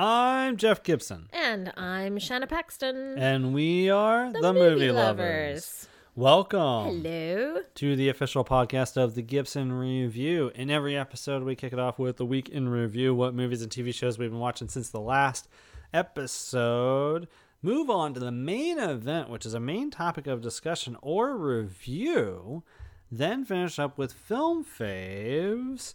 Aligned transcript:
I'm 0.00 0.56
Jeff 0.58 0.84
Gibson, 0.84 1.28
And 1.32 1.72
I'm 1.76 2.20
Shanna 2.20 2.46
Paxton. 2.46 3.18
and 3.18 3.52
we 3.52 3.90
are 3.90 4.32
the, 4.32 4.52
Movie, 4.52 4.92
Lovers. 4.92 5.88
Welcome 6.14 7.02
Hello. 7.02 7.62
to 7.74 7.96
the 7.96 8.08
official 8.08 8.44
podcast 8.44 8.96
of 8.96 9.16
the 9.16 9.22
Gibson 9.22 9.72
Review. 9.72 10.52
In 10.54 10.70
every 10.70 10.96
episode, 10.96 11.42
we 11.42 11.56
kick 11.56 11.72
it 11.72 11.80
off 11.80 11.98
with 11.98 12.16
the 12.16 12.24
week 12.24 12.48
in 12.48 12.68
review 12.68 13.12
what 13.12 13.34
movies 13.34 13.60
and 13.60 13.72
TV 13.72 13.92
shows 13.92 14.20
we've 14.20 14.30
been 14.30 14.38
watching 14.38 14.68
since 14.68 14.88
the 14.88 15.00
last 15.00 15.48
episode. 15.92 17.26
Move 17.60 17.90
on 17.90 18.14
to 18.14 18.20
the 18.20 18.30
main 18.30 18.78
event, 18.78 19.28
which 19.28 19.44
is 19.44 19.54
a 19.54 19.58
main 19.58 19.90
topic 19.90 20.28
of 20.28 20.40
discussion 20.40 20.96
or 21.02 21.36
review. 21.36 22.62
Then 23.10 23.44
finish 23.44 23.80
up 23.80 23.98
with 23.98 24.12
film 24.12 24.64
faves, 24.64 25.94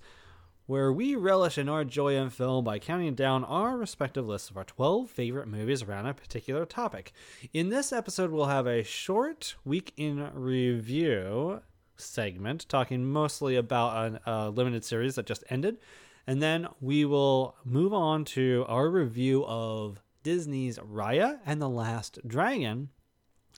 where 0.65 0.93
we 0.93 1.15
relish 1.15 1.57
in 1.57 1.67
our 1.67 1.83
joy 1.83 2.15
in 2.15 2.29
film 2.29 2.63
by 2.63 2.79
counting 2.79 3.15
down 3.15 3.43
our 3.43 3.77
respective 3.77 4.25
lists 4.27 4.49
of 4.49 4.57
our 4.57 4.63
12 4.63 5.09
favorite 5.09 5.47
movies 5.47 5.83
around 5.83 6.05
a 6.05 6.13
particular 6.13 6.65
topic. 6.65 7.11
In 7.51 7.69
this 7.69 7.91
episode, 7.91 8.31
we'll 8.31 8.45
have 8.45 8.67
a 8.67 8.83
short 8.83 9.55
week 9.65 9.93
in 9.97 10.29
review 10.33 11.61
segment 11.97 12.65
talking 12.69 13.05
mostly 13.05 13.55
about 13.55 14.21
a 14.25 14.49
limited 14.49 14.85
series 14.85 15.15
that 15.15 15.25
just 15.25 15.43
ended. 15.49 15.77
And 16.25 16.41
then 16.41 16.67
we 16.79 17.03
will 17.03 17.55
move 17.65 17.93
on 17.93 18.23
to 18.25 18.65
our 18.69 18.89
review 18.89 19.45
of 19.45 20.01
Disney's 20.23 20.79
Raya 20.79 21.39
and 21.45 21.61
the 21.61 21.67
Last 21.67 22.19
Dragon. 22.25 22.89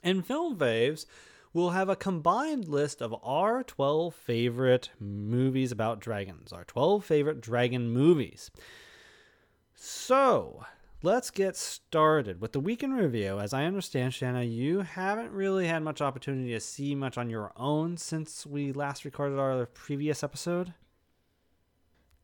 And 0.02 0.26
Film 0.26 0.56
Faves, 0.58 1.06
we'll 1.56 1.70
have 1.70 1.88
a 1.88 1.96
combined 1.96 2.68
list 2.68 3.00
of 3.00 3.14
our 3.22 3.62
12 3.64 4.14
favorite 4.14 4.90
movies 5.00 5.72
about 5.72 6.00
dragons, 6.00 6.52
our 6.52 6.64
12 6.64 7.02
favorite 7.04 7.40
dragon 7.40 7.88
movies. 7.90 8.50
So, 9.74 10.64
let's 11.02 11.30
get 11.30 11.56
started 11.56 12.40
with 12.40 12.52
the 12.52 12.60
weekend 12.60 12.94
review. 12.94 13.38
As 13.40 13.54
I 13.54 13.64
understand, 13.64 14.12
Shanna, 14.14 14.42
you 14.42 14.80
haven't 14.80 15.32
really 15.32 15.66
had 15.66 15.82
much 15.82 16.00
opportunity 16.02 16.52
to 16.52 16.60
see 16.60 16.94
much 16.94 17.16
on 17.16 17.30
your 17.30 17.52
own 17.56 17.96
since 17.96 18.44
we 18.46 18.72
last 18.72 19.04
recorded 19.04 19.38
our 19.38 19.64
previous 19.66 20.22
episode. 20.22 20.74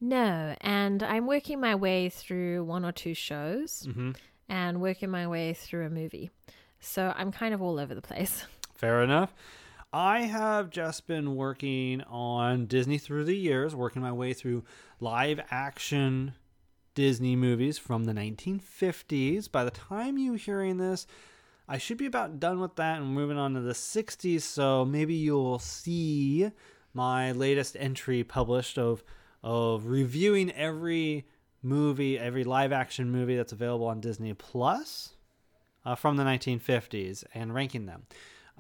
No, 0.01 0.55
and 0.61 1.03
I'm 1.03 1.27
working 1.27 1.61
my 1.61 1.75
way 1.75 2.09
through 2.09 2.65
one 2.65 2.85
or 2.85 2.93
two 2.93 3.15
shows 3.15 3.87
Mm-hmm. 3.89 4.11
and 4.49 4.81
working 4.81 5.11
my 5.11 5.27
way 5.27 5.55
through 5.55 5.87
a 5.87 5.91
movie. 5.91 6.31
So 6.81 7.15
I'm 7.17 7.31
kind 7.33 7.55
of 7.55 7.63
all 7.63 7.79
over 7.79 7.95
the 7.95 8.03
place. 8.03 8.45
Fair 8.83 9.01
enough. 9.01 9.33
I 9.93 10.23
have 10.23 10.69
just 10.69 11.07
been 11.07 11.37
working 11.37 12.01
on 12.01 12.67
Disney 12.67 12.99
through 12.99 13.27
the 13.27 13.37
years, 13.37 13.77
working 13.77 14.03
my 14.03 14.11
way 14.11 14.33
through 14.33 14.65
live 14.99 15.39
action 15.53 16.35
Disney 16.97 17.37
movies 17.37 17.79
from 17.79 18.07
the 18.07 18.13
1950s. 18.13 19.49
By 19.53 19.63
the 19.63 19.71
time 19.71 20.19
you're 20.19 20.35
hearing 20.35 20.79
this, 20.79 21.07
I 21.69 21.79
should 21.79 21.97
be 21.97 22.07
about 22.07 22.41
done 22.41 22.59
with 22.59 22.75
that 22.75 23.01
and 23.01 23.15
moving 23.15 23.39
on 23.39 23.55
to 23.55 23.61
the 23.61 23.73
60s. 23.73 24.41
So 24.41 24.85
maybe 24.85 25.15
you'll 25.15 25.61
see 25.61 26.51
my 26.93 27.31
latest 27.31 27.77
entry 27.79 28.25
published 28.25 28.79
of 28.79 29.05
of 29.45 29.87
reviewing 29.87 30.51
every 30.51 31.25
movie, 31.63 32.19
every 32.19 32.43
live 32.43 32.73
action 32.73 33.13
movie 33.13 33.37
that's 33.37 33.53
available 33.53 33.87
on 33.87 34.01
Disney 34.01 34.35
Plus 34.35 35.15
uh, 35.85 35.95
from 35.95 36.17
the 36.17 36.25
1950s 36.25 37.23
and 37.33 37.55
ranking 37.55 37.87
them. 37.87 38.07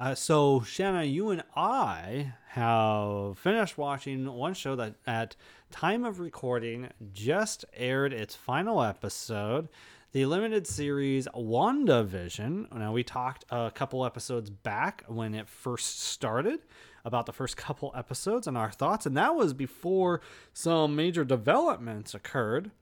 Uh, 0.03 0.17
so, 0.17 0.63
Shanna, 0.63 1.05
you 1.05 1.31
and 1.31 1.45
I 1.55 2.33
have 2.49 3.39
finished 3.39 3.79
watching 3.79 4.27
one 4.33 4.53
show 4.53 4.75
that, 4.75 4.97
at 5.07 5.37
time 5.71 6.05
of 6.05 6.19
recording, 6.19 6.89
just 7.13 7.65
aired 7.73 8.13
its 8.13 8.35
final 8.35 8.83
episode, 8.83 9.69
the 10.11 10.27
limited 10.27 10.67
series 10.67 11.29
WandaVision. 11.29 12.77
Now, 12.77 12.93
we 12.93 13.05
talked 13.05 13.45
a 13.49 13.71
couple 13.73 14.05
episodes 14.05 14.51
back 14.51 15.05
when 15.07 15.37
it 15.37 15.49
first 15.49 16.01
started 16.01 16.59
about 17.05 17.27
the 17.27 17.33
first 17.33 17.57
couple 17.57 17.93
episodes 17.95 18.49
and 18.49 18.59
our 18.59 18.73
thoughts, 18.73 19.07
and 19.07 19.17
that 19.17 19.37
was 19.37 19.55
before 19.55 20.21
some 20.53 20.97
major 20.97 21.25
developments 21.25 22.13
occurred 22.13 22.73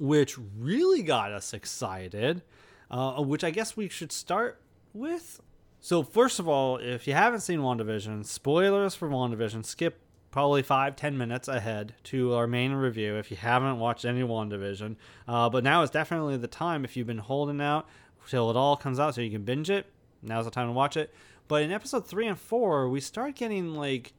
which 0.00 0.36
really 0.58 1.02
got 1.02 1.30
us 1.30 1.54
excited, 1.54 2.42
uh, 2.90 3.22
which 3.22 3.44
I 3.44 3.50
guess 3.50 3.76
we 3.76 3.88
should 3.88 4.10
start 4.10 4.60
with. 4.92 5.40
So, 5.80 6.02
first 6.02 6.38
of 6.38 6.48
all, 6.48 6.76
if 6.78 7.06
you 7.06 7.14
haven't 7.14 7.40
seen 7.40 7.60
WandaVision, 7.60 8.26
spoilers 8.26 8.94
for 8.94 9.08
WandaVision, 9.08 9.64
skip 9.64 10.00
probably 10.30 10.62
five, 10.62 10.96
ten 10.96 11.16
minutes 11.16 11.48
ahead 11.48 11.94
to 12.04 12.34
our 12.34 12.46
main 12.46 12.72
review 12.72 13.16
if 13.16 13.30
you 13.30 13.36
haven't 13.36 13.78
watched 13.78 14.04
any 14.04 14.22
WandaVision. 14.22 14.96
Uh, 15.26 15.48
but 15.48 15.64
now 15.64 15.82
is 15.82 15.90
definitely 15.90 16.36
the 16.36 16.48
time 16.48 16.84
if 16.84 16.96
you've 16.96 17.06
been 17.06 17.18
holding 17.18 17.60
out 17.60 17.88
till 18.28 18.50
it 18.50 18.56
all 18.56 18.76
comes 18.76 18.98
out 18.98 19.14
so 19.14 19.20
you 19.20 19.30
can 19.30 19.44
binge 19.44 19.70
it. 19.70 19.86
Now's 20.22 20.44
the 20.44 20.50
time 20.50 20.66
to 20.66 20.72
watch 20.72 20.96
it. 20.96 21.14
But 21.46 21.62
in 21.62 21.72
episode 21.72 22.06
three 22.06 22.26
and 22.26 22.38
four, 22.38 22.88
we 22.88 23.00
start 23.00 23.36
getting 23.36 23.74
like 23.74 24.12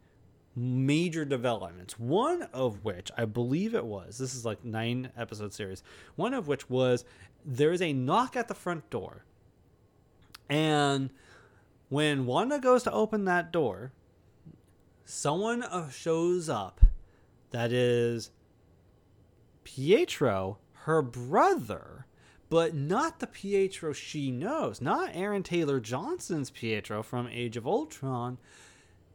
major 0.56 1.26
developments. 1.26 2.00
One 2.00 2.44
of 2.54 2.84
which 2.84 3.12
I 3.18 3.26
believe 3.26 3.76
it 3.76 3.86
was 3.86 4.18
this 4.18 4.34
is 4.34 4.46
like 4.46 4.64
nine 4.64 5.12
episode 5.18 5.54
series. 5.54 5.84
One 6.16 6.34
of 6.34 6.48
which 6.48 6.70
was 6.70 7.06
there 7.46 7.72
is 7.72 7.82
a 7.82 7.94
knock 7.94 8.36
at 8.36 8.48
the 8.48 8.56
front 8.56 8.90
door, 8.90 9.26
and 10.50 11.12
when 11.90 12.26
Wanda 12.26 12.60
goes 12.60 12.84
to 12.84 12.92
open 12.92 13.26
that 13.26 13.52
door, 13.52 13.92
someone 15.04 15.64
uh, 15.64 15.90
shows 15.90 16.48
up 16.48 16.82
that 17.52 17.72
is 17.72 18.32
Pietro, 19.64 20.58
her 20.74 21.02
brother. 21.02 22.06
But 22.50 22.74
not 22.74 23.20
the 23.20 23.28
Pietro 23.28 23.94
she 23.94 24.32
knows, 24.32 24.82
not 24.82 25.12
Aaron 25.14 25.44
Taylor 25.44 25.80
Johnson's 25.80 26.50
Pietro 26.50 27.04
from 27.04 27.28
Age 27.28 27.58
of 27.58 27.68
Ultron, 27.68 28.40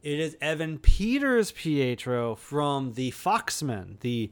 it 0.05 0.19
is 0.19 0.37
Evan 0.39 0.77
Peters 0.77 1.51
Pietro 1.51 2.35
from 2.35 2.93
the 2.93 3.11
Foxmen, 3.11 3.99
the 4.01 4.31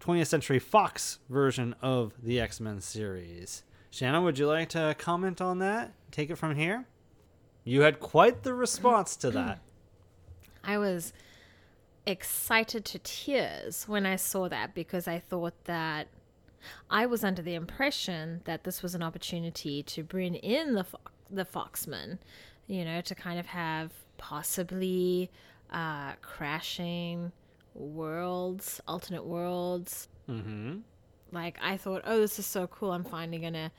20th 0.00 0.26
Century 0.26 0.58
Fox 0.58 1.20
version 1.30 1.74
of 1.80 2.12
the 2.22 2.40
X 2.40 2.60
Men 2.60 2.80
series. 2.80 3.62
Shanna, 3.90 4.20
would 4.20 4.38
you 4.38 4.48
like 4.48 4.70
to 4.70 4.96
comment 4.98 5.40
on 5.40 5.60
that? 5.60 5.94
Take 6.10 6.30
it 6.30 6.36
from 6.36 6.56
here. 6.56 6.86
You 7.64 7.82
had 7.82 7.98
quite 7.98 8.42
the 8.42 8.54
response 8.54 9.16
to 9.16 9.30
that. 9.30 9.58
I 10.64 10.78
was 10.78 11.12
excited 12.06 12.84
to 12.84 12.98
tears 12.98 13.88
when 13.88 14.04
I 14.04 14.16
saw 14.16 14.48
that 14.48 14.74
because 14.74 15.08
I 15.08 15.18
thought 15.18 15.54
that 15.64 16.08
I 16.90 17.06
was 17.06 17.24
under 17.24 17.42
the 17.42 17.54
impression 17.54 18.42
that 18.44 18.64
this 18.64 18.82
was 18.82 18.94
an 18.94 19.02
opportunity 19.02 19.82
to 19.82 20.02
bring 20.02 20.34
in 20.34 20.74
the 20.74 20.84
Fo- 20.84 21.00
the 21.30 21.44
Foxmen, 21.44 22.18
you 22.66 22.84
know, 22.84 23.00
to 23.00 23.14
kind 23.14 23.38
of 23.38 23.46
have 23.46 23.92
possibly 24.16 25.30
uh, 25.70 26.12
crashing 26.22 27.32
worlds, 27.74 28.80
alternate 28.86 29.24
worlds. 29.24 30.08
Mm-hmm. 30.28 30.78
Like 31.32 31.58
I 31.62 31.76
thought, 31.76 32.02
oh, 32.04 32.20
this 32.20 32.38
is 32.38 32.46
so 32.46 32.66
cool. 32.66 32.92
I'm 32.92 33.04
finally 33.04 33.38
gonna 33.38 33.72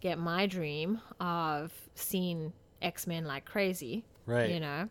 get 0.00 0.18
my 0.18 0.46
dream 0.46 1.00
of 1.20 1.72
seeing 1.94 2.52
X 2.82 3.06
Men 3.06 3.24
like 3.24 3.44
crazy 3.44 4.04
Right. 4.26 4.50
you 4.50 4.60
know 4.60 4.88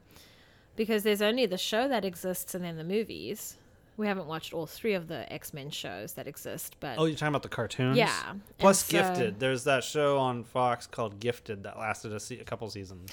because 0.76 1.04
there's 1.04 1.22
only 1.22 1.46
the 1.46 1.58
show 1.58 1.88
that 1.88 2.04
exists 2.06 2.54
and 2.56 2.64
then 2.66 2.78
the 2.78 2.84
movies 2.84 3.56
we 3.98 4.08
haven't 4.08 4.26
watched 4.28 4.54
all 4.54 4.66
three 4.66 4.94
of 4.94 5.08
the 5.08 5.32
x-men 5.32 5.70
shows 5.70 6.14
that 6.14 6.28
exist 6.28 6.76
but 6.80 6.98
Oh, 6.98 7.06
you're 7.06 7.16
talking 7.16 7.28
about 7.30 7.44
the 7.44 7.50
cartoons? 7.50 7.98
Yeah, 7.98 8.34
Plus 8.58 8.84
so- 8.86 8.92
Gifted. 8.98 9.40
There's 9.40 9.64
that 9.66 9.84
show 9.84 10.18
on 10.18 10.44
Fox 10.44 10.88
called 10.88 11.20
Gifted 11.20 11.64
that 11.64 11.78
lasted 11.78 12.12
a, 12.14 12.20
se- 12.20 12.40
a 12.40 12.44
couple 12.44 12.70
seasons. 12.70 13.10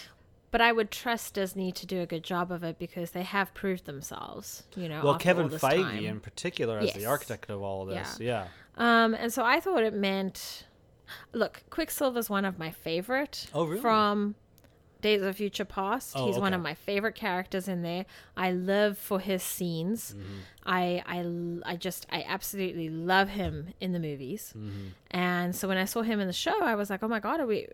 but 0.51 0.61
i 0.61 0.73
would 0.73 0.91
trust 0.91 1.35
disney 1.35 1.71
to 1.73 1.85
do 1.87 2.01
a 2.01 2.07
good 2.07 2.25
job 2.25 2.51
of 2.51 2.65
it 2.65 2.79
because 2.79 3.11
they 3.11 3.23
have 3.25 3.53
proved 3.55 3.85
themselves 3.85 4.63
you 4.77 4.89
know 4.89 5.03
Well, 5.05 5.19
Kevin 5.19 5.49
Feige 5.51 5.83
time. 5.83 6.05
in 6.05 6.21
particular 6.21 6.79
as 6.79 6.93
the 6.95 7.07
architect 7.07 7.51
of 7.51 7.61
all 7.63 7.83
of 7.83 7.89
this. 7.91 8.19
Yeah. 8.19 8.47
um 8.77 9.15
and 9.15 9.33
so 9.33 9.45
i 9.45 9.61
thought 9.61 9.83
it 9.85 9.95
meant 9.95 10.65
look 11.33 11.63
quicksilver's 11.71 12.29
one 12.31 12.45
of 12.45 12.59
my 12.59 12.71
favorite 12.71 13.47
Oh, 13.55 13.65
really? 13.67 13.81
from 13.81 14.35
Days 15.01 15.23
of 15.23 15.37
Future 15.37 15.65
Past. 15.65 16.13
Oh, 16.17 16.27
He's 16.27 16.39
one 16.39 16.55
of 16.55 16.61
my 16.61 16.75
favorite 16.75 17.15
characters 17.15 17.69
in 17.69 17.83
there. 17.83 18.05
I 18.37 18.53
live 18.53 18.99
for 18.99 19.21
his 19.21 19.43
scenes. 19.43 20.15
Mm-hmm. 20.15 20.39
I, 20.67 21.03
I 21.07 21.73
I 21.73 21.77
just 21.77 22.07
I 22.11 22.25
absolutely 22.27 22.89
love 22.89 23.31
him 23.31 23.75
in 23.81 23.93
the 23.93 24.01
movies. 24.01 24.53
Mm-hmm. 24.57 24.89
And 25.11 25.55
so 25.55 25.69
when 25.69 25.79
I 25.79 25.85
saw 25.85 26.03
him 26.03 26.21
in 26.21 26.27
the 26.27 26.33
show, 26.33 26.61
I 26.63 26.75
was 26.75 26.91
like, 26.91 27.03
"Oh 27.03 27.09
my 27.09 27.21
god, 27.21 27.41
are 27.41 27.47
we 27.47 27.69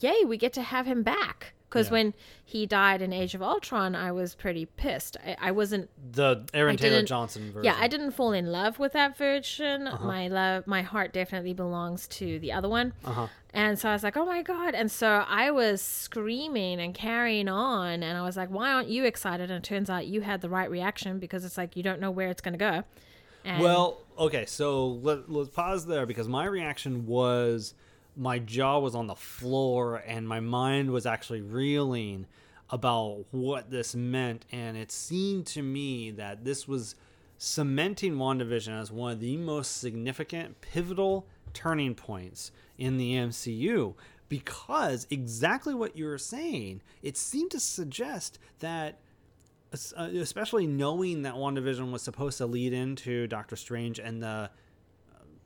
yay, 0.00 0.24
we 0.24 0.36
get 0.36 0.52
to 0.54 0.62
have 0.62 0.86
him 0.86 1.02
back." 1.02 1.54
Because 1.70 1.86
Yeah. 1.86 1.92
when 1.92 2.14
he 2.44 2.66
died 2.66 3.00
in 3.00 3.12
Age 3.12 3.34
of 3.36 3.42
Ultron, 3.42 3.94
I 3.94 4.10
was 4.10 4.34
pretty 4.34 4.66
pissed. 4.66 5.16
I, 5.24 5.36
I 5.40 5.50
wasn't 5.52 5.88
The 6.12 6.44
Aaron 6.52 6.74
I 6.74 6.76
Taylor 6.76 7.02
Johnson 7.04 7.52
version. 7.52 7.64
yeah, 7.64 7.76
I 7.78 7.86
didn't 7.86 8.10
fall 8.10 8.32
in 8.32 8.50
love 8.50 8.80
with 8.80 8.92
that 8.92 9.16
version. 9.16 9.86
Uh-huh. 9.86 10.04
My 10.04 10.26
love, 10.26 10.66
my 10.66 10.82
heart 10.82 11.12
definitely 11.12 11.54
belongs 11.54 12.08
to 12.08 12.40
the 12.40 12.50
other 12.50 12.68
one. 12.68 12.92
Uh-huh. 13.04 13.28
And 13.54 13.78
so 13.78 13.88
I 13.88 13.92
was 13.92 14.02
like, 14.02 14.16
oh 14.16 14.24
my 14.26 14.42
god! 14.42 14.74
And 14.74 14.90
so 14.90 15.24
I 15.28 15.50
was 15.52 15.80
screaming 15.80 16.80
and 16.80 16.92
carrying 16.94 17.48
on, 17.48 18.02
and 18.02 18.18
I 18.18 18.22
was 18.22 18.36
like, 18.36 18.48
why 18.50 18.72
aren't 18.72 18.88
you 18.88 19.04
excited? 19.04 19.50
And 19.50 19.64
it 19.64 19.66
turns 19.66 19.88
out 19.88 20.06
you 20.06 20.20
had 20.22 20.40
the 20.40 20.48
right 20.48 20.70
reaction 20.70 21.18
because 21.18 21.44
it's 21.44 21.56
like 21.56 21.76
you 21.76 21.82
don't 21.82 22.00
know 22.00 22.10
where 22.10 22.28
it's 22.28 22.40
going 22.40 22.54
to 22.54 22.58
go. 22.58 22.84
And 23.44 23.62
Well, 23.62 24.02
okay, 24.18 24.44
so 24.46 24.86
let, 24.88 25.30
let's 25.30 25.48
pause 25.50 25.86
there 25.86 26.04
because 26.04 26.28
my 26.28 26.44
reaction 26.44 27.06
was 27.06 27.74
my 28.16 28.38
jaw 28.38 28.78
was 28.78 28.94
on 28.94 29.06
the 29.06 29.14
floor 29.14 29.96
and 30.06 30.28
my 30.28 30.40
mind 30.40 30.90
was 30.90 31.06
actually 31.06 31.40
reeling 31.40 32.26
about 32.70 33.24
what 33.30 33.70
this 33.70 33.94
meant. 33.94 34.44
And 34.52 34.76
it 34.76 34.92
seemed 34.92 35.46
to 35.48 35.62
me 35.62 36.10
that 36.12 36.44
this 36.44 36.68
was 36.68 36.94
cementing 37.38 38.16
WandaVision 38.16 38.80
as 38.80 38.92
one 38.92 39.12
of 39.12 39.20
the 39.20 39.36
most 39.36 39.78
significant, 39.78 40.60
pivotal 40.60 41.26
turning 41.52 41.94
points 41.94 42.52
in 42.78 42.96
the 42.98 43.14
MCU. 43.14 43.94
Because 44.28 45.06
exactly 45.10 45.74
what 45.74 45.96
you 45.96 46.04
were 46.04 46.18
saying, 46.18 46.82
it 47.02 47.16
seemed 47.16 47.50
to 47.50 47.60
suggest 47.60 48.38
that 48.60 48.98
uh, 49.72 50.08
especially 50.14 50.66
knowing 50.66 51.22
that 51.22 51.34
WandaVision 51.34 51.92
was 51.92 52.02
supposed 52.02 52.38
to 52.38 52.46
lead 52.46 52.72
into 52.72 53.28
Doctor 53.28 53.54
Strange 53.54 54.00
and 54.00 54.20
the 54.20 54.50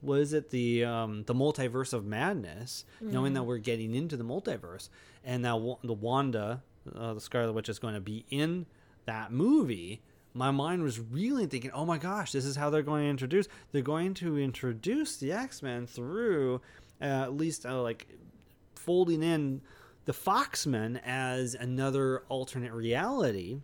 what 0.04 0.20
is 0.20 0.32
it 0.32 0.50
the 0.50 0.84
um, 0.84 1.24
the 1.24 1.34
multiverse 1.34 1.92
of 1.92 2.04
madness, 2.04 2.84
knowing 3.00 3.34
that 3.34 3.42
we're 3.44 3.58
getting 3.58 3.94
into 3.94 4.16
the 4.16 4.24
multiverse, 4.24 4.88
and 5.24 5.42
Wa- 5.44 5.78
the 5.82 5.92
Wanda, 5.94 6.62
uh, 6.94 7.14
the 7.14 7.20
Scarlet 7.20 7.52
Witch, 7.52 7.68
is 7.68 7.78
going 7.78 7.94
to 7.94 8.00
be 8.00 8.24
in 8.30 8.66
that 9.06 9.32
movie. 9.32 10.02
My 10.34 10.50
mind 10.50 10.82
was 10.82 10.98
really 11.00 11.46
thinking, 11.46 11.70
"Oh 11.72 11.84
my 11.86 11.98
gosh, 11.98 12.32
this 12.32 12.44
is 12.44 12.56
how 12.56 12.68
they're 12.70 12.82
going 12.82 13.04
to 13.04 13.08
introduce. 13.10 13.46
They're 13.72 13.82
going 13.82 14.14
to 14.14 14.36
introduce 14.38 15.16
the 15.16 15.32
X 15.32 15.62
Men 15.62 15.86
through 15.86 16.60
uh, 17.00 17.04
at 17.04 17.34
least 17.36 17.64
uh, 17.66 17.80
like 17.82 18.06
folding 18.74 19.22
in 19.22 19.60
the 20.04 20.12
Foxmen 20.12 21.00
as 21.04 21.54
another 21.54 22.24
alternate 22.28 22.72
reality." 22.72 23.60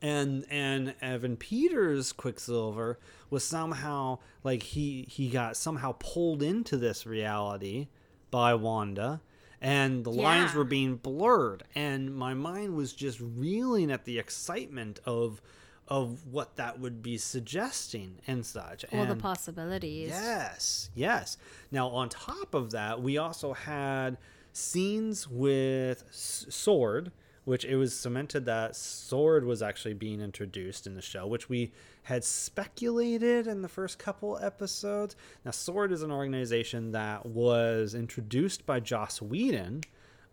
And 0.00 0.44
and 0.50 0.94
Evan 1.02 1.36
Peters 1.36 2.12
Quicksilver 2.12 2.98
was 3.30 3.44
somehow 3.44 4.18
like 4.44 4.62
he 4.62 5.06
he 5.10 5.28
got 5.28 5.56
somehow 5.56 5.94
pulled 5.98 6.42
into 6.42 6.76
this 6.76 7.06
reality 7.06 7.88
by 8.30 8.54
Wanda 8.54 9.20
and 9.60 10.04
the 10.04 10.10
lines 10.12 10.54
were 10.54 10.64
being 10.64 10.96
blurred 10.96 11.64
and 11.74 12.14
my 12.14 12.34
mind 12.34 12.76
was 12.76 12.92
just 12.92 13.18
reeling 13.20 13.90
at 13.90 14.04
the 14.04 14.18
excitement 14.18 15.00
of 15.04 15.40
of 15.88 16.26
what 16.26 16.56
that 16.56 16.78
would 16.78 17.02
be 17.02 17.16
suggesting 17.16 18.18
and 18.26 18.44
such 18.44 18.84
all 18.92 19.06
the 19.06 19.16
possibilities. 19.16 20.10
Yes, 20.10 20.90
yes. 20.94 21.38
Now, 21.70 21.88
on 21.88 22.10
top 22.10 22.54
of 22.54 22.72
that, 22.72 23.00
we 23.00 23.16
also 23.16 23.54
had 23.54 24.18
scenes 24.52 25.26
with 25.26 26.04
S- 26.10 26.44
Sword, 26.50 27.10
which 27.48 27.64
it 27.64 27.76
was 27.76 27.98
cemented 27.98 28.44
that 28.44 28.76
Sword 28.76 29.42
was 29.42 29.62
actually 29.62 29.94
being 29.94 30.20
introduced 30.20 30.86
in 30.86 30.94
the 30.94 31.00
show, 31.00 31.26
which 31.26 31.48
we 31.48 31.72
had 32.02 32.22
speculated 32.22 33.46
in 33.46 33.62
the 33.62 33.70
first 33.70 33.98
couple 33.98 34.36
episodes. 34.36 35.16
Now, 35.46 35.52
Sword 35.52 35.90
is 35.90 36.02
an 36.02 36.12
organization 36.12 36.92
that 36.92 37.24
was 37.24 37.94
introduced 37.94 38.66
by 38.66 38.80
Joss 38.80 39.22
Whedon 39.22 39.84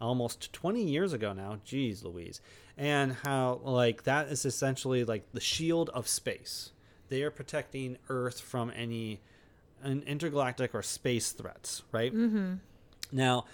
almost 0.02 0.52
20 0.52 0.84
years 0.84 1.14
ago 1.14 1.32
now. 1.32 1.60
Jeez 1.66 2.04
Louise. 2.04 2.42
And 2.78 3.14
how, 3.24 3.62
like, 3.64 4.04
that 4.04 4.28
is 4.28 4.44
essentially 4.44 5.06
like 5.06 5.32
the 5.32 5.40
shield 5.40 5.90
of 5.92 6.10
space. 6.10 6.74
They 7.08 7.24
are 7.24 7.32
protecting 7.32 7.98
Earth 8.10 8.42
from 8.42 8.74
any 8.76 9.22
an 9.82 10.04
intergalactic 10.06 10.76
or 10.76 10.82
space 10.82 11.32
threats, 11.32 11.82
right? 11.94 12.14
Mm-hmm. 12.14 12.56
Now, 13.14 13.46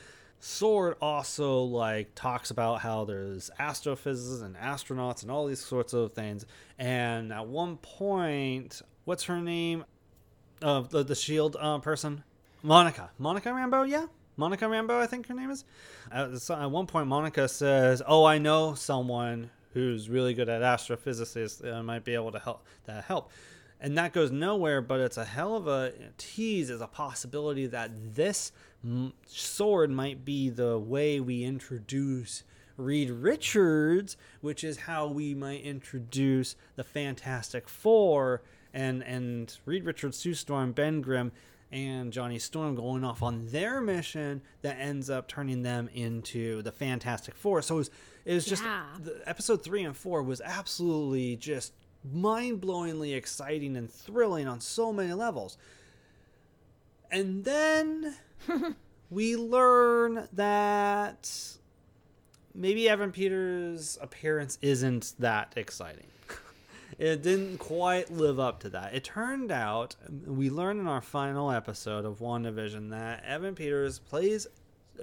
Sword 0.44 0.96
also 1.00 1.62
like 1.62 2.16
talks 2.16 2.50
about 2.50 2.82
how 2.82 3.06
there's 3.06 3.52
astrophysicists 3.60 4.44
and 4.44 4.56
astronauts 4.56 5.22
and 5.22 5.30
all 5.30 5.46
these 5.46 5.64
sorts 5.64 5.94
of 5.94 6.14
things. 6.14 6.48
And 6.80 7.32
at 7.32 7.46
one 7.46 7.78
point, 7.78 8.82
what's 9.06 9.26
her 9.26 9.40
name? 9.40 9.86
Of 10.64 10.90
the 10.90 11.04
the 11.04 11.16
Shield 11.16 11.56
uh, 11.60 11.80
person, 11.80 12.24
Monica. 12.62 13.10
Monica 13.18 13.50
Rambeau, 13.50 13.88
yeah. 13.88 14.06
Monica 14.38 14.66
Rambeau, 14.66 15.00
I 15.00 15.08
think 15.08 15.28
her 15.28 15.34
name 15.34 15.50
is. 15.50 15.66
At, 16.12 16.32
at 16.52 16.72
one 16.72 16.86
point, 16.86 17.08
Monica 17.08 17.48
says, 17.48 18.04
"Oh, 18.06 18.26
I 18.26 18.38
know 18.38 18.76
someone 18.76 19.50
who's 19.74 20.08
really 20.08 20.36
good 20.36 20.50
at 20.50 20.62
astrophysics. 20.62 21.62
Uh, 21.64 21.82
might 21.82 22.04
be 22.04 22.14
able 22.14 22.32
to 22.32 22.40
help. 22.40 22.64
That 22.86 23.04
help." 23.06 23.32
And 23.84 23.98
that 23.98 24.14
goes 24.14 24.32
nowhere, 24.32 24.80
but 24.82 25.00
it's 25.00 25.18
a 25.18 25.26
hell 25.26 25.56
of 25.56 25.68
a 25.68 25.92
tease 26.18 26.70
as 26.70 26.82
a 26.82 26.88
possibility 26.88 27.66
that 27.66 27.92
this 28.16 28.52
m- 28.84 29.14
sword 29.26 29.90
might 29.90 30.24
be 30.24 30.50
the 30.50 30.78
way 30.78 31.20
we 31.20 31.44
introduce 31.44 32.44
Reed 32.78 33.10
Richards, 33.10 34.18
which 34.42 34.64
is 34.64 34.78
how 34.78 35.08
we 35.08 35.34
might 35.34 35.64
introduce 35.64 36.56
the 36.76 36.84
Fantastic 36.84 37.68
Four 37.68 38.44
and 38.74 39.04
and 39.04 39.58
Reed 39.66 39.84
Richards, 39.84 40.18
Sue 40.18 40.34
Storm, 40.36 40.72
Ben 40.74 41.02
Grimm, 41.02 41.32
and 41.72 42.14
Johnny 42.14 42.38
Storm 42.40 42.76
going 42.76 43.04
off 43.04 43.24
on 43.24 43.48
their 43.48 43.82
mission 43.82 44.42
that 44.62 44.78
ends 44.80 45.10
up 45.10 45.28
turning 45.28 45.64
them 45.64 45.90
into 45.94 46.62
the 46.62 46.72
Fantastic 46.72 47.34
Four. 47.36 47.62
So 47.64 47.76
it 47.76 47.78
was, 47.80 47.92
it 48.26 48.34
was 48.36 48.46
just 48.46 48.64
Yeah. 48.64 48.84
the 49.04 49.22
episode 49.26 49.64
three 49.64 49.84
and 49.84 49.96
four 49.98 50.22
was 50.24 50.40
absolutely 50.42 51.36
just 51.36 51.74
mind-blowingly 52.04 53.16
exciting 53.16 53.76
and 53.76 53.92
thrilling 53.92 54.48
on 54.48 54.60
so 54.60 54.92
many 54.92 55.14
levels. 55.14 55.58
And 57.12 57.44
then 57.44 58.16
we 59.10 59.36
learn 59.36 60.28
that 60.34 61.58
maybe 62.54 62.90
Evan 62.90 63.12
Peters' 63.12 63.98
appearance 64.02 64.58
isn't 64.62 65.14
that 65.20 65.54
exciting. 65.56 66.08
It 67.00 67.24
didn't 67.24 67.58
quite 67.58 68.12
live 68.12 68.40
up 68.40 68.60
to 68.60 68.70
that. 68.70 68.94
It 68.94 69.04
turned 69.04 69.52
out, 69.52 69.96
we 70.24 70.52
learned 70.52 70.82
in 70.82 70.88
our 70.88 71.02
final 71.02 71.50
episode 71.50 72.06
of 72.06 72.20
WandaVision 72.20 72.92
that 72.92 73.24
Evan 73.26 73.56
Peters 73.56 73.98
plays 73.98 74.46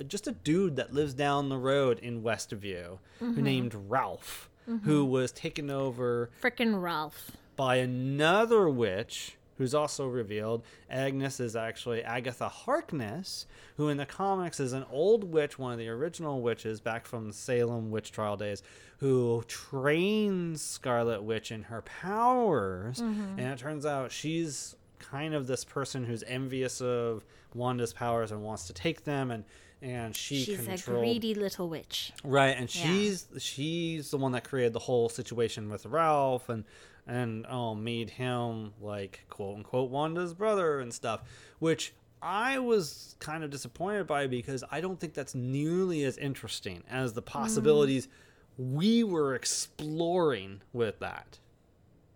just 0.07 0.29
a 0.29 0.33
dude 0.33 0.77
that 0.77 0.95
lives 0.95 1.15
down 1.15 1.49
the 1.49 1.59
road 1.59 1.99
in 1.99 2.23
Westview 2.23 2.99
who 3.19 3.33
mm-hmm. 3.33 3.43
named 3.43 3.75
Ralph, 3.89 4.48
who 4.69 5.03
mm-hmm. 5.03 5.11
was 5.11 5.33
taken 5.33 5.71
over 5.71 6.31
Frickin' 6.43 6.81
Ralph. 6.81 7.33
by 7.57 7.77
another 7.77 8.69
witch 8.69 9.39
who's 9.59 9.75
also 9.75 10.07
revealed. 10.07 10.63
Agnes 10.89 11.41
is 11.41 11.57
actually 11.57 12.03
Agatha 12.03 12.49
Harkness, 12.49 13.47
who 13.77 13.89
in 13.89 13.97
the 13.97 14.07
comics 14.07 14.61
is 14.61 14.73
an 14.73 14.87
old 14.91 15.25
witch, 15.25 15.59
one 15.59 15.73
of 15.73 15.79
the 15.79 15.89
original 15.89 16.41
witches 16.41 16.81
back 16.81 17.07
from 17.07 17.27
the 17.27 17.33
Salem 17.33 17.91
witch 17.91 18.13
trial 18.13 18.37
days, 18.37 18.63
who 18.99 19.43
trains 19.49 20.63
Scarlet 20.63 21.23
Witch 21.23 21.51
in 21.51 21.65
her 21.65 21.83
powers. 21.83 22.99
Mm-hmm. 22.99 23.39
And 23.41 23.53
it 23.53 23.59
turns 23.59 23.85
out 23.85 24.13
she's 24.13 24.77
kind 25.01 25.35
of 25.35 25.47
this 25.47 25.65
person 25.65 26.05
who's 26.05 26.23
envious 26.23 26.81
of 26.81 27.25
Wanda's 27.55 27.93
powers 27.93 28.31
and 28.31 28.43
wants 28.43 28.67
to 28.69 28.73
take 28.73 29.05
them 29.05 29.31
and 29.31 29.45
and 29.81 30.15
she 30.15 30.43
She's 30.43 30.67
a 30.67 30.77
greedy 30.91 31.35
little 31.35 31.69
witch. 31.69 32.13
Right, 32.25 32.57
and 32.57 32.73
Yeah. 32.75 32.87
she's 32.87 33.27
she's 33.39 34.11
the 34.11 34.19
one 34.19 34.33
that 34.33 34.45
created 34.45 34.73
the 34.73 34.81
whole 34.81 35.09
situation 35.09 35.71
with 35.71 35.87
Ralph 35.87 36.49
and 36.49 36.65
and 37.07 37.47
oh 37.49 37.75
made 37.75 38.11
him 38.11 38.73
like 38.81 39.25
quote 39.29 39.57
unquote 39.57 39.91
Wanda's 39.91 40.35
brother 40.35 40.81
and 40.81 40.93
stuff, 40.93 41.23
which 41.59 41.95
I 42.21 42.59
was 42.59 43.15
kind 43.21 43.45
of 43.45 43.51
disappointed 43.51 44.07
by 44.07 44.27
because 44.27 44.65
I 44.71 44.81
don't 44.81 44.99
think 44.99 45.15
that's 45.15 45.35
nearly 45.35 46.05
as 46.05 46.19
interesting 46.19 46.83
as 46.91 47.13
the 47.13 47.23
mm. 47.23 47.27
possibilities 47.27 48.09
we 48.57 49.05
were 49.05 49.37
exploring 49.37 50.63
with 50.73 50.99
that. 50.99 51.39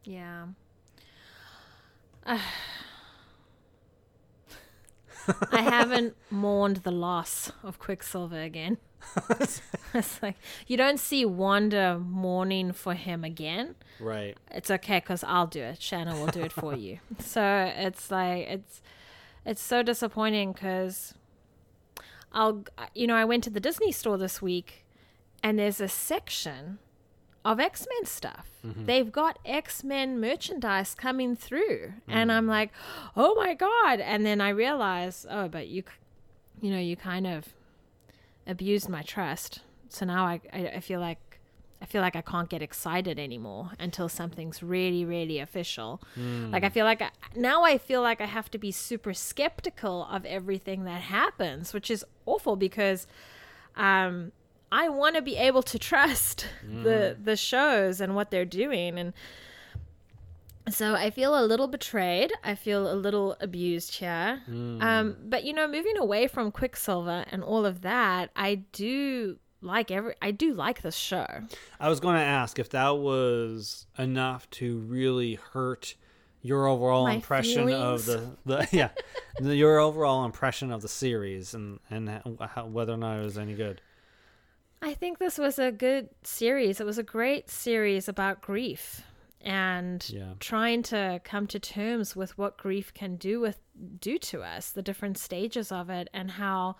Yeah. 0.04 0.46
I 5.50 5.62
haven't 5.62 6.16
mourned 6.30 6.78
the 6.78 6.90
loss 6.90 7.52
of 7.62 7.78
Quicksilver 7.78 8.40
again. 8.40 8.78
it's 9.94 10.22
like 10.22 10.36
you 10.66 10.76
don't 10.76 10.98
see 10.98 11.24
Wanda 11.24 11.98
mourning 11.98 12.72
for 12.72 12.94
him 12.94 13.24
again. 13.24 13.74
Right. 14.00 14.36
It's 14.50 14.70
okay 14.70 14.98
because 14.98 15.24
I'll 15.24 15.46
do 15.46 15.62
it. 15.62 15.82
Shanna 15.82 16.14
will 16.14 16.28
do 16.28 16.42
it 16.42 16.52
for 16.52 16.74
you. 16.74 16.98
So 17.18 17.72
it's 17.76 18.10
like 18.10 18.46
it's 18.48 18.82
it's 19.44 19.62
so 19.62 19.82
disappointing 19.82 20.52
because 20.52 21.14
I'll 22.32 22.64
you 22.94 23.06
know 23.06 23.16
I 23.16 23.24
went 23.24 23.44
to 23.44 23.50
the 23.50 23.60
Disney 23.60 23.92
store 23.92 24.18
this 24.18 24.40
week 24.40 24.84
and 25.42 25.58
there's 25.58 25.80
a 25.80 25.88
section 25.88 26.78
of 27.44 27.60
X 27.60 27.86
Men 27.88 28.06
stuff. 28.06 28.48
Mm-hmm. 28.64 28.86
They've 28.86 29.10
got 29.10 29.38
X 29.44 29.82
Men 29.82 30.20
merchandise 30.20 30.94
coming 30.94 31.36
through, 31.36 31.94
and 32.08 32.30
mm-hmm. 32.30 32.38
I'm 32.38 32.46
like, 32.46 32.70
oh 33.16 33.34
my 33.34 33.54
god! 33.54 34.00
And 34.00 34.24
then 34.24 34.40
I 34.40 34.50
realize, 34.50 35.26
oh, 35.28 35.48
but 35.48 35.68
you, 35.68 35.82
you 36.60 36.70
know, 36.70 36.78
you 36.78 36.96
kind 36.96 37.26
of 37.26 37.48
abused 38.46 38.88
my 38.88 39.02
trust. 39.02 39.60
So 39.88 40.06
now 40.06 40.24
I, 40.24 40.40
I, 40.52 40.66
I 40.76 40.80
feel 40.80 41.00
like 41.00 41.32
I 41.82 41.84
feel 41.84 42.00
like 42.00 42.14
I 42.14 42.20
can't 42.20 42.48
get 42.48 42.62
excited 42.62 43.18
anymore 43.18 43.72
until 43.80 44.08
something's 44.08 44.62
really, 44.62 45.04
really 45.04 45.40
official. 45.40 46.00
Hmm. 46.14 46.52
Like 46.52 46.62
I 46.62 46.68
feel 46.68 46.84
like 46.84 47.02
I, 47.02 47.10
now 47.34 47.64
I 47.64 47.76
feel 47.76 48.02
like 48.02 48.20
I 48.20 48.26
have 48.26 48.48
to 48.52 48.58
be 48.58 48.70
super 48.70 49.12
skeptical 49.12 50.06
of 50.08 50.24
everything 50.24 50.84
that 50.84 51.00
happens, 51.00 51.74
which 51.74 51.90
is 51.90 52.04
awful 52.24 52.54
because 52.54 53.08
um, 53.74 54.30
I 54.72 54.88
want 54.88 55.16
to 55.16 55.22
be 55.22 55.36
able 55.36 55.62
to 55.64 55.78
trust 55.78 56.46
the 56.66 57.16
the 57.22 57.36
shows 57.36 58.00
and 58.00 58.16
what 58.16 58.30
they're 58.30 58.44
doing 58.46 58.98
and 58.98 59.12
So 60.70 60.94
I 60.94 61.10
feel 61.10 61.38
a 61.38 61.44
little 61.44 61.66
betrayed. 61.68 62.32
I 62.42 62.54
feel 62.54 62.90
a 62.90 62.94
little 62.94 63.36
abused 63.40 63.96
here. 63.96 64.40
Um, 64.48 65.16
but 65.24 65.44
you 65.44 65.52
know, 65.52 65.66
moving 65.68 65.98
away 65.98 66.26
from 66.28 66.50
Quicksilver 66.52 67.24
and 67.30 67.42
all 67.44 67.66
of 67.66 67.82
that, 67.82 68.30
I 68.34 68.62
do 68.72 69.38
like 69.60 69.90
every. 69.90 70.14
I 70.22 70.30
do 70.30 70.54
like 70.54 70.82
this 70.82 70.96
show. 70.96 71.26
I 71.80 71.88
was 71.88 72.00
going 72.00 72.16
to 72.16 72.22
ask 72.22 72.58
if 72.58 72.70
that 72.70 72.96
was 72.96 73.86
enough 73.98 74.48
to 74.50 74.78
really 74.78 75.34
hurt 75.52 75.96
your 76.42 76.66
overall 76.66 77.06
My 77.06 77.14
impression 77.14 77.72
of 77.72 78.04
the, 78.06 78.36
the 78.46 78.68
yeah, 78.72 78.90
the, 79.40 79.54
your 79.54 79.78
overall 79.78 80.24
impression 80.24 80.72
of 80.72 80.80
the 80.82 80.88
series 80.88 81.54
and 81.54 81.78
and 81.90 82.08
how, 82.54 82.66
whether 82.66 82.92
or 82.92 82.96
not 82.96 83.18
it 83.18 83.24
was 83.24 83.36
any 83.36 83.54
good. 83.54 83.80
I 84.82 84.94
think 84.94 85.18
this 85.18 85.38
was 85.38 85.58
a 85.58 85.70
good 85.70 86.08
series. 86.24 86.80
It 86.80 86.86
was 86.86 86.98
a 86.98 87.02
great 87.04 87.48
series 87.48 88.08
about 88.08 88.40
grief 88.42 89.02
and 89.40 90.04
Yeah. 90.10 90.34
trying 90.40 90.82
to 90.84 91.20
come 91.24 91.46
to 91.48 91.58
terms 91.60 92.14
with 92.16 92.36
what 92.36 92.56
grief 92.58 92.92
can 92.92 93.16
do 93.16 93.40
with 93.40 93.58
do 94.00 94.18
to 94.18 94.42
us, 94.42 94.70
the 94.70 94.82
different 94.82 95.18
stages 95.18 95.72
of 95.72 95.88
it 95.88 96.08
and 96.12 96.32
how 96.32 96.76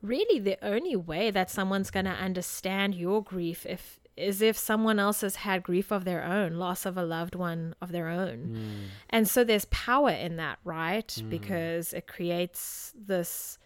really 0.00 0.38
the 0.38 0.62
only 0.64 0.96
way 0.96 1.30
that 1.30 1.50
someone's 1.50 1.90
going 1.90 2.04
to 2.06 2.10
understand 2.12 2.94
your 2.94 3.22
grief 3.22 3.66
if 3.66 3.98
is 4.16 4.42
if 4.42 4.56
someone 4.56 4.98
else 4.98 5.22
has 5.22 5.36
had 5.36 5.62
grief 5.62 5.90
of 5.90 6.04
their 6.04 6.22
own, 6.22 6.54
loss 6.54 6.84
of 6.84 6.98
a 6.98 7.02
loved 7.02 7.34
one 7.34 7.74
of 7.80 7.90
their 7.90 8.08
own. 8.08 8.38
Hmm. 8.54 8.84
And 9.08 9.26
so 9.28 9.44
there's 9.44 9.64
power 9.66 10.10
in 10.10 10.36
that, 10.36 10.58
right? 10.62 11.10
Hmm. 11.10 11.30
Because 11.30 11.94
it 11.94 12.06
creates 12.06 12.92
this 12.94 13.58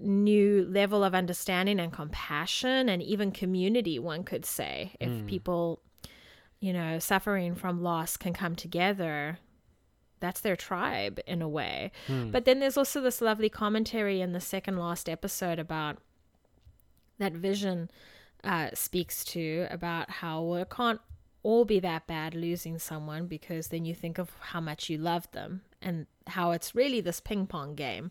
new 0.00 0.66
level 0.68 1.04
of 1.04 1.14
understanding 1.14 1.80
and 1.80 1.92
compassion 1.92 2.88
and 2.88 3.02
even 3.02 3.30
community 3.30 3.98
one 3.98 4.24
could 4.24 4.44
say. 4.44 4.92
If 5.00 5.10
people 5.26 5.80
you 6.60 6.72
know 6.72 6.98
suffering 6.98 7.54
from 7.54 7.82
loss 7.82 8.16
can 8.16 8.32
come 8.32 8.56
together 8.56 9.38
that's 10.20 10.40
their 10.40 10.56
tribe 10.56 11.20
in 11.26 11.42
a 11.42 11.48
way. 11.48 11.92
But 12.30 12.46
then 12.46 12.58
there's 12.58 12.78
also 12.78 13.02
this 13.02 13.20
lovely 13.20 13.50
commentary 13.50 14.22
in 14.22 14.32
the 14.32 14.40
second 14.40 14.78
last 14.78 15.06
episode 15.06 15.58
about 15.58 15.98
that 17.18 17.34
vision 17.34 17.90
uh, 18.42 18.70
speaks 18.72 19.24
to 19.26 19.66
about 19.70 20.10
how 20.10 20.42
well, 20.42 20.62
it 20.62 20.70
can't 20.70 21.00
all 21.42 21.66
be 21.66 21.78
that 21.80 22.06
bad 22.06 22.34
losing 22.34 22.78
someone 22.78 23.26
because 23.26 23.68
then 23.68 23.84
you 23.84 23.94
think 23.94 24.18
of 24.18 24.30
how 24.40 24.60
much 24.60 24.88
you 24.88 24.96
love 24.96 25.30
them 25.32 25.60
and 25.82 26.06
how 26.28 26.52
it's 26.52 26.74
really 26.74 27.02
this 27.02 27.20
ping 27.20 27.46
pong 27.46 27.74
game 27.74 28.10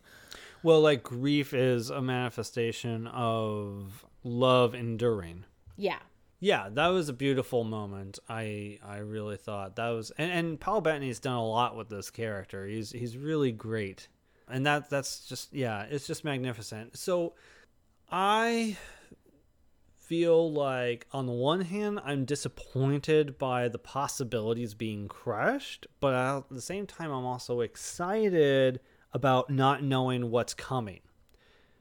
Well, 0.63 0.79
like 0.79 1.03
grief 1.03 1.53
is 1.53 1.89
a 1.89 2.01
manifestation 2.01 3.08
of 3.08 4.05
love 4.24 4.74
enduring. 4.74 5.43
yeah 5.75 6.00
Yeah, 6.39 6.70
that 6.72 6.88
was 6.88 7.10
a 7.10 7.13
beautiful 7.13 7.63
moment. 7.65 8.20
I 8.29 8.79
I 8.84 8.98
really 8.98 9.38
thought 9.38 9.75
that 9.75 9.89
was 9.89 10.12
and, 10.17 10.32
and 10.32 10.60
Paul 10.60 10.82
Bettany's 10.82 11.20
done 11.20 11.36
a 11.36 11.46
lot 11.46 11.75
with 11.75 11.89
this 11.89 12.10
character. 12.10 12.65
He's 12.65 12.91
he's 12.91 13.17
really 13.17 13.51
great. 13.51 14.08
And 14.48 14.65
that 14.65 14.89
that's 14.89 15.27
just 15.27 15.53
yeah, 15.53 15.84
it's 15.89 16.08
just 16.08 16.24
magnificent. 16.24 16.98
So 16.98 17.34
I 18.10 18.77
feel 19.98 20.51
like 20.51 21.08
on 21.12 21.25
the 21.25 21.34
one 21.34 21.62
hand 21.62 22.00
I'm 22.03 22.25
disappointed 22.25 23.38
by 23.38 23.67
the 23.67 23.79
possibilities 23.79 24.74
being 24.74 25.08
crushed, 25.08 25.88
but 26.00 26.13
at 26.13 26.50
the 26.50 26.62
same 26.62 26.86
time 26.86 27.12
I'm 27.12 27.25
also 27.25 27.62
excited 27.62 28.79
about 29.13 29.50
not 29.50 29.84
knowing 29.84 30.32
what's 30.32 30.53
coming. 30.53 31.01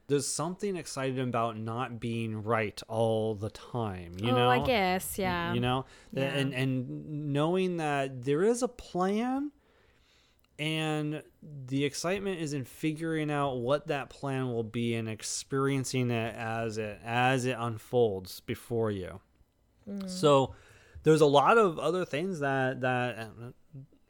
There's 0.07 0.27
something 0.27 0.75
exciting 0.75 1.19
about 1.19 1.57
not 1.57 1.99
being 1.99 2.43
right 2.43 2.79
all 2.87 3.35
the 3.35 3.49
time 3.49 4.13
you 4.19 4.31
oh, 4.31 4.35
know? 4.35 4.49
I 4.49 4.59
guess, 4.59 5.17
yeah. 5.17 5.53
you 5.53 5.59
know? 5.59 5.85
Yeah. 6.11 6.23
and 6.25 6.53
and 6.53 7.33
knowing 7.33 7.77
that 7.77 8.23
there 8.23 8.43
is 8.43 8.61
a 8.61 8.67
plan 8.67 9.51
and 10.59 11.23
the 11.65 11.83
excitement 11.83 12.39
is 12.39 12.53
in 12.53 12.63
figuring 12.63 13.31
out 13.31 13.55
what 13.55 13.87
that 13.87 14.09
plan 14.09 14.47
will 14.47 14.63
be 14.63 14.93
and 14.93 15.09
experiencing 15.09 16.11
it 16.11 16.35
as 16.35 16.77
it 16.77 16.99
as 17.03 17.45
it 17.45 17.57
unfolds 17.59 18.41
before 18.41 18.91
you. 18.91 19.19
Mm. 19.89 20.09
So 20.09 20.53
there's 21.03 21.21
a 21.21 21.25
lot 21.25 21.57
of 21.57 21.79
other 21.79 22.05
things 22.05 22.39
that 22.39 22.81
that 22.81 23.29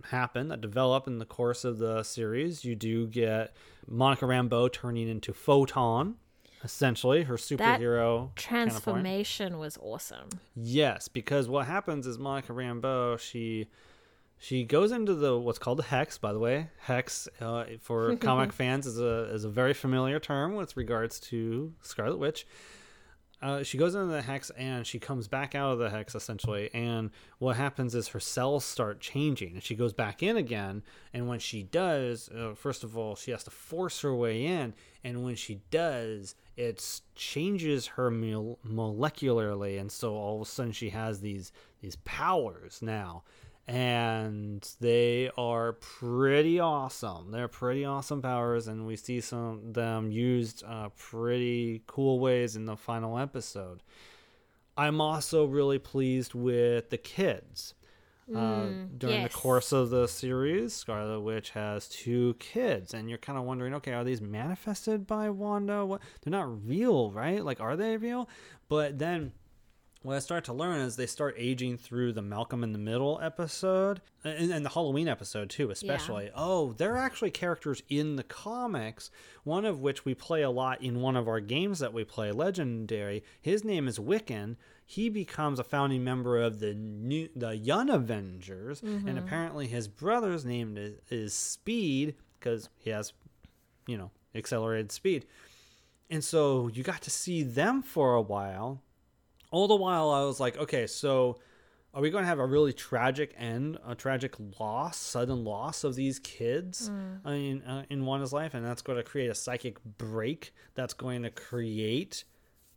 happen 0.10 0.50
that 0.50 0.62
develop 0.62 1.08
in 1.08 1.20
the 1.20 1.26
course 1.26 1.64
of 1.64 1.78
the 1.78 2.04
series 2.04 2.66
you 2.66 2.76
do 2.76 3.08
get 3.08 3.56
monica 3.88 4.26
rambeau 4.26 4.72
turning 4.72 5.08
into 5.08 5.34
photon 5.34 6.16
essentially 6.64 7.24
her 7.24 7.36
superhero 7.36 8.34
counterpart. 8.36 8.36
Transformation 8.36 9.60
was 9.60 9.78
awesome. 9.82 10.30
Yes, 10.56 11.08
because 11.08 11.48
what 11.48 11.68
happens 11.68 12.08
is 12.08 12.18
Monica 12.18 12.54
Rambeau, 12.54 13.20
she 13.20 13.68
she 14.38 14.64
goes 14.64 14.92
into 14.92 15.14
the 15.14 15.38
what's 15.38 15.60
called 15.60 15.80
the 15.80 15.84
hex. 15.84 16.18
By 16.18 16.34
the 16.34 16.40
way, 16.40 16.70
hex 16.80 17.28
uh, 17.40 17.66
for 17.80 18.16
comic 18.18 18.54
fans 18.54 18.86
is 18.86 19.00
a 19.00 19.34
is 19.34 19.44
a 19.44 19.50
very 19.50 19.74
familiar 19.74 20.20
term 20.20 20.56
with 20.56 20.76
regards 20.78 21.20
to 21.22 21.74
Scarlet 21.82 22.18
Witch. 22.18 22.48
Uh, 23.44 23.62
she 23.62 23.78
goes 23.78 23.94
into 23.94 24.08
the 24.08 24.22
hex 24.22 24.52
and 24.52 24.88
she 24.88 25.00
comes 25.00 25.28
back 25.28 25.54
out 25.54 25.74
of 25.74 25.80
the 25.80 25.90
hex 25.90 26.16
essentially. 26.16 26.70
And 26.74 27.12
what 27.40 27.58
happens 27.58 27.94
is 27.94 28.08
her 28.08 28.20
cells 28.20 28.64
start 28.64 29.02
changing 29.02 29.56
and 29.56 29.62
she 29.62 29.76
goes 29.76 29.92
back 29.92 30.24
in 30.24 30.38
again. 30.38 30.82
And 31.14 31.28
when 31.28 31.40
she 31.40 31.62
does, 31.62 32.30
uh, 32.30 32.54
first 32.56 32.86
of 32.86 32.98
all, 32.98 33.16
she 33.16 33.32
has 33.32 33.44
to 33.44 33.52
force 33.52 34.00
her 34.00 34.16
way 34.16 34.46
in. 34.46 34.74
And 35.04 35.26
when 35.26 35.36
she 35.36 35.60
does, 35.72 36.36
it 36.56 37.02
changes 37.16 37.88
her 37.88 38.10
mol- 38.10 38.60
molecularly. 38.66 39.78
And 39.78 39.92
so 39.92 40.16
all 40.16 40.38
of 40.38 40.48
a 40.48 40.50
sudden 40.50 40.72
she 40.72 40.92
has 40.92 41.20
these 41.20 41.52
these 41.82 41.98
powers 41.98 42.82
now 42.82 43.24
and 43.68 44.68
they 44.82 45.30
are 45.38 45.74
pretty 45.74 46.60
awesome. 46.60 47.32
They're 47.32 47.48
pretty 47.48 47.86
awesome 47.86 48.22
powers, 48.22 48.68
and 48.68 48.86
we 48.86 48.96
see 48.96 49.22
some 49.22 49.46
of 49.46 49.74
them 49.74 50.12
used 50.12 50.64
uh, 50.68 50.90
pretty 50.98 51.84
cool 51.88 52.20
ways 52.20 52.56
in 52.56 52.66
the 52.66 52.76
final 52.76 53.18
episode. 53.18 53.82
I'm 54.76 55.00
also 55.00 55.46
really 55.46 55.80
pleased 55.80 56.34
with 56.34 56.90
the 56.90 56.98
kids. 56.98 57.76
Uh, 58.34 58.68
during 58.98 59.22
yes. 59.22 59.34
the 59.34 59.38
course 59.38 59.74
of 59.74 59.90
the 59.90 60.08
series, 60.08 60.74
Scarlet 60.74 61.20
Witch 61.20 61.50
has 61.52 61.90
two 61.90 62.36
kids, 62.40 62.94
and 62.94 63.10
you're 63.10 63.18
kind 63.18 63.38
of 63.38 63.44
wondering, 63.44 63.74
okay, 63.76 63.94
are 63.94 64.06
these 64.06 64.22
manifested 64.22 65.06
by 65.06 65.30
Wanda? 65.30 65.86
What? 65.86 66.02
They're 66.22 66.32
not 66.32 66.66
real, 66.66 67.12
right? 67.12 67.44
Like, 67.44 67.60
are 67.60 67.76
they 67.76 67.98
real? 67.98 68.30
But 68.70 68.98
then 68.98 69.34
what 70.04 70.18
I 70.18 70.20
start 70.20 70.44
to 70.46 70.54
learn 70.54 70.82
is 70.82 70.96
they 70.96 71.08
start 71.08 71.36
aging 71.38 71.78
through 71.78 72.12
the 72.12 72.22
Malcolm 72.22 72.64
in 72.64 72.74
the 72.74 72.78
Middle 72.78 73.20
episode 73.24 74.02
and, 74.24 74.52
and 74.52 74.66
the 74.66 74.70
Halloween 74.70 75.08
episode 75.08 75.50
too, 75.50 75.72
especially. 75.72 76.30
Oh, 76.36 76.74
they're 76.74 76.98
actually 76.98 77.32
characters 77.32 77.82
in 77.88 78.18
the 78.18 78.24
comics, 78.24 79.10
one 79.46 79.64
of 79.64 79.80
which 79.80 80.04
we 80.04 80.14
play 80.14 80.42
a 80.42 80.50
lot 80.50 80.84
in 80.84 81.00
one 81.00 81.16
of 81.16 81.30
our 81.30 81.40
games 81.40 81.80
that 81.80 81.94
we 81.94 82.04
play, 82.04 82.32
Legendary. 82.32 83.24
His 83.42 83.64
name 83.64 83.88
is 83.88 83.98
Wiccan. 83.98 84.58
He 84.86 85.08
becomes 85.08 85.58
a 85.58 85.64
founding 85.64 86.04
member 86.04 86.40
of 86.40 86.60
the 86.60 86.74
new 86.74 87.30
the 87.34 87.56
Young 87.56 87.90
Avengers, 87.90 88.82
and 88.82 89.06
mm-hmm. 89.06 89.18
apparently 89.18 89.68
his 89.68 89.88
brother's 89.88 90.44
name 90.44 90.78
is, 90.78 90.96
is 91.10 91.34
Speed 91.34 92.16
because 92.38 92.70
he 92.78 92.90
has, 92.90 93.14
you 93.88 93.98
know, 93.98 94.12
accelerated 94.36 94.92
speed. 94.92 95.26
And 96.10 96.22
so 96.22 96.70
you 96.74 96.84
got 96.84 97.02
to 97.04 97.10
see 97.10 97.42
them 97.42 97.82
for 97.82 98.16
a 98.16 98.22
while 98.22 98.84
all 99.54 99.68
the 99.68 99.76
while 99.76 100.10
I 100.10 100.24
was 100.24 100.40
like, 100.40 100.58
okay, 100.58 100.88
so 100.88 101.38
are 101.94 102.02
we 102.02 102.10
going 102.10 102.24
to 102.24 102.28
have 102.28 102.40
a 102.40 102.46
really 102.46 102.74
tragic 102.74 103.36
end, 103.38 103.78
a 103.88 103.94
tragic 103.94 104.34
loss, 104.60 104.98
sudden 104.98 105.44
loss 105.44 105.84
of 105.84 105.94
these 105.94 106.18
kids 106.18 106.90
I 107.24 107.30
mean, 107.34 107.62
uh, 107.62 107.84
in 107.88 108.04
Wanda's 108.04 108.34
life, 108.34 108.56
and 108.56 108.66
that's 108.66 108.82
going 108.82 108.98
to 108.98 109.04
create 109.04 109.30
a 109.30 109.36
psychic 109.36 109.78
break 110.00 110.54
that's 110.74 110.96
going 110.96 111.22
to 111.22 111.30
create 111.30 112.24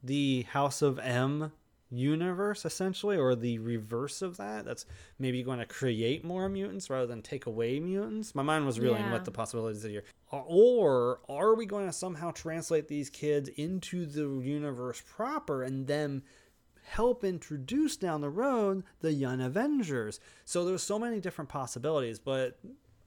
the 0.03 0.43
House 0.43 0.83
of 0.83 0.99
M 0.99 1.51
universe 1.91 2.65
essentially 2.65 3.17
or 3.17 3.35
the 3.37 3.59
reverse 3.61 4.21
of 4.21 4.37
that 4.37 4.65
that's 4.65 4.85
maybe 5.21 5.43
going 5.43 5.61
to 5.61 5.67
create 5.67 6.25
more 6.25 6.49
mutants 6.49 6.91
rather 6.91 7.07
than 7.07 7.23
take 7.23 7.47
away 7.47 7.79
mutants. 7.79 8.35
My 8.35 8.43
mind 8.43 8.67
was 8.67 8.81
reeling 8.81 9.05
Yeah. 9.05 9.13
what 9.13 9.25
the 9.25 9.31
possibilities 9.31 9.85
are 9.85 9.89
here 9.89 10.05
or 10.33 11.21
are 11.29 11.55
we 11.55 11.65
going 11.65 11.87
to 11.87 11.93
somehow 11.93 12.33
translate 12.33 12.89
these 12.89 13.09
kids 13.09 13.49
into 13.51 14.05
the 14.05 14.29
universe 14.45 15.01
proper 15.09 15.63
and 15.63 15.87
then 15.87 16.23
help 16.87 17.25
introduce 17.25 17.97
down 17.97 18.21
the 18.21 18.31
road 18.31 18.83
the 19.01 19.13
young 19.13 19.41
avengers. 19.41 20.21
So 20.45 20.65
there's 20.65 20.83
so 20.83 20.99
many 20.99 21.21
different 21.21 21.49
possibilities 21.49 22.19
but 22.19 22.59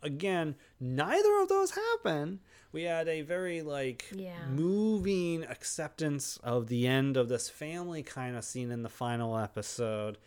again 0.03 0.55
neither 0.79 1.39
of 1.41 1.49
those 1.49 1.71
happen. 1.71 2.39
We 2.71 2.83
had 2.83 3.07
a 3.07 3.21
very 3.21 3.61
like 3.61 4.05
Yeah. 4.13 4.45
moving 4.49 5.43
acceptance 5.43 6.37
of 6.43 6.67
the 6.67 6.87
end 6.87 7.17
of 7.17 7.29
this 7.29 7.49
family 7.49 8.03
kind 8.03 8.35
of 8.35 8.43
scene 8.43 8.71
in 8.71 8.83
the 8.83 8.89
final 8.89 9.37
episode 9.37 10.17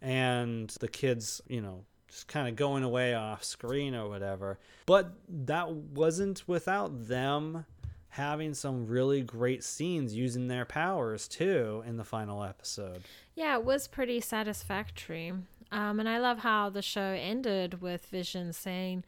and 0.00 0.70
the 0.80 0.88
kids 0.88 1.40
you 1.48 1.60
know 1.60 1.84
just 2.08 2.28
kind 2.28 2.46
of 2.46 2.56
going 2.56 2.82
away 2.82 3.14
off 3.14 3.42
screen 3.42 3.94
or 3.94 4.06
whatever. 4.08 4.58
But 4.86 5.12
that 5.28 5.70
wasn't 5.72 6.46
without 6.46 7.08
them 7.08 7.64
having 8.12 8.52
some 8.52 8.86
really 8.86 9.22
great 9.22 9.64
scenes 9.64 10.14
using 10.14 10.46
their 10.48 10.66
powers 10.66 11.26
too 11.26 11.82
in 11.86 11.96
the 11.96 12.04
final 12.04 12.44
episode 12.44 13.02
Yeah, 13.34 13.56
it 13.56 13.64
was 13.64 13.88
pretty 13.88 14.20
satisfactory. 14.20 15.32
Um, 15.70 15.98
and 15.98 16.06
I 16.06 16.18
love 16.18 16.40
how 16.40 16.68
the 16.68 16.82
show 16.82 17.16
ended 17.18 17.80
with 17.80 18.04
Vision 18.06 18.52
saying, 18.52 19.04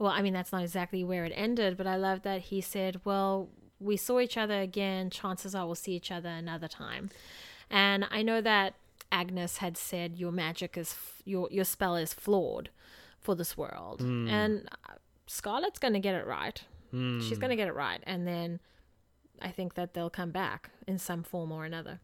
well, 0.00 0.10
I 0.10 0.22
mean, 0.22 0.32
that's 0.32 0.50
not 0.50 0.62
exactly 0.62 1.04
where 1.04 1.24
it 1.24 1.32
ended, 1.36 1.76
but 1.76 1.86
I 1.86 1.94
love 1.94 2.22
that 2.22 2.40
he 2.40 2.60
said, 2.60 3.00
well, 3.04 3.48
we 3.78 3.96
saw 3.96 4.18
each 4.18 4.36
other 4.36 4.60
again. 4.60 5.10
Chances 5.10 5.54
are 5.54 5.66
we'll 5.66 5.76
see 5.76 5.92
each 5.92 6.10
other 6.10 6.28
another 6.28 6.66
time. 6.66 7.10
And 7.70 8.04
I 8.10 8.22
know 8.22 8.40
that 8.40 8.74
Agnes 9.12 9.58
had 9.58 9.76
said 9.76 10.18
your 10.18 10.32
magic 10.32 10.76
is, 10.76 10.90
f- 10.90 11.22
your, 11.24 11.46
your 11.52 11.64
spell 11.64 11.94
is 11.94 12.12
flawed 12.12 12.70
for 13.20 13.36
this 13.36 13.56
world. 13.56 14.00
And 14.28 14.68
uh, 14.88 14.94
Scarlett's 15.28 15.78
going 15.78 15.94
to 15.94 16.00
get 16.00 16.16
it 16.16 16.26
right. 16.26 16.64
She's 16.92 17.28
hmm. 17.28 17.34
going 17.40 17.50
to 17.50 17.56
get 17.56 17.68
it 17.68 17.74
right. 17.74 18.00
And 18.04 18.26
then 18.26 18.60
I 19.40 19.50
think 19.50 19.74
that 19.74 19.94
they'll 19.94 20.10
come 20.10 20.30
back 20.30 20.70
in 20.86 20.98
some 20.98 21.22
form 21.22 21.52
or 21.52 21.64
another. 21.64 22.00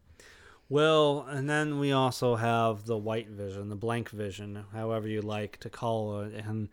Well, 0.69 1.25
and 1.29 1.49
then 1.49 1.79
we 1.79 1.91
also 1.91 2.35
have 2.35 2.85
the 2.85 2.97
white 2.97 3.29
vision, 3.29 3.69
the 3.69 3.75
blank 3.75 4.09
vision, 4.09 4.65
however 4.73 5.07
you 5.07 5.21
like 5.21 5.57
to 5.61 5.69
call 5.69 6.21
it, 6.21 6.33
and 6.33 6.69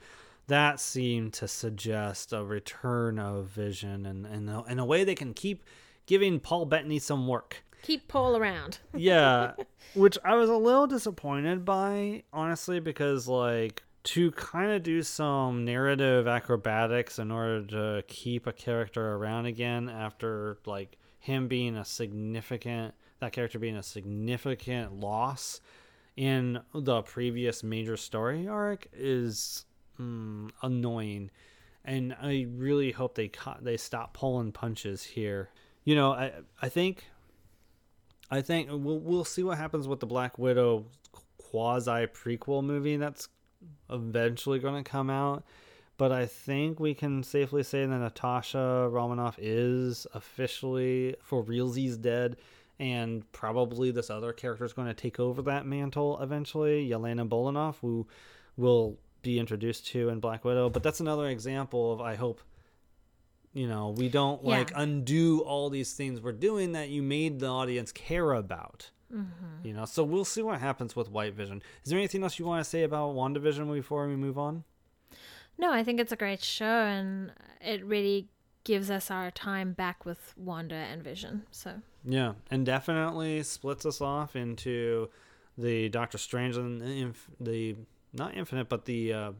that 0.48 0.80
seemed 0.80 1.32
to 1.34 1.48
suggest 1.48 2.32
a 2.32 2.42
return 2.42 3.18
of 3.18 3.46
vision, 3.46 4.04
and 4.04 4.26
and 4.26 4.50
a- 4.50 4.64
in 4.68 4.78
a 4.80 4.84
way 4.84 5.04
they 5.04 5.14
can 5.14 5.32
keep 5.32 5.62
giving 6.06 6.40
Paul 6.40 6.66
Bettany 6.66 6.98
some 6.98 7.28
work. 7.28 7.64
Keep 7.82 8.08
Paul 8.08 8.36
around. 8.36 8.78
Yeah, 8.94 9.52
which 9.94 10.18
I 10.24 10.34
was 10.34 10.50
a 10.50 10.56
little 10.56 10.88
disappointed 10.88 11.64
by, 11.64 12.24
honestly, 12.32 12.80
because 12.80 13.28
like 13.28 13.84
to 14.04 14.30
kind 14.32 14.70
of 14.70 14.82
do 14.82 15.02
some 15.02 15.64
narrative 15.64 16.26
acrobatics 16.26 17.18
in 17.18 17.30
order 17.30 17.64
to 17.64 18.04
keep 18.06 18.46
a 18.46 18.52
character 18.52 19.14
around 19.14 19.46
again 19.46 19.88
after 19.88 20.58
like 20.66 20.98
him 21.18 21.48
being 21.48 21.76
a 21.76 21.84
significant 21.84 22.94
that 23.20 23.32
character 23.32 23.58
being 23.58 23.76
a 23.76 23.82
significant 23.82 25.00
loss 25.00 25.60
in 26.16 26.60
the 26.74 27.02
previous 27.02 27.62
major 27.62 27.96
story 27.96 28.46
arc 28.46 28.86
is 28.92 29.64
mm, 29.98 30.50
annoying 30.62 31.30
and 31.84 32.16
I 32.20 32.46
really 32.56 32.92
hope 32.92 33.14
they 33.14 33.30
they 33.60 33.76
stop 33.76 34.14
pulling 34.14 34.52
punches 34.52 35.02
here. 35.02 35.50
You 35.84 35.94
know, 35.94 36.12
I 36.12 36.32
I 36.62 36.68
think 36.68 37.04
I 38.30 38.40
think 38.40 38.68
we'll 38.70 39.00
we'll 39.00 39.24
see 39.24 39.42
what 39.42 39.58
happens 39.58 39.86
with 39.86 40.00
the 40.00 40.06
Black 40.06 40.38
Widow 40.38 40.86
quasi 41.38 42.06
prequel 42.06 42.64
movie 42.64 42.96
that's 42.96 43.28
eventually 43.90 44.58
going 44.58 44.82
to 44.82 44.88
come 44.88 45.10
out. 45.10 45.44
But 45.96 46.10
I 46.10 46.26
think 46.26 46.80
we 46.80 46.92
can 46.94 47.22
safely 47.22 47.62
say 47.62 47.86
that 47.86 47.98
Natasha 47.98 48.88
Romanoff 48.90 49.38
is 49.38 50.06
officially 50.12 51.14
for 51.22 51.44
realsies 51.44 52.00
dead, 52.00 52.36
and 52.80 53.30
probably 53.30 53.92
this 53.92 54.10
other 54.10 54.32
character 54.32 54.64
is 54.64 54.72
going 54.72 54.88
to 54.88 54.94
take 54.94 55.20
over 55.20 55.40
that 55.42 55.66
mantle 55.66 56.20
eventually. 56.20 56.88
Yelena 56.88 57.28
Bolinoff, 57.28 57.76
who 57.80 58.08
will 58.56 58.98
be 59.22 59.38
introduced 59.38 59.86
to 59.88 60.08
in 60.08 60.18
Black 60.18 60.44
Widow. 60.44 60.68
But 60.68 60.82
that's 60.82 61.00
another 61.00 61.28
example 61.28 61.92
of 61.92 62.00
I 62.00 62.16
hope 62.16 62.40
you 63.52 63.68
know 63.68 63.94
we 63.96 64.08
don't 64.08 64.42
Yeah. 64.42 64.50
like 64.50 64.72
undo 64.74 65.40
all 65.42 65.70
these 65.70 65.92
things 65.92 66.20
we're 66.20 66.32
doing 66.32 66.72
that 66.72 66.88
you 66.88 67.02
made 67.02 67.38
the 67.38 67.46
audience 67.46 67.92
care 67.92 68.32
about 68.32 68.90
Mm-hmm. 69.14 69.66
you 69.68 69.72
know 69.74 69.84
so 69.84 70.02
we'll 70.02 70.24
see 70.24 70.42
what 70.42 70.58
happens 70.60 70.96
with 70.96 71.08
white 71.08 71.34
vision 71.34 71.62
is 71.84 71.90
there 71.90 71.98
anything 71.98 72.24
else 72.24 72.38
you 72.38 72.46
want 72.46 72.64
to 72.64 72.68
say 72.68 72.82
about 72.82 73.14
wandavision 73.14 73.72
before 73.72 74.08
we 74.08 74.16
move 74.16 74.36
on 74.38 74.64
No, 75.56 75.72
I 75.72 75.84
think 75.84 76.00
it's 76.00 76.10
a 76.10 76.16
great 76.16 76.42
show, 76.42 76.82
and 76.84 77.30
it 77.60 77.84
really 77.84 78.26
gives 78.64 78.90
us 78.90 79.08
our 79.10 79.30
time 79.30 79.72
back 79.72 80.04
with 80.04 80.34
Wanda 80.36 80.74
and 80.74 81.00
Vision. 81.02 81.44
So 81.52 81.80
yeah 82.04 82.32
and 82.50 82.66
definitely 82.66 83.42
splits 83.44 83.86
us 83.86 84.00
off 84.00 84.34
into 84.36 85.08
the 85.56 85.88
doctor 85.90 86.18
strange 86.18 86.56
and 86.56 86.80
the, 86.80 86.86
inf- 86.86 87.30
the 87.40 87.76
not 88.12 88.34
infinite 88.36 88.68
but 88.68 88.84
the 88.84 89.12
uh, 89.12 89.32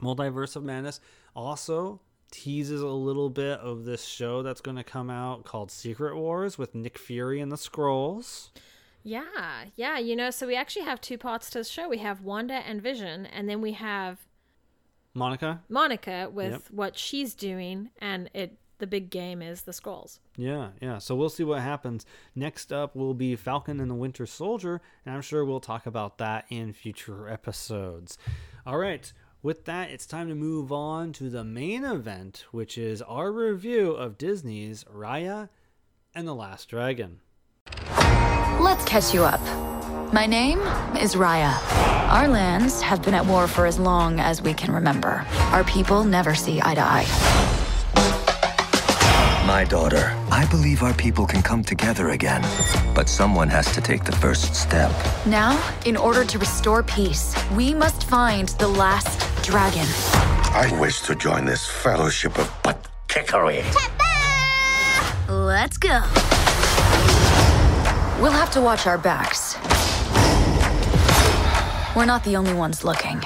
multiverse 0.00 0.54
of 0.56 0.62
madness 0.62 1.00
also 1.34 2.00
teases 2.30 2.80
a 2.80 2.88
little 2.88 3.30
bit 3.30 3.58
of 3.60 3.84
this 3.84 4.04
show 4.04 4.42
that's 4.42 4.60
going 4.60 4.76
to 4.76 4.84
come 4.84 5.08
out 5.10 5.44
called 5.44 5.70
secret 5.70 6.16
wars 6.16 6.58
with 6.58 6.74
nick 6.74 6.98
fury 6.98 7.40
and 7.40 7.50
the 7.50 7.56
Skrulls 7.56 8.50
yeah, 9.02 9.64
yeah, 9.76 9.98
you 9.98 10.14
know, 10.16 10.30
so 10.30 10.46
we 10.46 10.54
actually 10.56 10.84
have 10.84 11.00
two 11.00 11.16
parts 11.16 11.48
to 11.50 11.58
the 11.58 11.64
show. 11.64 11.88
We 11.88 11.98
have 11.98 12.20
Wanda 12.20 12.54
and 12.54 12.82
Vision, 12.82 13.24
and 13.26 13.48
then 13.48 13.60
we 13.62 13.72
have 13.72 14.18
monica 15.14 15.62
Monica 15.68 16.28
with 16.30 16.52
Yep. 16.52 16.62
what 16.70 16.98
she's 16.98 17.34
doing, 17.34 17.90
and 18.00 18.28
it 18.34 18.58
the 18.78 18.86
big 18.86 19.10
game 19.10 19.42
is 19.42 19.62
the 19.62 19.72
Skrulls. 19.72 20.18
Yeah, 20.36 20.70
yeah. 20.80 20.98
So 20.98 21.16
we'll 21.16 21.30
see 21.30 21.42
what 21.42 21.62
happens. 21.62 22.06
Next 22.34 22.72
up 22.72 22.94
will 22.94 23.14
be 23.14 23.34
Falcon 23.34 23.80
and 23.80 23.90
the 23.90 23.94
Winter 23.94 24.26
Soldier, 24.26 24.80
and 25.04 25.14
I'm 25.14 25.22
sure 25.22 25.44
we'll 25.44 25.58
talk 25.58 25.86
about 25.86 26.18
that 26.18 26.44
in 26.48 26.72
future 26.72 27.28
episodes. 27.28 28.18
All 28.66 28.78
right. 28.78 29.12
With 29.40 29.66
that, 29.66 29.90
it's 29.90 30.04
time 30.04 30.28
to 30.28 30.34
move 30.34 30.72
on 30.72 31.12
to 31.12 31.30
the 31.30 31.44
main 31.44 31.84
event, 31.84 32.44
which 32.50 32.76
is 32.76 33.00
our 33.02 33.30
review 33.30 33.92
of 33.92 34.18
Disney's 34.18 34.82
Raya 34.92 35.48
and 36.12 36.26
the 36.26 36.34
Last 36.34 36.68
Dragon. 36.68 37.20
Let's 38.60 38.84
catch 38.84 39.14
you 39.14 39.22
up. 39.22 39.40
My 40.12 40.26
name 40.26 40.58
is 40.98 41.14
Raya. 41.14 41.56
Our 42.10 42.26
lands 42.26 42.82
have 42.82 43.00
been 43.00 43.14
at 43.14 43.26
war 43.26 43.46
for 43.46 43.64
as 43.64 43.78
long 43.78 44.18
as 44.18 44.42
we 44.42 44.54
can 44.54 44.74
remember. 44.74 45.24
Our 45.52 45.62
people 45.62 46.02
never 46.02 46.34
see 46.34 46.60
eye 46.60 46.74
to 46.74 46.80
eye. 46.80 47.57
My 49.48 49.64
daughter, 49.64 50.14
I 50.30 50.44
believe 50.50 50.82
our 50.82 50.92
people 50.92 51.26
can 51.26 51.40
come 51.40 51.64
together 51.64 52.10
again. 52.10 52.42
But 52.94 53.08
someone 53.08 53.48
has 53.48 53.72
to 53.72 53.80
take 53.80 54.04
the 54.04 54.12
first 54.12 54.54
step. 54.54 54.92
Now, 55.24 55.58
in 55.86 55.96
order 55.96 56.22
to 56.22 56.38
restore 56.38 56.82
peace, 56.82 57.34
we 57.56 57.72
must 57.72 58.04
find 58.04 58.50
the 58.60 58.68
last 58.68 59.18
dragon. 59.42 59.86
I 60.52 60.70
wish 60.78 61.00
to 61.00 61.14
join 61.14 61.46
this 61.46 61.66
fellowship 61.66 62.36
of 62.38 62.52
butt 62.62 62.88
kickery. 63.08 63.64
Let's 65.30 65.78
go. 65.78 66.02
We'll 68.20 68.38
have 68.42 68.50
to 68.50 68.60
watch 68.60 68.86
our 68.86 68.98
backs. 68.98 69.56
We're 71.96 72.04
not 72.04 72.22
the 72.22 72.36
only 72.36 72.52
ones 72.52 72.84
looking. 72.84 73.22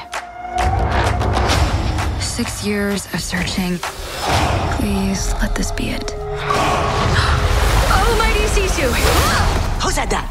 Six 2.21 2.65
years 2.65 3.13
of 3.13 3.21
searching. 3.21 3.81
Please 4.83 5.33
let 5.35 5.55
this 5.55 5.71
be 5.71 5.91
it. 5.91 6.13
Oh, 7.95 8.17
mighty 8.19 8.41
Sisu! 8.47 8.91
Who 9.81 9.93
said 9.93 10.11
that? 10.11 10.29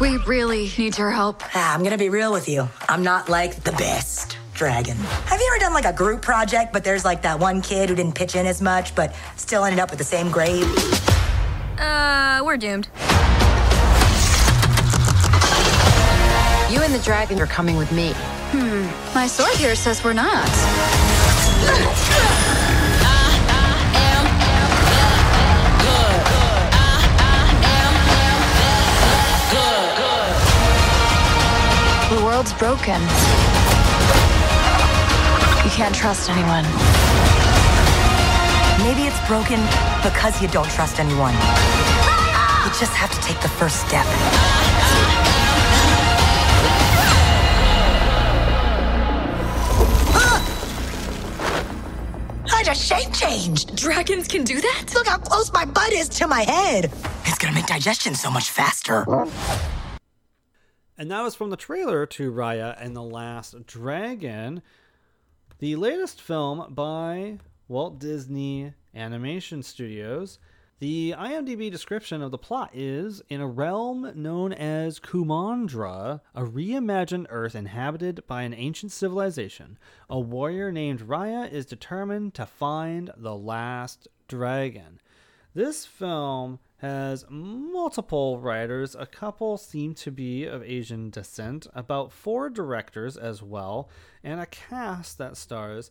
We 0.00 0.16
really 0.18 0.70
need 0.78 0.96
your 0.96 1.10
help. 1.10 1.42
Ah, 1.56 1.74
I'm 1.74 1.82
gonna 1.82 1.98
be 1.98 2.08
real 2.08 2.32
with 2.32 2.48
you. 2.48 2.68
I'm 2.88 3.02
not 3.02 3.28
like 3.28 3.56
the 3.64 3.72
best 3.72 4.38
dragon. 4.54 4.96
Have 4.96 5.40
you 5.40 5.50
ever 5.52 5.58
done 5.58 5.74
like 5.74 5.86
a 5.86 5.92
group 5.92 6.22
project, 6.22 6.72
but 6.72 6.84
there's 6.84 7.04
like 7.04 7.22
that 7.22 7.40
one 7.40 7.60
kid 7.60 7.88
who 7.88 7.96
didn't 7.96 8.14
pitch 8.14 8.36
in 8.36 8.46
as 8.46 8.62
much, 8.62 8.94
but 8.94 9.12
still 9.34 9.64
ended 9.64 9.80
up 9.80 9.90
with 9.90 9.98
the 9.98 10.04
same 10.04 10.30
grade? 10.30 10.62
Uh, 11.80 12.40
we're 12.44 12.58
doomed. 12.58 12.86
You 16.70 16.80
and 16.80 16.94
the 16.94 17.02
dragon 17.02 17.40
are 17.40 17.48
coming 17.48 17.76
with 17.76 17.90
me. 17.90 18.12
Hmm. 18.52 18.86
My 19.16 19.26
sword 19.26 19.56
here 19.56 19.74
says 19.74 20.04
we're 20.04 20.12
not. 20.12 20.46
World's 32.38 32.52
broken. 32.52 33.00
You 35.64 35.70
can't 35.74 35.92
trust 35.92 36.30
anyone. 36.30 36.62
Maybe 38.86 39.08
it's 39.08 39.18
broken 39.26 39.58
because 40.04 40.40
you 40.40 40.46
don't 40.46 40.70
trust 40.70 41.00
anyone. 41.00 41.34
You 41.34 42.70
just 42.78 42.92
have 42.94 43.10
to 43.10 43.20
take 43.26 43.40
the 43.40 43.48
first 43.48 43.80
step. 43.84 44.06
I 52.54 52.62
just 52.62 52.84
shape 52.84 53.12
changed. 53.12 53.74
Dragons 53.74 54.28
can 54.28 54.44
do 54.44 54.60
that? 54.60 54.84
Look 54.94 55.08
how 55.08 55.18
close 55.18 55.52
my 55.52 55.64
butt 55.64 55.92
is 55.92 56.08
to 56.10 56.28
my 56.28 56.42
head. 56.42 56.92
It's 57.24 57.38
gonna 57.38 57.54
make 57.54 57.66
digestion 57.66 58.14
so 58.14 58.30
much 58.30 58.50
faster. 58.50 59.04
And 61.00 61.12
that 61.12 61.22
was 61.22 61.36
from 61.36 61.50
the 61.50 61.56
trailer 61.56 62.06
to 62.06 62.32
Raya 62.32 62.76
and 62.76 62.96
the 62.96 63.04
Last 63.04 63.66
Dragon, 63.66 64.62
the 65.60 65.76
latest 65.76 66.20
film 66.20 66.74
by 66.74 67.38
Walt 67.68 68.00
Disney 68.00 68.74
Animation 68.92 69.62
Studios. 69.62 70.40
The 70.80 71.14
IMDb 71.16 71.70
description 71.70 72.20
of 72.20 72.32
the 72.32 72.38
plot 72.38 72.70
is 72.74 73.22
In 73.28 73.40
a 73.40 73.46
realm 73.46 74.10
known 74.16 74.52
as 74.52 74.98
Kumandra, 74.98 76.20
a 76.34 76.42
reimagined 76.42 77.26
Earth 77.30 77.54
inhabited 77.54 78.26
by 78.26 78.42
an 78.42 78.52
ancient 78.52 78.90
civilization, 78.90 79.78
a 80.10 80.18
warrior 80.18 80.72
named 80.72 81.06
Raya 81.06 81.48
is 81.48 81.64
determined 81.64 82.34
to 82.34 82.44
find 82.44 83.12
the 83.16 83.36
last 83.36 84.08
dragon. 84.26 85.00
This 85.54 85.86
film 85.86 86.58
has 86.78 87.24
multiple 87.28 88.38
writers. 88.38 88.94
A 88.94 89.06
couple 89.06 89.56
seem 89.56 89.94
to 89.94 90.10
be 90.10 90.44
of 90.44 90.62
Asian 90.62 91.10
descent, 91.10 91.66
about 91.74 92.12
four 92.12 92.48
directors 92.48 93.16
as 93.16 93.42
well, 93.42 93.88
and 94.22 94.40
a 94.40 94.46
cast 94.46 95.18
that 95.18 95.36
stars 95.36 95.90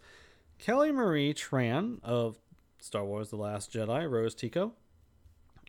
Kelly 0.60 0.91
Marie 0.91 1.34
Tran 1.34 2.00
of 2.04 2.39
Star 2.80 3.06
Wars 3.06 3.30
The 3.30 3.36
Last 3.36 3.71
Jedi, 3.71 4.10
Rose 4.10 4.34
Tico, 4.34 4.73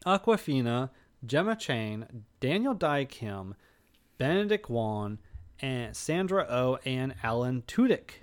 Awkwafina, 0.07 0.91
Gemma 1.27 1.57
Chan, 1.57 2.25
Daniel 2.41 2.75
Dae 2.75 3.05
Kim, 3.05 3.55
Benedict 4.19 4.71
Wong, 4.71 5.19
and 5.61 5.97
Sandra 5.97 6.47
Oh 6.49 6.79
and 6.85 7.15
Alan 7.23 7.63
Tudyk. 7.63 8.23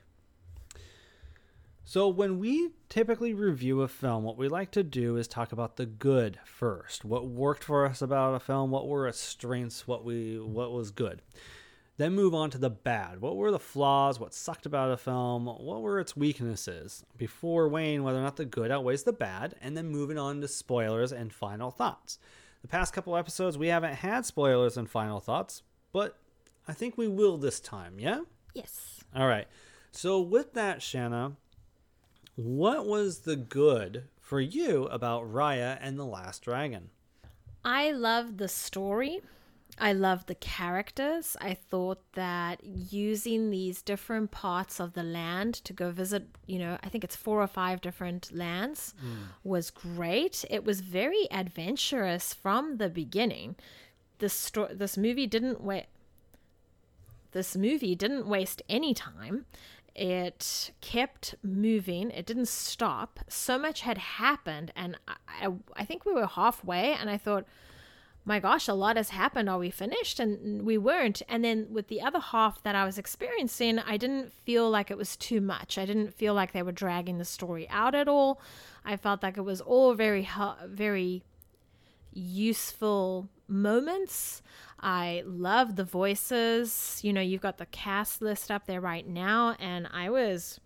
So, 1.88 2.08
when 2.08 2.40
we 2.40 2.72
typically 2.90 3.36
review 3.36 3.82
a 3.84 3.88
film, 3.88 4.24
what 4.24 4.38
we 4.38 4.48
like 4.48 4.72
to 4.72 4.82
do 4.82 5.18
is 5.18 5.28
talk 5.28 5.52
about 5.52 5.78
the 5.78 5.86
good 5.86 6.40
first. 6.44 7.06
What 7.06 7.28
worked 7.28 7.64
for 7.64 7.86
us 7.86 8.02
about 8.02 8.34
a 8.34 8.40
film, 8.40 8.72
what 8.72 8.88
were 8.88 9.08
its 9.08 9.20
strengths, 9.20 9.88
what 9.88 10.04
we 10.04 10.40
what 10.40 10.72
was 10.72 10.90
good. 10.90 11.22
Then 11.98 12.14
move 12.14 12.34
on 12.34 12.50
to 12.50 12.58
the 12.58 12.72
bad. 12.72 13.22
What 13.22 13.38
were 13.38 13.52
the 13.52 13.60
flaws? 13.60 14.20
What 14.20 14.34
sucked 14.34 14.66
about 14.66 14.92
a 14.92 14.98
film? 14.98 15.46
What 15.46 15.84
were 15.84 16.00
its 16.00 16.18
weaknesses? 16.18 17.06
Before 17.20 17.70
weighing 17.70 18.02
whether 18.04 18.18
or 18.18 18.24
not 18.24 18.38
the 18.38 18.46
good 18.46 18.72
outweighs 18.72 19.04
the 19.04 19.14
bad, 19.14 19.54
and 19.62 19.78
then 19.78 19.88
moving 19.88 20.18
on 20.18 20.42
to 20.42 20.48
spoilers 20.48 21.12
and 21.12 21.32
final 21.32 21.70
thoughts. 21.70 22.18
The 22.64 22.68
past 22.68 22.94
couple 22.94 23.16
episodes, 23.16 23.60
we 23.60 23.68
haven't 23.68 23.94
had 23.94 24.26
spoilers 24.26 24.76
and 24.76 24.90
final 24.90 25.20
thoughts, 25.20 25.62
but 25.94 26.18
I 26.68 26.74
think 26.74 26.98
we 26.98 27.08
will 27.08 27.38
this 27.38 27.60
time, 27.60 28.00
yeah? 28.00 28.22
Yes. 28.56 29.04
All 29.16 29.28
right. 29.28 29.48
So, 29.92 30.20
with 30.20 30.54
that, 30.54 30.82
Shanna, 30.82 31.38
what 32.36 32.86
was 32.86 33.20
the 33.20 33.36
good 33.36 34.04
for 34.20 34.42
you 34.42 34.86
about 34.86 35.32
Raya 35.32 35.78
and 35.80 35.98
the 35.98 36.06
Last 36.06 36.42
Dragon? 36.42 36.90
I 37.64 37.92
loved 37.92 38.38
the 38.38 38.48
story. 38.48 39.22
I 39.78 39.94
loved 39.94 40.28
the 40.28 40.36
characters. 40.36 41.36
I 41.42 41.54
thought 41.54 42.02
that 42.14 42.64
using 42.64 43.50
these 43.50 43.82
different 43.82 44.32
parts 44.32 44.80
of 44.80 44.94
the 44.94 45.04
land 45.04 45.56
to 45.66 45.74
go 45.74 45.92
visit, 45.92 46.28
you 46.46 46.60
know, 46.60 46.78
I 46.82 46.90
think 46.90 47.04
it's 47.04 47.16
four 47.16 47.42
or 47.42 47.48
five 47.48 47.82
different 47.82 48.32
lands 48.34 48.94
hmm. 49.00 49.24
was 49.44 49.72
great. 49.72 50.46
It 50.50 50.64
was 50.64 50.82
very 50.82 51.28
adventurous 51.32 52.34
from 52.34 52.78
the 52.78 52.90
beginning. 52.90 53.56
This 54.20 54.34
sto- 54.34 54.74
this 54.74 54.98
movie 54.98 55.28
didn't 55.28 55.62
wait 55.62 55.88
this 57.36 57.56
movie 57.58 57.96
didn't 57.96 58.26
waste 58.26 58.62
any 58.70 58.94
time. 58.94 59.46
It 59.96 60.72
kept 60.82 61.36
moving. 61.42 62.12
It 62.12 62.26
didn't 62.26 62.50
stop. 62.50 63.22
So 63.30 63.58
much 63.58 63.82
had 63.82 63.98
happened, 63.98 64.74
and 64.76 64.98
I, 65.08 65.48
I, 65.76 65.86
think 65.86 66.06
we 66.06 66.14
were 66.14 66.28
halfway, 66.28 66.94
and 66.94 67.10
I 67.10 67.18
thought, 67.18 67.46
my 68.26 68.40
gosh, 68.40 68.68
a 68.68 68.74
lot 68.74 68.98
has 68.98 69.10
happened. 69.10 69.50
Are 69.50 69.60
we 69.60 69.70
finished? 69.70 70.20
And 70.20 70.64
we 70.66 70.78
weren't. 70.78 71.22
And 71.30 71.46
then 71.46 71.68
with 71.70 71.88
the 71.88 72.02
other 72.02 72.20
half 72.20 72.62
that 72.64 72.76
I 72.76 72.84
was 72.84 72.98
experiencing, 72.98 73.80
I 73.80 73.98
didn't 73.98 74.34
feel 74.34 74.70
like 74.70 74.92
it 74.92 74.98
was 74.98 75.16
too 75.16 75.40
much. 75.40 75.78
I 75.78 75.86
didn't 75.86 76.14
feel 76.14 76.34
like 76.34 76.52
they 76.52 76.64
were 76.64 76.72
dragging 76.72 77.20
the 77.20 77.26
story 77.26 77.70
out 77.70 77.96
at 77.96 78.08
all. 78.08 78.42
I 78.84 78.98
felt 78.98 79.24
like 79.24 79.38
it 79.38 79.42
was 79.42 79.62
all 79.62 79.94
very, 79.94 80.28
very 80.66 81.24
useful 82.12 83.30
moments. 83.48 84.42
I 84.80 85.24
love 85.26 85.76
the 85.76 85.84
voices. 85.84 87.00
You 87.04 87.14
know, 87.14 87.22
you've 87.22 87.42
got 87.42 87.58
the 87.58 87.66
cast 87.68 88.22
list 88.22 88.52
up 88.52 88.68
there 88.68 88.82
right 88.82 89.08
now, 89.08 89.56
and 89.60 89.88
I 89.92 90.10
was 90.10 90.60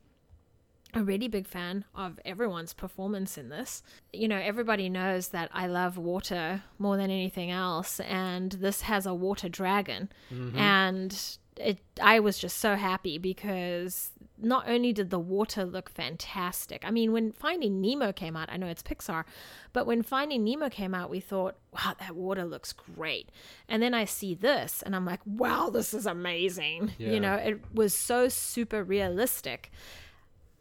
a 0.93 1.03
really 1.03 1.27
big 1.27 1.45
fan 1.45 1.85
of 1.93 2.19
everyone's 2.25 2.73
performance 2.73 3.37
in 3.37 3.49
this. 3.49 3.83
You 4.11 4.27
know, 4.27 4.37
everybody 4.37 4.89
knows 4.89 5.29
that 5.29 5.49
I 5.53 5.67
love 5.67 5.97
water 5.97 6.63
more 6.79 6.97
than 6.97 7.11
anything 7.11 7.51
else, 7.51 7.99
and 7.99 8.53
this 8.53 8.81
has 8.81 9.05
a 9.05 9.13
water 9.13 9.49
dragon. 9.49 10.09
Mm-hmm. 10.33 10.57
And 10.57 11.37
it 11.59 11.79
I 12.01 12.19
was 12.19 12.37
just 12.37 12.57
so 12.57 12.75
happy 12.75 13.17
because 13.17 14.11
not 14.41 14.69
only 14.69 14.93
did 14.93 15.09
the 15.09 15.19
water 15.19 15.65
look 15.65 15.89
fantastic. 15.89 16.83
I 16.85 16.91
mean, 16.91 17.11
when 17.11 17.33
Finding 17.33 17.81
Nemo 17.81 18.13
came 18.13 18.37
out, 18.37 18.49
I 18.49 18.55
know 18.55 18.67
it's 18.67 18.81
Pixar, 18.81 19.25
but 19.73 19.85
when 19.85 20.01
Finding 20.01 20.45
Nemo 20.45 20.69
came 20.69 20.95
out, 20.95 21.09
we 21.09 21.19
thought, 21.19 21.57
wow, 21.73 21.93
that 21.99 22.15
water 22.15 22.45
looks 22.45 22.71
great. 22.71 23.29
And 23.67 23.83
then 23.83 23.93
I 23.93 24.05
see 24.05 24.33
this 24.33 24.81
and 24.81 24.95
I'm 24.95 25.05
like, 25.05 25.19
wow, 25.25 25.69
this 25.69 25.93
is 25.93 26.05
amazing. 26.05 26.93
Yeah. 26.97 27.11
You 27.11 27.19
know, 27.19 27.33
it 27.33 27.59
was 27.73 27.93
so 27.93 28.29
super 28.29 28.81
realistic 28.81 29.71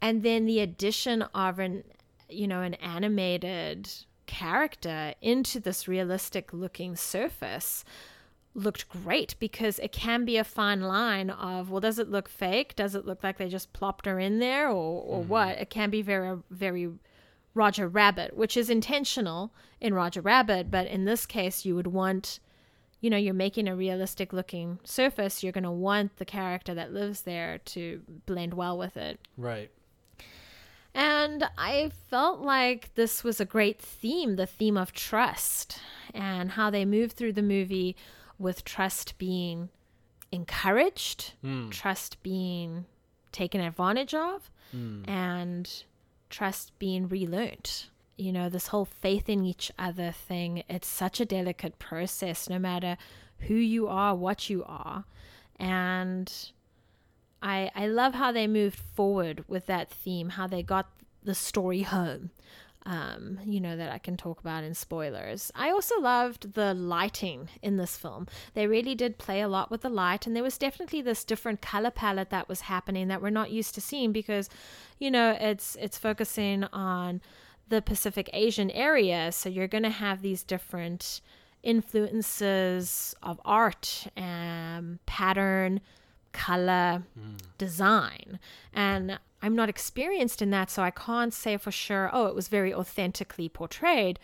and 0.00 0.22
then 0.22 0.46
the 0.46 0.60
addition 0.60 1.22
of 1.34 1.58
an 1.58 1.84
you 2.28 2.46
know 2.46 2.62
an 2.62 2.74
animated 2.74 3.88
character 4.26 5.14
into 5.22 5.58
this 5.58 5.88
realistic 5.88 6.52
looking 6.52 6.94
surface 6.94 7.84
looked 8.58 8.88
great 8.88 9.36
because 9.38 9.78
it 9.78 9.92
can 9.92 10.24
be 10.24 10.36
a 10.36 10.44
fine 10.44 10.82
line 10.82 11.30
of 11.30 11.70
well 11.70 11.80
does 11.80 11.98
it 11.98 12.10
look 12.10 12.28
fake? 12.28 12.74
Does 12.76 12.94
it 12.94 13.06
look 13.06 13.22
like 13.22 13.38
they 13.38 13.48
just 13.48 13.72
plopped 13.72 14.06
her 14.06 14.18
in 14.18 14.38
there 14.38 14.68
or 14.68 15.02
or 15.02 15.22
hmm. 15.22 15.28
what? 15.28 15.58
It 15.58 15.70
can 15.70 15.90
be 15.90 16.02
very 16.02 16.38
very 16.50 16.90
Roger 17.54 17.88
Rabbit 17.88 18.36
which 18.36 18.56
is 18.56 18.68
intentional 18.68 19.52
in 19.80 19.94
Roger 19.94 20.20
Rabbit 20.20 20.70
but 20.70 20.86
in 20.86 21.04
this 21.04 21.26
case 21.26 21.64
you 21.64 21.74
would 21.74 21.86
want 21.86 22.40
you 23.00 23.10
know 23.10 23.16
you're 23.16 23.34
making 23.34 23.68
a 23.68 23.76
realistic 23.76 24.32
looking 24.32 24.80
surface. 24.84 25.42
You're 25.42 25.52
going 25.52 25.64
to 25.64 25.70
want 25.70 26.16
the 26.16 26.24
character 26.24 26.74
that 26.74 26.92
lives 26.92 27.22
there 27.22 27.58
to 27.58 28.02
blend 28.26 28.54
well 28.54 28.76
with 28.76 28.96
it. 28.96 29.20
Right. 29.36 29.70
and 30.94 31.44
I 31.56 31.92
felt 32.10 32.40
like 32.40 32.94
this 32.94 33.22
was 33.22 33.40
a 33.40 33.44
great 33.44 33.80
theme 33.80 34.34
the 34.36 34.46
theme 34.46 34.76
of 34.76 34.92
trust 34.92 35.80
and 36.12 36.52
how 36.52 36.70
they 36.70 36.84
move 36.84 37.12
through 37.12 37.34
the 37.34 37.42
movie 37.42 37.94
with 38.38 38.64
trust 38.64 39.18
being 39.18 39.68
encouraged, 40.30 41.32
hmm. 41.42 41.70
trust 41.70 42.22
being 42.22 42.86
taken 43.32 43.60
advantage 43.60 44.14
of, 44.14 44.50
hmm. 44.70 45.02
and 45.08 45.84
trust 46.30 46.78
being 46.78 47.08
relearned. 47.08 47.84
You 48.16 48.32
know, 48.32 48.48
this 48.48 48.68
whole 48.68 48.84
faith 48.84 49.28
in 49.28 49.44
each 49.44 49.70
other 49.78 50.12
thing, 50.12 50.64
it's 50.68 50.88
such 50.88 51.20
a 51.20 51.24
delicate 51.24 51.78
process 51.78 52.48
no 52.48 52.58
matter 52.58 52.96
who 53.40 53.54
you 53.54 53.86
are, 53.86 54.14
what 54.14 54.50
you 54.50 54.64
are. 54.64 55.04
And 55.56 56.32
I 57.42 57.70
I 57.74 57.86
love 57.86 58.14
how 58.14 58.32
they 58.32 58.46
moved 58.46 58.78
forward 58.78 59.44
with 59.48 59.66
that 59.66 59.90
theme, 59.90 60.30
how 60.30 60.46
they 60.46 60.62
got 60.62 60.90
the 61.22 61.34
story 61.34 61.82
home. 61.82 62.30
Um, 62.88 63.38
you 63.44 63.60
know 63.60 63.76
that 63.76 63.92
I 63.92 63.98
can 63.98 64.16
talk 64.16 64.40
about 64.40 64.64
in 64.64 64.72
spoilers. 64.72 65.52
I 65.54 65.70
also 65.70 66.00
loved 66.00 66.54
the 66.54 66.72
lighting 66.72 67.50
in 67.60 67.76
this 67.76 67.98
film. 67.98 68.26
They 68.54 68.66
really 68.66 68.94
did 68.94 69.18
play 69.18 69.42
a 69.42 69.48
lot 69.48 69.70
with 69.70 69.82
the 69.82 69.90
light, 69.90 70.26
and 70.26 70.34
there 70.34 70.42
was 70.42 70.56
definitely 70.56 71.02
this 71.02 71.22
different 71.22 71.60
color 71.60 71.90
palette 71.90 72.30
that 72.30 72.48
was 72.48 72.62
happening 72.62 73.08
that 73.08 73.20
we're 73.20 73.28
not 73.28 73.50
used 73.50 73.74
to 73.74 73.82
seeing 73.82 74.10
because, 74.10 74.48
you 74.98 75.10
know, 75.10 75.36
it's 75.38 75.76
it's 75.78 75.98
focusing 75.98 76.64
on 76.72 77.20
the 77.68 77.82
Pacific 77.82 78.30
Asian 78.32 78.70
area, 78.70 79.32
so 79.32 79.50
you're 79.50 79.68
going 79.68 79.82
to 79.82 79.90
have 79.90 80.22
these 80.22 80.42
different 80.42 81.20
influences 81.62 83.14
of 83.22 83.38
art 83.44 84.06
and 84.16 85.04
pattern 85.04 85.82
color 86.32 87.02
design 87.58 88.38
and 88.72 89.18
i'm 89.42 89.54
not 89.54 89.68
experienced 89.68 90.42
in 90.42 90.50
that 90.50 90.70
so 90.70 90.82
i 90.82 90.90
can't 90.90 91.34
say 91.34 91.56
for 91.56 91.70
sure 91.70 92.10
oh 92.12 92.26
it 92.26 92.34
was 92.34 92.48
very 92.48 92.72
authentically 92.72 93.48
portrayed 93.48 94.18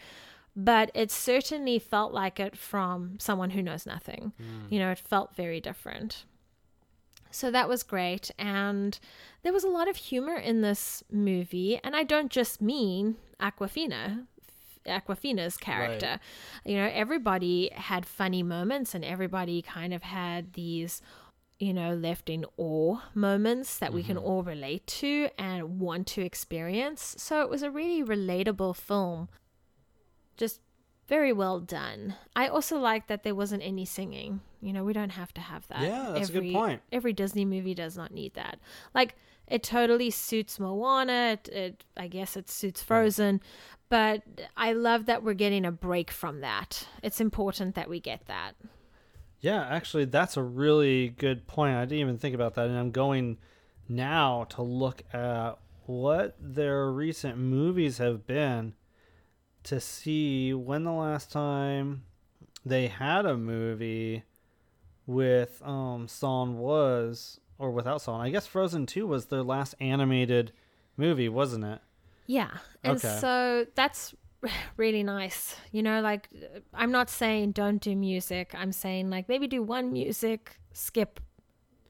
but 0.56 0.90
it 0.94 1.10
certainly 1.10 1.78
felt 1.78 2.12
like 2.12 2.38
it 2.38 2.56
from 2.56 3.16
someone 3.18 3.50
who 3.50 3.62
knows 3.62 3.86
nothing. 3.86 4.32
Hmm. 4.36 4.72
You 4.72 4.78
know 4.78 4.90
it 4.90 4.98
felt 4.98 5.34
very 5.34 5.60
different. 5.60 6.24
So 7.30 7.50
that 7.50 7.68
was 7.68 7.82
great 7.82 8.30
and 8.38 8.98
there 9.42 9.52
was 9.52 9.64
a 9.64 9.68
lot 9.68 9.88
of 9.88 9.96
humor 9.96 10.36
in 10.36 10.60
this 10.60 11.02
movie 11.10 11.80
and 11.82 11.96
i 11.96 12.04
don't 12.04 12.30
just 12.30 12.62
mean 12.62 13.16
Awkwafina 13.40 14.26
Awkwafina's 14.86 15.56
character. 15.56 16.20
You 16.64 16.76
know 16.76 16.90
everybody 16.92 17.70
had 17.74 18.06
funny 18.06 18.42
moments 18.42 18.94
and 18.94 19.04
everybody 19.04 19.62
kind 19.62 19.92
of 19.92 20.02
had 20.02 20.52
these 20.52 21.02
you 21.58 21.72
know, 21.72 21.94
left 21.94 22.28
in 22.28 22.44
awe 22.56 22.98
moments 23.14 23.78
that 23.78 23.92
we 23.92 24.02
can 24.02 24.16
mm-hmm. 24.16 24.26
all 24.26 24.42
relate 24.42 24.86
to 24.86 25.28
and 25.38 25.78
want 25.80 26.06
to 26.08 26.22
experience. 26.22 27.14
So 27.18 27.42
it 27.42 27.50
was 27.50 27.62
a 27.62 27.70
really 27.70 28.02
relatable 28.02 28.76
film. 28.76 29.28
Just 30.36 30.60
very 31.06 31.32
well 31.32 31.60
done. 31.60 32.14
I 32.34 32.48
also 32.48 32.78
like 32.78 33.06
that 33.06 33.22
there 33.22 33.34
wasn't 33.34 33.62
any 33.62 33.84
singing. 33.84 34.40
You 34.60 34.72
know, 34.72 34.84
we 34.84 34.92
don't 34.92 35.10
have 35.10 35.32
to 35.34 35.40
have 35.40 35.66
that. 35.68 35.82
Yeah, 35.82 36.12
that's 36.14 36.30
a 36.30 36.32
good 36.32 36.38
every, 36.38 36.52
point. 36.52 36.82
Every 36.90 37.12
Disney 37.12 37.44
movie 37.44 37.74
does 37.74 37.96
not 37.96 38.12
need 38.12 38.34
that. 38.34 38.58
Like, 38.94 39.14
it 39.46 39.62
totally 39.62 40.10
suits 40.10 40.58
Moana. 40.58 41.32
It, 41.34 41.48
it 41.48 41.84
I 41.96 42.08
guess 42.08 42.36
it 42.36 42.50
suits 42.50 42.82
Frozen. 42.82 43.42
But 43.90 44.22
I 44.56 44.72
love 44.72 45.06
that 45.06 45.22
we're 45.22 45.34
getting 45.34 45.66
a 45.66 45.70
break 45.70 46.10
from 46.10 46.40
that. 46.40 46.88
It's 47.02 47.20
important 47.20 47.74
that 47.74 47.88
we 47.88 48.00
get 48.00 48.26
that. 48.26 48.54
Yeah, 49.44 49.62
actually, 49.68 50.06
that's 50.06 50.36
a 50.38 50.42
really 50.42 51.08
good 51.10 51.46
point. 51.46 51.76
I 51.76 51.84
didn't 51.84 51.98
even 51.98 52.18
think 52.18 52.34
about 52.34 52.54
that. 52.54 52.66
And 52.68 52.78
I'm 52.78 52.90
going 52.92 53.36
now 53.88 54.44
to 54.50 54.62
look 54.62 55.02
at 55.12 55.58
what 55.84 56.34
their 56.40 56.90
recent 56.90 57.36
movies 57.36 57.98
have 57.98 58.26
been. 58.26 58.74
to 59.64 59.80
see 59.80 60.52
when 60.54 60.84
the 60.84 60.92
last 60.92 61.32
time 61.32 62.04
they 62.64 62.88
had 62.88 63.26
a 63.26 63.36
movie 63.36 64.24
with 65.06 65.62
um 65.62 66.08
song 66.08 66.58
was 66.58 67.40
or 67.58 67.70
without 67.70 68.00
song. 68.02 68.20
I 68.20 68.30
guess 68.30 68.46
Frozen 68.46 68.86
2 68.86 69.06
was 69.06 69.26
their 69.26 69.42
last 69.42 69.74
animated 69.80 70.52
movie, 70.96 71.28
wasn't 71.28 71.64
it? 71.64 71.80
Yeah. 72.26 72.50
And 72.82 72.96
Okay. 72.96 73.18
so 73.20 73.66
that's 73.74 74.14
really 74.76 75.02
nice. 75.02 75.56
You 75.72 75.82
know, 75.82 76.00
like 76.00 76.28
I'm 76.72 76.90
not 76.90 77.10
saying 77.10 77.52
don't 77.52 77.80
do 77.80 77.94
music. 77.96 78.54
I'm 78.56 78.72
saying 78.72 79.10
like 79.10 79.28
maybe 79.28 79.46
do 79.46 79.62
one 79.62 79.92
music, 79.92 80.58
skip 80.72 81.20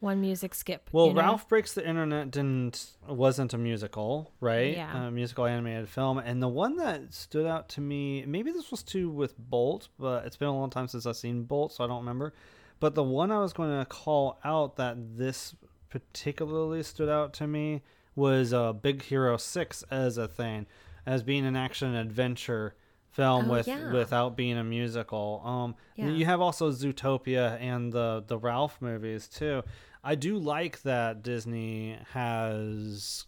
one 0.04 0.20
music, 0.20 0.54
skip. 0.54 0.90
Well, 0.92 1.08
you 1.08 1.14
know? 1.14 1.22
Ralph 1.22 1.48
Breaks 1.48 1.72
the 1.72 1.86
Internet 1.86 2.30
didn't 2.30 2.92
wasn't 3.08 3.54
a 3.54 3.58
musical, 3.58 4.32
right? 4.40 4.76
Yeah. 4.76 5.06
A 5.06 5.10
musical 5.10 5.46
animated 5.46 5.88
film, 5.88 6.18
and 6.18 6.40
the 6.40 6.48
one 6.48 6.76
that 6.76 7.12
stood 7.12 7.46
out 7.46 7.68
to 7.70 7.80
me, 7.80 8.24
maybe 8.26 8.52
this 8.52 8.70
was 8.70 8.82
too 8.82 9.10
with 9.10 9.36
Bolt, 9.36 9.88
but 9.98 10.26
it's 10.26 10.36
been 10.36 10.48
a 10.48 10.56
long 10.56 10.70
time 10.70 10.86
since 10.86 11.06
I've 11.06 11.16
seen 11.16 11.44
Bolt, 11.44 11.72
so 11.72 11.82
I 11.82 11.86
don't 11.88 12.00
remember. 12.00 12.34
But 12.78 12.94
the 12.94 13.02
one 13.02 13.32
I 13.32 13.40
was 13.40 13.52
going 13.52 13.76
to 13.76 13.86
call 13.86 14.38
out 14.44 14.76
that 14.76 15.16
this 15.16 15.56
particularly 15.88 16.82
stood 16.82 17.08
out 17.08 17.32
to 17.34 17.46
me 17.46 17.82
was 18.14 18.52
uh, 18.52 18.72
Big 18.72 19.02
Hero 19.02 19.36
Six 19.36 19.82
as 19.90 20.18
a 20.18 20.28
thing, 20.28 20.66
as 21.06 21.22
being 21.22 21.44
an 21.46 21.56
action 21.56 21.94
adventure 21.94 22.74
film 23.10 23.48
Oh, 23.48 23.52
with 23.54 23.68
yeah. 23.68 23.92
without 23.92 24.36
being 24.36 24.58
a 24.58 24.64
musical. 24.64 25.40
Um, 25.44 25.76
Yeah. 25.96 26.08
you 26.08 26.24
have 26.26 26.40
also 26.40 26.70
Zootopia 26.72 27.60
and 27.60 27.92
the 27.92 28.24
the 28.26 28.38
Ralph 28.38 28.80
movies 28.80 29.28
too. 29.28 29.62
I 30.02 30.14
do 30.16 30.36
like 30.36 30.82
that 30.82 31.22
Disney 31.22 31.96
has 32.12 33.26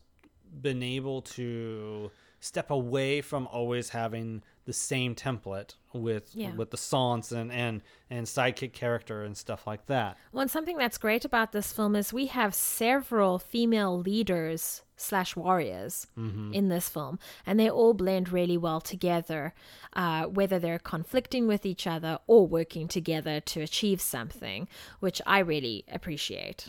been 0.61 0.83
able 0.83 1.23
to 1.23 2.11
step 2.41 2.71
away 2.71 3.21
from 3.21 3.47
always 3.47 3.91
having 3.91 4.43
the 4.67 4.73
same 4.73 5.15
template 5.15 5.75
with 5.95 6.31
Yeah. 6.35 6.55
with 6.55 6.71
the 6.71 6.77
songs 6.77 7.33
and, 7.33 7.51
and 7.51 7.81
and 8.11 8.27
sidekick 8.27 8.73
character 8.75 9.23
and 9.23 9.37
stuff 9.37 9.67
like 9.67 9.87
that. 9.87 10.19
Well, 10.33 10.43
and 10.43 10.51
something 10.51 10.77
that's 10.77 10.99
great 10.99 11.25
about 11.25 11.53
this 11.53 11.73
film 11.73 11.97
is 11.97 12.13
we 12.13 12.27
have 12.27 12.55
several 12.55 13.39
female 13.39 13.99
leaders 13.99 14.83
slash 14.99 15.35
warriors 15.37 16.07
in 16.17 16.69
this 16.69 16.89
film, 16.89 17.19
and 17.47 17.59
they 17.61 17.69
all 17.71 17.93
blend 17.95 18.31
really 18.33 18.57
well 18.57 18.81
together, 18.81 19.53
uh, 19.93 20.25
whether 20.25 20.59
they're 20.59 20.79
conflicting 20.79 21.47
with 21.47 21.67
each 21.67 21.87
other 21.87 22.19
or 22.27 22.47
working 22.47 22.89
together 22.89 23.41
to 23.41 23.61
achieve 23.61 24.01
something, 24.01 24.67
which 25.01 25.21
I 25.27 25.41
really 25.41 25.85
appreciate. 25.93 26.69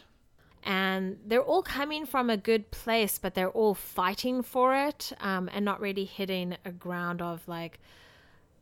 And 0.67 1.17
they're 1.25 1.41
all 1.41 1.63
coming 1.63 2.05
from 2.05 2.29
a 2.29 2.35
good 2.35 2.71
place, 2.71 3.17
but 3.17 3.35
they're 3.35 3.49
all 3.49 3.73
fighting 3.73 4.43
for 4.43 4.75
it 4.75 5.13
um, 5.21 5.49
and 5.53 5.63
not 5.63 5.79
really 5.79 6.03
hitting 6.03 6.57
a 6.65 6.71
ground 6.71 7.21
of 7.21 7.47
like, 7.47 7.79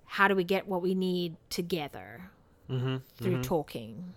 how 0.06 0.28
do 0.28 0.36
we 0.36 0.44
get 0.44 0.68
what 0.68 0.84
we 0.84 0.94
need 0.94 1.36
together 1.50 2.30
mm-hmm, 2.70 2.98
through 3.18 3.34
mm-hmm. 3.34 3.42
talking? 3.42 4.14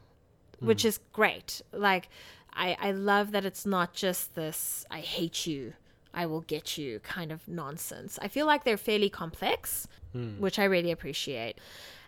Mm. 0.62 0.66
which 0.66 0.85
is 0.85 1.01
great. 1.12 1.62
Like, 1.72 2.09
I, 2.53 2.77
I 2.81 2.90
love 2.90 3.31
that 3.31 3.44
it's 3.44 3.64
not 3.64 3.94
just 3.94 4.35
this 4.35 4.85
I 4.90 5.01
hate 5.01 5.46
you, 5.46 5.72
I 6.12 6.27
will 6.27 6.40
get 6.40 6.77
you 6.77 7.01
kind 7.01 7.31
of 7.31 7.46
nonsense. 7.46 8.18
I 8.20 8.29
feel 8.29 8.46
like 8.46 8.64
they're 8.64 8.77
fairly 8.77 9.09
complex, 9.09 9.87
mm. 10.14 10.38
which 10.38 10.59
I 10.59 10.64
really 10.64 10.90
appreciate. 10.90 11.59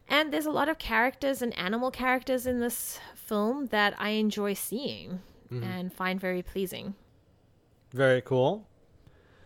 And 0.08 0.32
there's 0.32 0.46
a 0.46 0.50
lot 0.50 0.68
of 0.68 0.78
characters 0.78 1.40
and 1.40 1.56
animal 1.56 1.90
characters 1.90 2.46
in 2.46 2.60
this 2.60 2.98
film 3.14 3.68
that 3.68 3.94
I 3.98 4.10
enjoy 4.10 4.54
seeing 4.54 5.20
and 5.50 5.92
find 5.92 6.20
very 6.20 6.42
pleasing. 6.42 6.94
Very 7.92 8.20
cool. 8.22 8.66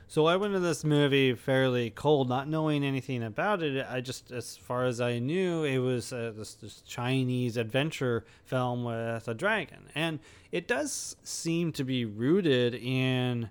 So 0.07 0.27
I 0.27 0.37
went 0.37 0.53
to 0.53 0.61
this 0.61 0.85
movie 0.85 1.35
fairly 1.35 1.90
cold, 1.90 2.29
not 2.29 2.47
knowing 2.47 2.85
anything 2.85 3.23
about 3.23 3.62
it. 3.62 3.87
I 3.88 4.01
just, 4.01 4.31
as 4.31 4.57
far 4.57 4.85
as 4.85 5.01
I 5.01 5.19
knew, 5.19 5.64
it 5.64 5.79
was 5.79 6.12
uh, 6.12 6.33
this, 6.37 6.55
this 6.55 6.83
Chinese 6.83 7.57
adventure 7.57 8.25
film 8.45 8.85
with 8.85 9.27
a 9.27 9.35
dragon, 9.35 9.88
and 9.95 10.21
it 10.53 10.69
does 10.69 11.17
seem 11.25 11.73
to 11.73 11.85
be 11.85 12.05
rooted 12.05 12.75
in 12.75 13.49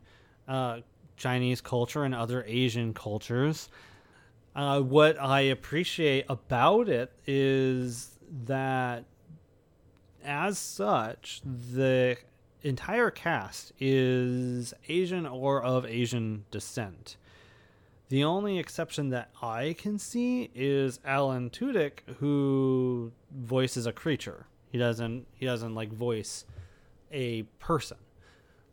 uh, 0.47 0.81
Chinese 1.17 1.59
culture 1.59 2.03
and 2.03 2.13
other 2.13 2.43
Asian 2.47 2.93
cultures. 2.93 3.69
Uh, 4.55 4.79
what 4.79 5.19
I 5.19 5.41
appreciate 5.41 6.25
about 6.29 6.87
it 6.87 7.11
is 7.25 8.19
that 8.45 9.05
as 10.23 10.59
such, 10.59 11.41
the 11.43 12.17
entire 12.63 13.11
cast 13.11 13.73
is 13.79 14.73
Asian 14.87 15.25
or 15.25 15.61
of 15.61 15.85
Asian 15.85 16.45
descent. 16.49 17.17
The 18.09 18.23
only 18.23 18.59
exception 18.59 19.09
that 19.09 19.29
I 19.41 19.75
can 19.77 19.99
see 19.99 20.49
is 20.53 20.99
Alan 21.05 21.49
Tudyk, 21.49 21.99
who 22.19 23.11
voices 23.31 23.85
a 23.85 23.91
creature. 23.91 24.45
He 24.71 24.77
doesn't. 24.77 25.27
He 25.33 25.45
doesn't 25.45 25.75
like 25.75 25.91
voice 25.91 26.45
a 27.11 27.43
person. 27.59 27.97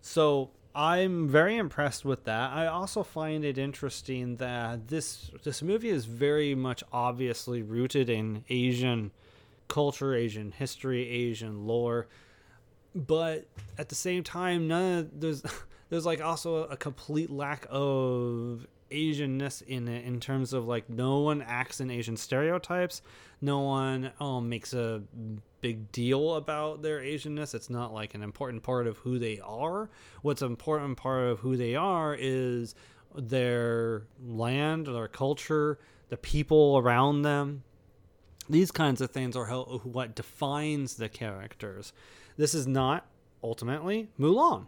So 0.00 0.50
I'm 0.74 1.28
very 1.28 1.56
impressed 1.56 2.04
with 2.04 2.24
that. 2.24 2.52
I 2.52 2.66
also 2.66 3.02
find 3.02 3.44
it 3.44 3.58
interesting 3.58 4.36
that 4.36 4.88
this 4.88 5.30
this 5.42 5.62
movie 5.62 5.90
is 5.90 6.04
very 6.04 6.54
much 6.54 6.82
obviously 6.92 7.62
rooted 7.62 8.08
in 8.08 8.44
Asian 8.48 9.10
culture, 9.68 10.14
Asian 10.14 10.52
history, 10.52 11.08
Asian 11.08 11.66
lore, 11.66 12.08
but 12.94 13.46
at 13.78 13.88
the 13.88 13.94
same 13.94 14.22
time, 14.22 14.68
none 14.68 14.98
of, 14.98 15.20
there's 15.20 15.42
there's 15.90 16.06
like 16.06 16.20
also 16.20 16.64
a 16.64 16.76
complete 16.76 17.30
lack 17.30 17.66
of 17.70 18.66
Asianness 18.90 19.62
in 19.62 19.88
it 19.88 20.04
in 20.04 20.20
terms 20.20 20.52
of 20.52 20.66
like 20.66 20.88
no 20.88 21.20
one 21.20 21.42
acts 21.42 21.80
in 21.80 21.90
Asian 21.90 22.16
stereotypes. 22.16 23.02
No 23.40 23.60
one 23.60 24.12
um, 24.20 24.48
makes 24.48 24.74
a 24.74 25.02
big 25.60 25.90
deal 25.92 26.34
about 26.34 26.82
their 26.82 27.00
Asianness. 27.00 27.54
It's 27.54 27.70
not 27.70 27.92
like 27.94 28.14
an 28.14 28.22
important 28.22 28.62
part 28.62 28.86
of 28.86 28.98
who 28.98 29.18
they 29.18 29.40
are. 29.40 29.88
What's 30.22 30.42
an 30.42 30.48
important 30.48 30.96
part 30.96 31.28
of 31.28 31.40
who 31.40 31.56
they 31.56 31.74
are 31.74 32.16
is 32.18 32.74
their 33.14 34.02
land, 34.24 34.86
their 34.86 35.08
culture, 35.08 35.78
the 36.08 36.16
people 36.16 36.78
around 36.78 37.22
them. 37.22 37.62
These 38.48 38.72
kinds 38.72 39.00
of 39.00 39.10
things 39.10 39.36
are 39.36 39.46
how, 39.46 39.80
what 39.84 40.14
defines 40.14 40.96
the 40.96 41.08
characters. 41.08 41.92
This 42.40 42.54
is 42.54 42.66
not 42.66 43.06
ultimately 43.42 44.08
Mulan 44.18 44.66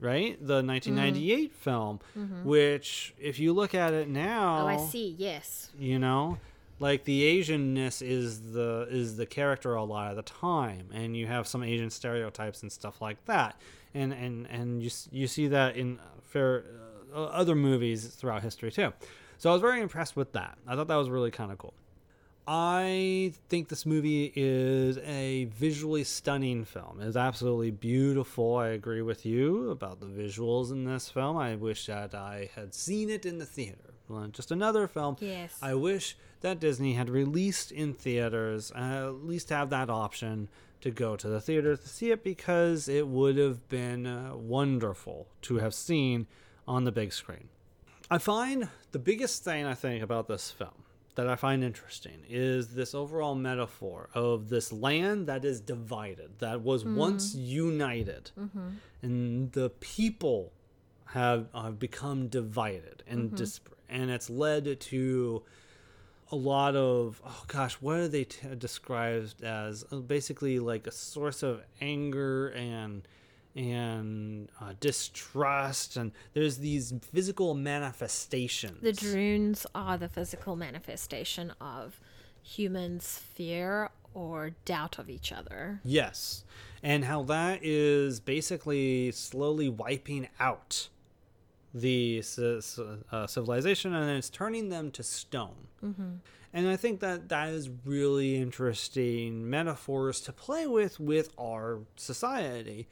right? 0.00 0.36
The 0.38 0.62
1998 0.62 1.50
mm-hmm. 1.50 1.56
film, 1.56 2.00
mm-hmm. 2.18 2.44
which, 2.44 3.14
if 3.18 3.38
you 3.38 3.52
look 3.52 3.74
at 3.74 3.94
it 3.94 4.08
now, 4.08 4.64
Oh, 4.64 4.66
I 4.66 4.76
see. 4.76 5.14
Yes. 5.16 5.70
you 5.78 5.98
know, 5.98 6.38
like 6.78 7.04
the 7.04 7.40
Asianness 7.40 8.06
is 8.06 8.52
the 8.52 8.86
is 8.90 9.16
the 9.16 9.26
character 9.26 9.74
a 9.74 9.84
lot 9.84 10.10
of 10.10 10.16
the 10.16 10.22
time, 10.22 10.88
and 10.92 11.16
you 11.16 11.26
have 11.26 11.46
some 11.46 11.62
Asian 11.62 11.90
stereotypes 11.90 12.62
and 12.62 12.70
stuff 12.70 13.00
like 13.00 13.24
that, 13.26 13.56
and 13.94 14.12
and 14.12 14.46
and 14.50 14.82
you 14.82 14.90
you 15.10 15.26
see 15.26 15.46
that 15.48 15.76
in 15.76 15.98
uh, 15.98 16.02
fair 16.22 16.64
uh, 17.14 17.24
other 17.24 17.54
movies 17.54 18.06
throughout 18.06 18.42
history 18.42 18.72
too. 18.72 18.92
So 19.38 19.50
I 19.50 19.52
was 19.52 19.62
very 19.62 19.80
impressed 19.80 20.16
with 20.16 20.32
that. 20.32 20.58
I 20.66 20.74
thought 20.74 20.88
that 20.88 20.96
was 20.96 21.10
really 21.10 21.30
kind 21.30 21.52
of 21.52 21.58
cool. 21.58 21.74
I 22.46 23.32
think 23.48 23.68
this 23.68 23.86
movie 23.86 24.30
is 24.36 24.98
a 24.98 25.46
visually 25.46 26.04
stunning 26.04 26.64
film. 26.66 27.00
It's 27.00 27.16
absolutely 27.16 27.70
beautiful. 27.70 28.56
I 28.56 28.68
agree 28.68 29.00
with 29.00 29.24
you 29.24 29.70
about 29.70 30.00
the 30.00 30.06
visuals 30.06 30.70
in 30.70 30.84
this 30.84 31.08
film. 31.08 31.38
I 31.38 31.56
wish 31.56 31.86
that 31.86 32.14
I 32.14 32.50
had 32.54 32.74
seen 32.74 33.08
it 33.08 33.24
in 33.24 33.38
the 33.38 33.46
theater. 33.46 33.94
Well, 34.08 34.26
just 34.28 34.50
another 34.50 34.86
film. 34.86 35.16
Yes. 35.20 35.58
I 35.62 35.72
wish 35.74 36.18
that 36.42 36.60
Disney 36.60 36.92
had 36.92 37.08
released 37.08 37.72
in 37.72 37.94
theaters, 37.94 38.70
uh, 38.72 39.08
at 39.08 39.24
least 39.24 39.48
have 39.48 39.70
that 39.70 39.88
option 39.88 40.48
to 40.82 40.90
go 40.90 41.16
to 41.16 41.28
the 41.28 41.40
theater 41.40 41.76
to 41.76 41.88
see 41.88 42.10
it 42.10 42.22
because 42.22 42.88
it 42.88 43.08
would 43.08 43.38
have 43.38 43.66
been 43.70 44.06
uh, 44.06 44.36
wonderful 44.36 45.28
to 45.40 45.56
have 45.56 45.72
seen 45.72 46.26
on 46.68 46.84
the 46.84 46.92
big 46.92 47.14
screen. 47.14 47.48
I 48.10 48.18
find 48.18 48.68
the 48.92 48.98
biggest 48.98 49.42
thing 49.42 49.64
I 49.64 49.72
think 49.72 50.02
about 50.02 50.28
this 50.28 50.50
film 50.50 50.83
that 51.16 51.28
I 51.28 51.36
find 51.36 51.62
interesting 51.62 52.24
is 52.28 52.68
this 52.74 52.94
overall 52.94 53.34
metaphor 53.34 54.08
of 54.14 54.48
this 54.48 54.72
land 54.72 55.26
that 55.28 55.44
is 55.44 55.60
divided, 55.60 56.38
that 56.40 56.62
was 56.62 56.84
once 56.84 57.34
united, 57.34 58.30
and 59.02 59.52
the 59.52 59.70
people 59.70 60.52
have 61.06 61.46
uh, 61.54 61.70
become 61.70 62.26
divided 62.28 63.02
and 63.06 63.34
disparate, 63.36 63.78
and 63.88 64.10
it's 64.10 64.28
led 64.28 64.80
to 64.80 65.42
a 66.32 66.36
lot 66.36 66.74
of 66.74 67.20
oh 67.24 67.44
gosh, 67.46 67.74
what 67.74 67.96
are 67.96 68.08
they 68.08 68.24
t- 68.24 68.48
described 68.58 69.42
as? 69.44 69.84
Uh, 69.92 69.96
Basically, 69.96 70.58
like 70.58 70.86
a 70.86 70.90
source 70.90 71.42
of 71.44 71.62
anger 71.80 72.48
and 72.48 73.06
and 73.56 74.48
uh, 74.60 74.72
distrust, 74.80 75.96
and 75.96 76.12
there's 76.32 76.58
these 76.58 76.92
physical 77.12 77.54
manifestations. 77.54 78.80
The 78.82 78.92
drones 78.92 79.66
are 79.74 79.96
the 79.96 80.08
physical 80.08 80.56
manifestation 80.56 81.52
of 81.60 82.00
humans' 82.42 83.18
fear 83.18 83.90
or 84.12 84.50
doubt 84.64 84.98
of 84.98 85.08
each 85.08 85.32
other. 85.32 85.80
Yes. 85.84 86.44
And 86.82 87.04
how 87.04 87.22
that 87.24 87.60
is 87.62 88.20
basically 88.20 89.10
slowly 89.12 89.68
wiping 89.68 90.28
out 90.38 90.88
the 91.72 92.22
uh, 93.10 93.26
civilization 93.26 93.94
and 93.94 94.16
it's 94.16 94.30
turning 94.30 94.68
them 94.68 94.92
to 94.92 95.02
stone. 95.02 95.66
And 96.52 96.68
I 96.68 96.76
think 96.76 97.00
that 97.00 97.28
that 97.30 97.48
is 97.48 97.68
really 97.84 98.36
interesting 98.36 99.50
metaphors 99.50 100.20
to 100.20 100.32
play 100.32 100.68
with 100.68 101.00
with 101.00 101.30
our 101.36 101.80
society 101.96 102.86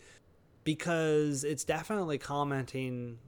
because 0.65 1.45
it's 1.45 1.65
definitely 1.65 2.19
commenting 2.19 3.19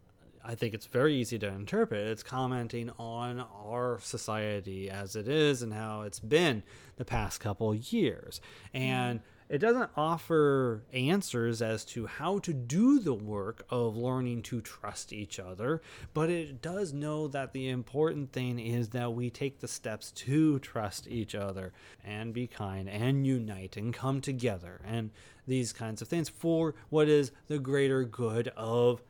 I 0.47 0.55
think 0.55 0.75
it's 0.75 0.87
very 0.87 1.15
easy 1.15 1.39
to 1.39 1.49
interpret. 1.49 2.07
It's 2.07 2.23
commenting 2.23 2.91
on 2.99 3.41
our 3.41 3.99
society 4.01 4.91
as 4.91 5.17
it 5.17 5.27
is 5.27 5.63
and 5.63 5.73
how 5.73 6.03
it's 6.03 6.21
been 6.21 6.63
the 6.97 7.05
past 7.07 7.41
couple 7.41 7.75
years. 7.75 8.43
And 8.75 9.21
it 9.49 9.59
doesn't 9.59 9.91
offer 9.97 10.83
answers 10.93 11.61
as 11.61 11.85
to 11.85 12.07
how 12.07 12.39
to 12.41 12.53
do 12.53 12.99
the 12.99 13.15
work 13.15 13.65
of 13.69 13.97
learning 13.97 14.43
to 14.43 14.61
trust 14.61 15.13
each 15.13 15.39
other, 15.39 15.83
but 16.15 16.31
it 16.31 16.63
does 16.63 16.93
know 16.93 17.29
that 17.29 17.53
the 17.53 17.69
important 17.69 18.33
thing 18.33 18.59
is 18.59 18.91
that 18.91 19.13
we 19.13 19.31
take 19.31 19.61
the 19.61 19.69
steps 19.69 20.11
to 20.13 20.59
trust 20.61 21.07
each 21.09 21.35
other 21.35 21.73
and 22.05 22.33
be 22.33 22.47
kind 22.47 22.89
and 22.89 23.27
unite 23.27 23.77
and 23.77 23.93
come 23.93 24.21
together 24.21 24.81
and 24.85 25.11
these 25.47 25.73
kinds 25.73 26.01
of 26.01 26.09
things 26.09 26.29
for 26.29 26.75
what 26.89 27.09
is 27.09 27.31
the 27.49 27.59
greater 27.59 28.05
good 28.05 28.49
of 28.57 29.03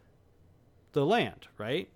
the 0.93 1.07
land, 1.07 1.47
right? 1.59 1.89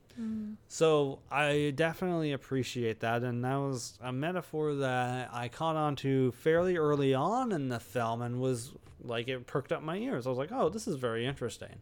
So 0.69 1.21
I 1.31 1.73
definitely 1.75 2.33
appreciate 2.33 3.01
that, 3.01 3.23
and 3.23 3.45
that 3.45 3.57
was 3.57 3.99
a 4.03 4.13
metaphor 4.13 4.75
that 4.75 5.31
I 5.33 5.49
caught 5.49 5.77
on 5.77 5.97
to 5.97 6.33
fairly 6.33 6.77
early 6.77 7.15
on 7.15 7.53
in 7.53 7.69
the 7.69 7.81
film, 7.81 8.23
and 8.23 8.41
was 8.41 8.73
like 9.01 9.29
it 9.29 9.47
perked 9.47 9.73
up 9.73 9.83
my 9.83 9.97
ears. 9.97 10.27
I 10.27 10.31
was 10.31 10.39
like, 10.39 10.51
"Oh, 10.53 10.69
this 10.69 10.89
is 10.89 10.97
very 10.97 11.25
interesting." 11.25 11.81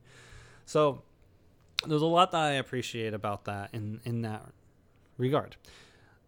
So 0.67 1.03
there's 1.87 2.03
a 2.03 2.07
lot 2.07 2.31
that 2.33 2.43
I 2.43 2.51
appreciate 2.53 3.15
about 3.15 3.45
that 3.47 3.71
in 3.73 4.01
in 4.05 4.23
that 4.23 4.47
regard. 5.19 5.57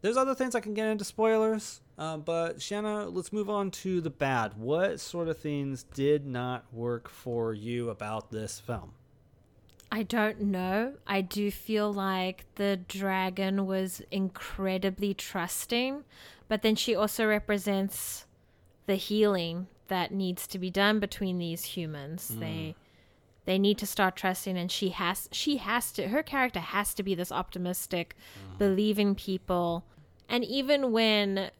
There's 0.00 0.16
other 0.16 0.34
things 0.34 0.54
I 0.54 0.60
can 0.60 0.74
get 0.74 0.86
into 0.86 1.04
spoilers, 1.04 1.80
uh, 1.98 2.18
but 2.18 2.62
Shanna, 2.62 3.08
let's 3.08 3.32
move 3.32 3.50
on 3.50 3.70
to 3.72 4.00
the 4.00 4.10
bad. 4.10 4.56
What 4.56 5.00
sort 5.00 5.28
of 5.28 5.38
things 5.38 5.82
did 5.82 6.24
not 6.24 6.72
work 6.72 7.08
for 7.08 7.52
you 7.52 7.90
about 7.90 8.30
this 8.30 8.60
film? 8.60 8.92
I 9.90 10.02
don't 10.02 10.40
know. 10.40 10.94
I 11.06 11.22
do 11.22 11.50
feel 11.50 11.92
like 11.92 12.44
the 12.56 12.76
dragon 12.88 13.66
was 13.66 14.02
incredibly 14.10 15.14
trusting, 15.14 16.04
but 16.46 16.62
then 16.62 16.76
she 16.76 16.94
also 16.94 17.26
represents 17.26 18.26
the 18.86 18.96
healing 18.96 19.68
that 19.88 20.12
needs 20.12 20.46
to 20.48 20.58
be 20.58 20.70
done 20.70 21.00
between 21.00 21.38
these 21.38 21.64
humans. 21.64 22.28
Hmm. 22.28 22.40
They 22.40 22.74
they 23.46 23.58
need 23.58 23.78
to 23.78 23.86
start 23.86 24.14
trusting 24.14 24.58
and 24.58 24.70
she 24.70 24.90
has 24.90 25.26
she 25.32 25.56
has 25.56 25.90
to 25.92 26.08
her 26.08 26.22
character 26.22 26.60
has 26.60 26.92
to 26.94 27.02
be 27.02 27.14
this 27.14 27.32
optimistic, 27.32 28.14
hmm. 28.34 28.58
believing 28.58 29.14
people. 29.14 29.84
And 30.28 30.44
even 30.44 30.92
when 30.92 31.50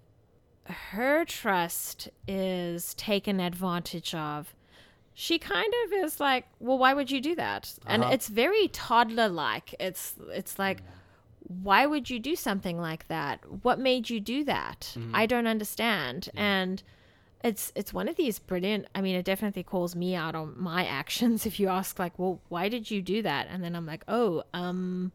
her 0.65 1.25
trust 1.25 2.11
is 2.27 2.93
taken 2.95 3.41
advantage 3.41 4.15
of, 4.15 4.55
she 5.21 5.37
kind 5.37 5.73
of 5.85 5.93
is 5.95 6.21
like, 6.21 6.45
well, 6.61 6.79
why 6.79 6.95
would 6.95 7.11
you 7.11 7.21
do 7.21 7.35
that? 7.35 7.75
And 7.85 8.05
it's 8.05 8.29
very 8.29 8.69
toddler 8.69 9.29
like. 9.29 9.75
It's 9.81 10.15
it's 10.31 10.61
like, 10.61 10.81
why 11.41 11.87
would 11.87 12.09
you 12.09 12.21
do 12.21 12.37
something 12.37 12.79
like 12.79 13.09
that? 13.09 13.41
What 13.65 13.81
made 13.81 14.09
you 14.09 14.21
do 14.21 14.45
that? 14.45 14.97
I 15.13 15.27
don't 15.27 15.49
understand. 15.49 16.29
And 16.37 16.85
it's 17.43 17.73
it's 17.75 17.93
one 17.93 18.07
of 18.07 18.15
these 18.15 18.39
brilliant. 18.39 18.87
I 18.95 19.01
mean, 19.01 19.17
it 19.17 19.25
definitely 19.25 19.65
calls 19.65 19.97
me 19.97 20.15
out 20.15 20.37
on 20.37 20.55
my 20.57 20.87
actions. 21.01 21.47
If 21.47 21.59
you 21.59 21.67
ask, 21.67 21.99
like, 21.99 22.17
well, 22.17 22.41
why 22.49 22.69
did 22.69 22.89
you 22.89 23.03
do 23.03 23.21
that? 23.23 23.49
And 23.51 23.65
then 23.65 23.75
I'm 23.75 23.87
like, 23.87 24.05
oh, 24.07 24.45
um, 24.55 25.11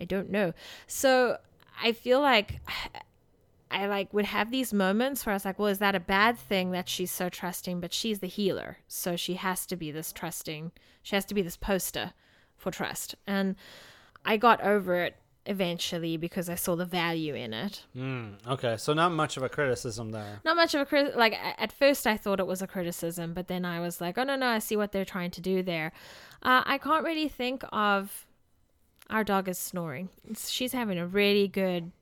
I 0.00 0.06
don't 0.06 0.30
know. 0.30 0.54
So 0.86 1.36
I 1.82 1.92
feel 1.92 2.22
like 2.22 2.60
I 3.70 3.86
like 3.86 4.12
would 4.12 4.26
have 4.26 4.50
these 4.50 4.72
moments 4.72 5.24
where 5.24 5.32
I 5.32 5.36
was 5.36 5.44
like, 5.44 5.58
well, 5.58 5.68
is 5.68 5.78
that 5.78 5.94
a 5.94 6.00
bad 6.00 6.38
thing 6.38 6.70
that 6.70 6.88
she's 6.88 7.10
so 7.10 7.28
trusting? 7.28 7.80
But 7.80 7.92
she's 7.92 8.20
the 8.20 8.26
healer, 8.26 8.78
so 8.86 9.16
she 9.16 9.34
has 9.34 9.66
to 9.66 9.76
be 9.76 9.90
this 9.90 10.12
trusting. 10.12 10.72
She 11.02 11.16
has 11.16 11.24
to 11.26 11.34
be 11.34 11.42
this 11.42 11.56
poster 11.56 12.12
for 12.56 12.70
trust. 12.70 13.14
And 13.26 13.56
I 14.24 14.36
got 14.36 14.60
over 14.62 14.96
it 14.96 15.16
eventually 15.46 16.16
because 16.16 16.48
I 16.48 16.54
saw 16.54 16.76
the 16.76 16.84
value 16.84 17.34
in 17.34 17.54
it. 17.54 17.84
Mm, 17.96 18.34
okay, 18.46 18.76
so 18.76 18.92
not 18.92 19.12
much 19.12 19.36
of 19.36 19.42
a 19.42 19.48
criticism 19.48 20.10
there. 20.10 20.40
Not 20.44 20.56
much 20.56 20.74
of 20.74 20.82
a 20.82 20.86
crit. 20.86 21.16
Like 21.16 21.34
at 21.34 21.72
first, 21.72 22.06
I 22.06 22.16
thought 22.16 22.40
it 22.40 22.46
was 22.46 22.62
a 22.62 22.66
criticism, 22.66 23.32
but 23.32 23.48
then 23.48 23.64
I 23.64 23.80
was 23.80 24.00
like, 24.00 24.18
oh 24.18 24.24
no, 24.24 24.36
no, 24.36 24.46
I 24.46 24.58
see 24.58 24.76
what 24.76 24.92
they're 24.92 25.04
trying 25.04 25.30
to 25.32 25.40
do 25.40 25.62
there. 25.62 25.92
Uh, 26.42 26.62
I 26.64 26.78
can't 26.78 27.04
really 27.04 27.28
think 27.28 27.64
of. 27.72 28.26
Our 29.10 29.24
dog 29.24 29.48
is 29.48 29.56
snoring. 29.56 30.10
She's 30.36 30.72
having 30.72 30.98
a 30.98 31.06
really 31.06 31.48
good 31.48 31.92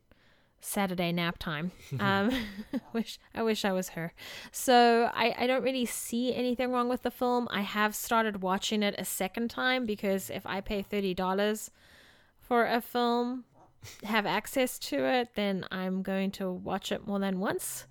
Saturday 0.60 1.12
nap 1.12 1.38
time. 1.38 1.72
Um, 2.00 2.30
wish 2.92 3.18
I 3.34 3.42
wish 3.42 3.64
I 3.64 3.72
was 3.72 3.90
her. 3.90 4.12
So 4.52 5.10
I, 5.14 5.34
I 5.38 5.46
don't 5.46 5.62
really 5.62 5.86
see 5.86 6.34
anything 6.34 6.72
wrong 6.72 6.88
with 6.88 7.02
the 7.02 7.10
film. 7.10 7.48
I 7.50 7.62
have 7.62 7.94
started 7.94 8.42
watching 8.42 8.82
it 8.82 8.94
a 8.98 9.04
second 9.04 9.50
time 9.50 9.86
because 9.86 10.30
if 10.30 10.46
I 10.46 10.60
pay 10.60 10.82
thirty 10.82 11.14
dollars 11.14 11.70
for 12.40 12.66
a 12.66 12.80
film, 12.80 13.44
have 14.04 14.26
access 14.26 14.78
to 14.78 15.04
it, 15.04 15.30
then 15.34 15.64
I'm 15.70 16.02
going 16.02 16.30
to 16.32 16.50
watch 16.50 16.92
it 16.92 17.06
more 17.06 17.18
than 17.18 17.40
once. 17.40 17.86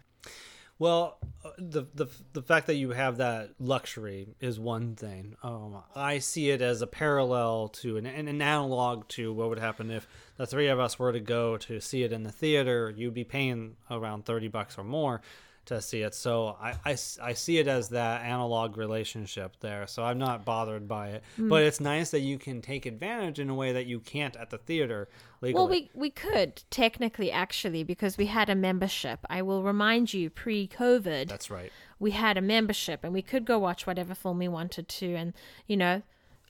Well, 0.78 1.18
uh, 1.46 1.52
the 1.58 1.86
the 1.94 2.08
the 2.34 2.42
fact 2.42 2.68
that 2.68 2.76
you 2.76 2.90
have 2.92 3.18
that 3.18 3.52
luxury 3.60 4.36
is 4.42 4.60
one 4.60 4.96
thing. 4.96 5.36
Um, 5.42 5.82
I 5.96 6.20
see 6.20 6.50
it 6.50 6.62
as 6.62 6.82
a 6.82 6.88
parallel 6.88 7.70
to 7.80 7.96
an, 7.96 8.06
an 8.06 8.42
analog 8.42 9.08
to 9.10 9.32
what 9.32 9.50
would 9.50 9.60
happen 9.60 9.90
if 9.90 10.06
the 10.36 10.46
three 10.46 10.68
of 10.68 10.80
us 10.80 11.00
were 11.00 11.14
to 11.14 11.22
go 11.22 11.56
to 11.58 11.80
see 11.80 12.04
it 12.04 12.12
in 12.12 12.24
the 12.24 12.32
theater. 12.32 12.94
You'd 12.96 13.14
be 13.14 13.24
paying 13.24 13.78
around 13.90 14.26
thirty 14.26 14.50
bucks 14.50 14.78
or 14.78 14.84
more 14.84 15.22
to 15.66 15.82
see 15.82 16.02
it. 16.02 16.14
So 16.14 16.58
I 16.62 16.98
I 17.22 17.34
see 17.34 17.58
it 17.58 17.68
as 17.68 17.90
that 17.90 18.24
analog 18.24 18.78
relationship 18.78 19.58
there. 19.60 19.88
So 19.88 20.04
I'm 20.04 20.18
not 20.18 20.46
bothered 20.46 20.88
by 20.88 21.10
it. 21.10 21.24
But 21.38 21.64
it's 21.64 21.80
nice 21.80 22.12
that 22.12 22.22
you 22.22 22.38
can 22.38 22.62
take 22.62 22.86
advantage 22.86 23.40
in 23.40 23.50
a 23.50 23.56
way 23.56 23.74
that 23.74 23.86
you 23.86 24.00
can't 24.00 24.36
at 24.36 24.50
the 24.50 24.58
theater 24.58 25.10
legally. 25.42 25.54
Well, 25.54 25.68
we 25.68 25.90
we 25.94 26.10
could 26.10 26.64
technically 26.70 27.32
actually 27.32 27.84
because 27.84 28.18
we 28.18 28.28
had 28.28 28.50
a 28.50 28.56
membership. 28.56 29.20
I 29.30 29.42
will 29.42 29.64
remind 29.64 30.14
you, 30.14 30.30
pre-COVID, 30.30 31.28
That's 31.28 31.50
right. 31.50 31.72
we 32.00 32.12
had 32.12 32.38
a 32.38 32.42
membership 32.42 33.04
and 33.04 33.14
we 33.14 33.22
could 33.22 33.46
go 33.46 33.60
watch 33.60 33.88
whatever 33.88 34.16
film 34.16 34.40
we 34.40 34.48
wanted 34.48 34.88
to. 34.88 35.16
And 35.16 35.34
you 35.68 35.78
know, 35.78 36.02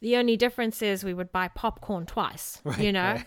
the 0.02 0.18
only 0.18 0.38
difference 0.38 0.82
is 0.82 1.04
we 1.04 1.14
would 1.14 1.32
buy 1.32 1.48
popcorn 1.48 2.06
twice. 2.06 2.62
you 2.80 2.92
know, 2.92 3.14
right. 3.14 3.26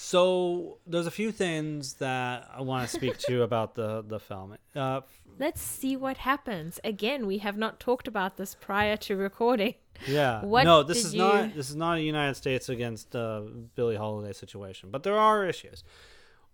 So 0.00 0.78
there's 0.86 1.08
a 1.08 1.10
few 1.10 1.32
things 1.32 1.94
that 1.94 2.48
I 2.54 2.62
want 2.62 2.88
to 2.88 2.96
speak 2.96 3.18
to 3.18 3.42
about 3.42 3.74
the 3.74 4.04
the 4.06 4.20
film. 4.20 4.56
Uh, 4.74 5.00
let's 5.38 5.60
see 5.62 5.96
what 5.96 6.18
happens. 6.18 6.80
Again, 6.84 7.26
we 7.26 7.38
have 7.38 7.56
not 7.56 7.80
talked 7.80 8.08
about 8.08 8.36
this 8.36 8.54
prior 8.54 8.96
to 8.98 9.16
recording. 9.16 9.74
yeah, 10.06 10.44
What 10.44 10.64
no, 10.64 10.82
this 10.82 11.04
is 11.04 11.14
you- 11.14 11.18
not 11.20 11.54
this 11.54 11.70
is 11.70 11.76
not 11.76 11.98
a 11.98 12.02
United 12.02 12.34
States 12.34 12.68
against 12.68 13.14
uh, 13.16 13.42
Billie 13.74 13.96
Holiday 13.96 14.32
situation, 14.32 14.90
but 14.90 15.02
there 15.02 15.18
are 15.18 15.46
issues. 15.46 15.84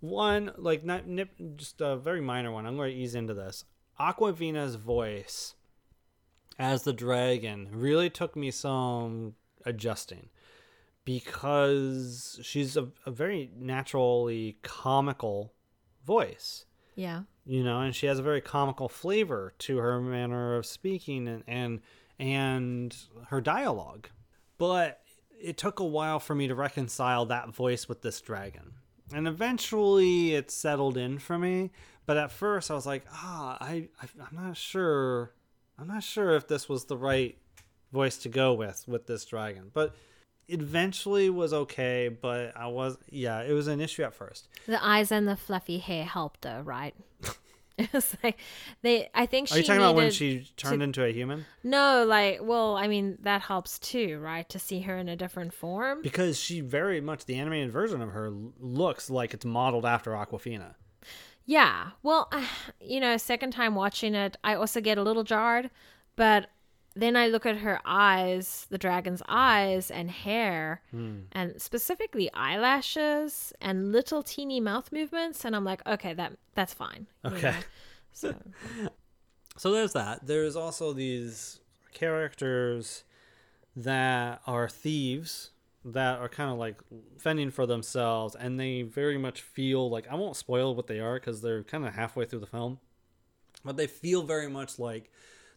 One, 0.01 0.53
like 0.57 0.85
not 0.85 1.07
nip, 1.07 1.31
just 1.57 1.81
a 1.81 1.97
very 1.97 2.21
minor 2.21 2.51
one. 2.53 2.67
I'm 2.67 2.77
going 2.77 2.93
to 2.93 2.97
ease 2.97 3.15
into 3.15 3.33
this. 3.35 3.65
Awkwafina's 3.99 4.75
voice 4.75 5.55
as 6.59 6.83
the 6.83 6.93
dragon 6.93 7.69
really 7.73 8.11
took 8.11 8.37
me 8.37 8.51
some 8.51 9.35
adjusting 9.65 10.29
because 11.05 12.39
she's 12.43 12.77
a, 12.77 12.89
a 13.07 13.11
very 13.11 13.51
naturally 13.57 14.59
comical 14.63 15.53
voice 16.07 16.65
Yeah. 16.97 17.23
You 17.47 17.63
know 17.63 17.81
and 17.81 17.95
she 17.95 18.07
has 18.07 18.19
a 18.19 18.23
very 18.23 18.41
comical 18.41 18.89
flavor 18.89 19.53
to 19.59 19.79
her 19.79 20.01
manner 20.01 20.57
of 20.57 20.67
speaking 20.67 21.29
and 21.29 21.45
and 21.47 21.81
and 22.19 22.97
her 23.29 23.41
dialogue. 23.41 24.09
But 24.59 25.01
it 25.41 25.59
took 25.59 25.81
a 25.81 25.85
while 25.85 26.21
for 26.21 26.35
me 26.35 26.49
to 26.49 26.55
reconcile 26.55 27.27
that 27.27 27.51
voice 27.51 27.89
with 27.89 28.03
this 28.03 28.21
dragon. 28.21 28.75
And 29.13 29.29
eventually 29.29 30.35
it 30.35 30.51
settled 30.51 30.97
in 30.97 31.19
for 31.19 31.39
me 31.39 31.71
but 32.07 32.17
at 32.17 32.31
first 32.31 32.71
i 32.71 32.75
was 32.75 32.87
like 32.87 33.05
ah 33.13 33.57
I, 33.61 33.89
I 34.01 34.07
i'm 34.21 34.47
not 34.47 34.57
sure 34.57 35.33
i'm 35.79 35.89
not 35.89 36.03
sure 36.03 36.37
if 36.37 36.49
this 36.49 36.69
was 36.69 36.85
the 36.85 36.97
right 36.97 37.37
voice 37.93 38.19
to 38.19 38.29
go 38.29 38.55
with 38.55 38.85
with 38.89 39.07
this 39.07 39.25
dragon. 39.25 39.71
But 39.73 39.95
it 40.47 40.61
eventually 40.61 41.31
was 41.31 41.55
okay 41.55 42.09
but 42.09 42.55
i 42.55 42.67
was 42.67 42.99
yeah 43.09 43.41
it 43.41 43.53
was 43.53 43.67
an 43.67 43.81
issue 43.81 44.03
at 44.03 44.15
first. 44.15 44.49
The 44.67 44.85
eyes 44.85 45.13
and 45.13 45.29
the 45.29 45.37
fluffy 45.37 45.79
hair 45.79 46.05
helped 46.05 46.43
though, 46.43 46.61
right? 46.61 46.95
it's 47.79 48.17
like 48.23 48.39
they. 48.83 49.09
I 49.15 49.27
think 49.27 49.49
she. 49.49 49.55
are 49.55 49.59
you 49.59 49.65
talking 49.65 49.83
about 49.83 49.97
when 49.97 50.11
she 50.13 50.49
turned 50.57 50.83
into 50.83 51.05
a 51.05 51.13
human 51.13 51.45
No, 51.65 52.05
like, 52.07 52.39
well, 52.41 52.77
I 52.77 52.87
mean, 52.87 53.19
that 53.23 53.43
helps 53.43 53.79
too, 53.81 54.19
right? 54.21 54.49
To 54.51 54.59
see 54.59 54.81
her 54.83 54.97
in 54.97 55.09
a 55.09 55.17
different 55.17 55.53
form. 55.53 56.01
because 56.03 56.39
she 56.39 56.61
very 56.61 57.01
much 57.01 57.25
the 57.25 57.35
animated 57.35 57.73
version 57.73 58.01
of 58.01 58.11
her 58.11 58.33
looks 58.61 59.11
like 59.11 59.35
it's 59.35 59.45
modeled 59.45 59.85
after 59.85 60.13
Awkwafina. 60.13 60.75
Yeah. 61.47 61.91
Well, 62.03 62.31
you 62.81 63.01
know, 63.01 63.17
second 63.17 63.53
time 63.53 63.75
watching 63.75 64.15
it, 64.15 64.37
I 64.45 64.55
also 64.55 64.81
get 64.81 64.99
a 64.99 65.03
little 65.03 65.25
jarred, 65.25 65.71
but 66.17 66.51
then 66.97 67.17
I 67.17 67.27
look 67.27 67.45
at 67.47 67.59
her 67.59 67.81
eyes, 67.85 68.67
the 68.71 68.79
dragon's 68.79 69.23
eyes 69.29 69.91
and 69.91 70.11
hair, 70.11 70.83
Hmm. 70.91 71.23
and 71.33 71.61
specifically 71.61 72.31
eyelashes 72.33 73.53
and 73.61 73.93
little 73.93 74.23
teeny 74.23 74.61
mouth 74.61 74.93
movements, 74.93 75.45
and 75.45 75.57
I'm 75.57 75.65
like, 75.65 75.85
okay, 75.87 76.15
that 76.15 76.33
that's 76.55 76.75
fine. 76.75 77.07
you 77.25 77.31
Okay. 77.33 77.51
know? 77.51 77.57
So 78.13 78.35
So 79.57 79.71
there's 79.73 79.93
that. 79.93 80.27
There's 80.27 80.57
also 80.57 80.93
these 80.93 81.61
characters 81.93 83.05
that 83.77 84.41
are 84.47 84.69
thieves 84.69 85.51
that 85.85 86.19
are 86.19 86.29
kind 86.29 86.51
of 86.51 86.59
like 86.59 86.77
fending 87.19 87.51
for 87.51 87.67
themselves, 87.67 88.35
and 88.35 88.59
they 88.59 88.83
very 88.83 89.19
much 89.19 89.43
feel 89.43 89.91
like 89.91 90.09
I 90.09 90.15
won't 90.15 90.37
spoil 90.37 90.75
what 90.75 90.87
they 90.87 90.99
are 91.01 91.15
because 91.21 91.43
they're 91.43 91.63
kind 91.63 91.85
of 91.87 91.95
halfway 91.95 92.25
through 92.25 92.41
the 92.41 92.47
film, 92.47 92.79
but 93.65 93.77
they 93.77 93.87
feel 93.87 94.23
very 94.23 94.49
much 94.49 94.79
like 94.79 95.11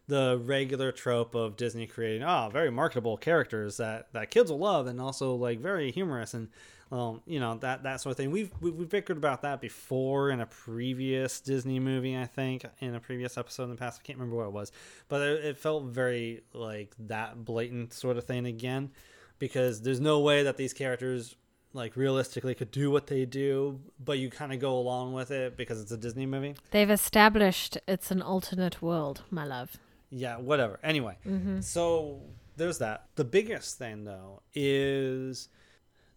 the 0.08 0.40
regular 0.42 0.90
trope 0.90 1.34
of 1.34 1.56
Disney 1.56 1.86
creating 1.86 2.22
oh 2.24 2.48
very 2.52 2.70
marketable 2.70 3.16
characters 3.16 3.76
that 3.76 4.12
that 4.14 4.30
kids 4.30 4.50
will 4.50 4.58
love 4.58 4.86
and 4.86 5.00
also 5.00 5.34
like 5.34 5.60
very 5.60 5.90
humorous 5.92 6.34
and 6.34 6.48
um, 6.90 7.20
you 7.26 7.38
know 7.38 7.56
that 7.58 7.82
that 7.82 8.00
sort 8.00 8.12
of 8.12 8.16
thing. 8.16 8.30
We've 8.30 8.50
we- 8.62 8.70
we've 8.70 8.88
bickered 8.88 9.18
about 9.18 9.42
that 9.42 9.60
before 9.60 10.30
in 10.30 10.40
a 10.40 10.46
previous 10.46 11.38
Disney 11.40 11.78
movie, 11.78 12.16
I 12.16 12.24
think, 12.24 12.64
in 12.80 12.94
a 12.94 13.00
previous 13.00 13.36
episode 13.36 13.64
in 13.64 13.70
the 13.70 13.76
past. 13.76 14.00
I 14.02 14.06
can't 14.06 14.18
remember 14.18 14.36
what 14.36 14.46
it 14.46 14.52
was, 14.52 14.72
but 15.08 15.20
it, 15.20 15.44
it 15.44 15.58
felt 15.58 15.84
very 15.84 16.44
like 16.54 16.94
that 17.00 17.44
blatant 17.44 17.92
sort 17.92 18.16
of 18.16 18.24
thing 18.24 18.46
again, 18.46 18.90
because 19.38 19.82
there's 19.82 20.00
no 20.00 20.20
way 20.20 20.42
that 20.44 20.56
these 20.56 20.72
characters 20.72 21.36
like 21.74 21.94
realistically 21.94 22.54
could 22.54 22.70
do 22.70 22.90
what 22.90 23.06
they 23.08 23.26
do, 23.26 23.78
but 24.02 24.18
you 24.18 24.30
kind 24.30 24.54
of 24.54 24.58
go 24.58 24.78
along 24.78 25.12
with 25.12 25.30
it 25.30 25.58
because 25.58 25.82
it's 25.82 25.92
a 25.92 25.98
Disney 25.98 26.24
movie. 26.24 26.54
they've 26.70 26.88
established 26.90 27.76
it's 27.86 28.10
an 28.10 28.22
alternate 28.22 28.80
world, 28.80 29.24
my 29.30 29.44
love. 29.44 29.76
Yeah 30.10 30.36
whatever. 30.36 30.78
Anyway 30.82 31.16
mm-hmm. 31.26 31.60
so 31.60 32.20
there's 32.56 32.78
that. 32.78 33.06
The 33.14 33.24
biggest 33.24 33.78
thing 33.78 34.04
though 34.04 34.42
is 34.54 35.48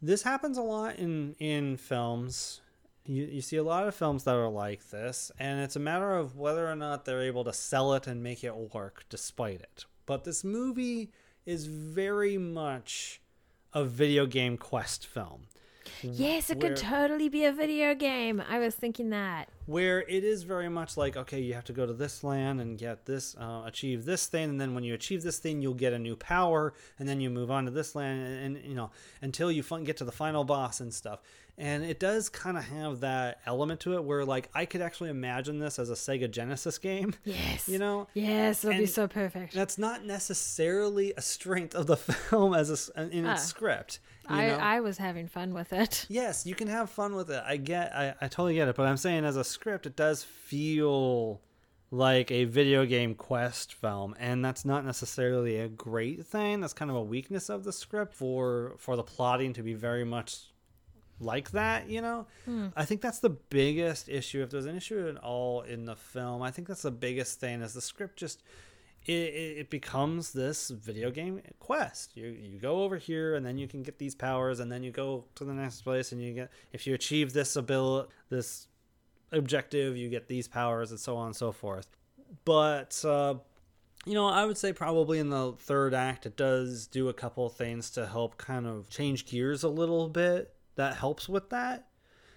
this 0.02 0.24
happens 0.24 0.58
a 0.58 0.62
lot 0.62 0.98
in 0.98 1.36
in 1.40 1.78
films. 1.78 2.62
You, 3.06 3.26
you 3.26 3.42
see 3.42 3.58
a 3.58 3.64
lot 3.64 3.88
of 3.88 3.96
films 3.96 4.26
that 4.26 4.36
are 4.36 4.50
like 4.50 4.90
this 4.90 5.32
and 5.40 5.62
it's 5.62 5.76
a 5.76 5.80
matter 5.80 6.16
of 6.16 6.38
whether 6.38 6.70
or 6.70 6.76
not 6.76 7.06
they're 7.06 7.24
able 7.24 7.44
to 7.46 7.54
sell 7.54 7.94
it 7.94 8.06
and 8.06 8.22
make 8.22 8.44
it 8.44 8.56
work 8.56 9.06
despite 9.10 9.62
it. 9.62 9.86
But 10.06 10.24
this 10.24 10.44
movie 10.44 11.12
is 11.46 11.66
very 11.66 12.38
much 12.38 13.22
a 13.74 13.84
video 13.84 14.26
game 14.26 14.58
quest 14.58 15.08
film 15.08 15.48
Yes, 16.04 16.50
it 16.50 16.58
Where- 16.60 16.70
could 16.70 16.78
totally 16.78 17.30
be 17.30 17.46
a 17.46 17.52
video 17.52 17.94
game. 17.96 18.42
I 18.48 18.60
was 18.60 18.76
thinking 18.76 19.10
that. 19.12 19.50
where 19.68 20.02
it 20.02 20.24
is 20.24 20.44
very 20.44 20.68
much 20.68 20.98
like 20.98 21.16
okay 21.16 21.40
you 21.40 21.54
have 21.54 21.64
to 21.64 21.72
go 21.72 21.86
to 21.86 21.94
this 21.94 22.24
land 22.24 22.60
and 22.60 22.78
get 22.78 23.06
this 23.06 23.36
uh, 23.38 23.62
achieve 23.66 24.04
this 24.06 24.26
thing 24.26 24.50
and 24.50 24.60
then 24.60 24.74
when 24.74 24.84
you 24.84 24.94
achieve 24.94 25.22
this 25.24 25.38
thing 25.38 25.62
you'll 25.62 25.74
get 25.76 25.94
a 25.94 26.00
new 26.00 26.16
power 26.16 26.74
and 27.00 27.08
then 27.08 27.22
you 27.22 27.30
move 27.30 27.50
on 27.52 27.64
to 27.66 27.72
this 27.72 27.96
land 27.96 28.20
and, 28.26 28.58
and 28.58 28.66
you 28.66 28.76
know 28.76 28.90
until 29.22 29.52
you 29.52 29.62
fin- 29.64 29.84
get 29.86 29.96
to 29.98 30.04
the 30.04 30.12
final 30.12 30.44
boss 30.44 30.80
and 30.82 30.92
stuff 30.94 31.20
and 31.60 31.84
it 31.84 32.00
does 32.00 32.28
kind 32.28 32.58
of 32.58 32.64
have 32.66 33.00
that 33.02 33.40
element 33.46 33.80
to 33.80 33.94
it 33.94 34.04
where 34.04 34.26
like 34.26 34.50
i 34.56 34.66
could 34.66 34.82
actually 34.82 35.12
imagine 35.12 35.60
this 35.60 35.78
as 35.80 35.90
a 35.92 35.94
sega 35.94 36.30
genesis 36.30 36.78
game 36.80 37.14
Yes. 37.24 37.70
you 37.70 37.78
know 37.78 38.08
Yes, 38.16 38.66
it'll 38.66 38.78
be 38.80 38.88
so 38.88 39.08
perfect. 39.08 39.54
that's 39.54 39.78
not 39.78 40.04
necessarily 40.06 41.14
a 41.16 41.22
strength 41.22 41.76
of 41.76 41.86
the 41.88 41.96
film 42.30 42.54
as 42.56 42.90
a, 42.96 43.02
in 43.04 43.26
its 43.26 43.42
Ah. 43.44 43.46
script 43.46 44.00
I, 44.28 44.48
know? 44.48 44.58
I 44.58 44.80
was 44.80 44.98
having 44.98 45.28
fun 45.28 45.54
with 45.54 45.74
it. 45.74 46.06
yes, 46.10 46.46
you 46.46 46.56
can 46.56 46.68
have 46.68 46.90
fun 46.90 47.16
with 47.16 47.30
it. 47.30 47.44
I 47.46 47.58
get, 47.58 47.94
I, 47.96 48.14
I 48.22 48.28
totally 48.28 48.56
get 48.56 48.68
it. 48.68 48.76
But 48.76 48.88
I'm 48.88 48.98
saying 48.98 49.26
as 49.26 49.36
a 49.36 49.44
script, 49.44 49.86
it 49.86 49.96
does 49.96 50.24
feel 50.24 51.42
like 51.92 52.32
a 52.32 52.46
video 52.46 52.86
game 52.86 53.14
quest 53.14 53.74
film, 53.74 54.16
and 54.18 54.44
that's 54.44 54.64
not 54.64 54.86
necessarily 54.86 55.58
a 55.58 55.68
great 55.68 56.26
thing. 56.26 56.62
That's 56.62 56.74
kind 56.74 56.90
of 56.90 56.98
a 56.98 57.04
weakness 57.04 57.50
of 57.50 57.64
the 57.64 57.74
script 57.74 58.16
for 58.16 58.76
for 58.78 58.96
the 58.96 59.04
plotting 59.04 59.54
to 59.54 59.64
be 59.64 59.74
very 59.74 60.06
much 60.06 60.38
like 61.20 61.52
that. 61.52 61.90
You 61.90 62.02
know, 62.02 62.28
hmm. 62.46 62.68
I 62.76 62.86
think 62.86 63.02
that's 63.02 63.20
the 63.20 63.30
biggest 63.30 64.08
issue. 64.08 64.42
If 64.42 64.52
there's 64.52 64.66
an 64.66 64.78
issue 64.78 65.08
at 65.10 65.18
all 65.18 65.62
in 65.62 65.86
the 65.86 65.98
film, 65.98 66.42
I 66.42 66.52
think 66.52 66.70
that's 66.70 66.84
the 66.84 66.92
biggest 66.92 67.42
thing. 67.42 67.62
Is 67.62 67.74
the 67.74 67.82
script 67.82 68.18
just 68.18 68.42
it, 69.06 69.12
it, 69.12 69.70
becomes 69.70 70.32
this 70.32 70.70
video 70.70 71.10
game 71.10 71.42
quest. 71.60 72.16
You 72.16 72.28
you 72.28 72.60
go 72.60 72.84
over 72.84 72.98
here 72.98 73.36
and 73.36 73.46
then 73.46 73.58
you 73.58 73.68
can 73.68 73.82
get 73.82 73.98
these 73.98 74.14
powers 74.14 74.60
and 74.60 74.72
then 74.72 74.84
you 74.84 74.92
go 74.92 75.26
to 75.36 75.44
the 75.44 75.54
next 75.54 75.82
place 75.82 76.12
and 76.12 76.22
you 76.22 76.34
get 76.34 76.52
if 76.72 76.86
you 76.86 76.94
achieve 76.94 77.34
this 77.34 77.56
ability 77.56 78.10
this 78.30 78.68
objective 79.32 79.98
you 79.98 80.10
get 80.10 80.28
these 80.28 80.48
powers 80.48 80.92
and 80.92 81.00
so 81.00 81.18
on 81.18 81.28
and 81.28 81.36
so 81.36 81.52
forth. 81.52 81.88
But 82.46 83.04
uh, 83.04 83.36
you 84.06 84.14
know, 84.14 84.28
I 84.28 84.46
would 84.46 84.58
say 84.58 84.72
probably 84.72 85.20
in 85.20 85.30
the 85.30 85.54
third 85.54 85.94
act 85.94 86.26
it 86.26 86.38
does 86.38 86.86
do 86.88 87.10
a 87.10 87.14
couple 87.14 87.50
things 87.50 87.90
to 87.92 88.06
help 88.06 88.38
kind 88.38 88.68
of 88.68 88.90
change 88.90 89.26
gears 89.26 89.64
a 89.64 89.70
little 89.70 90.10
bit. 90.10 90.54
That 90.76 90.96
helps 90.96 91.28
with 91.28 91.50
that 91.50 91.88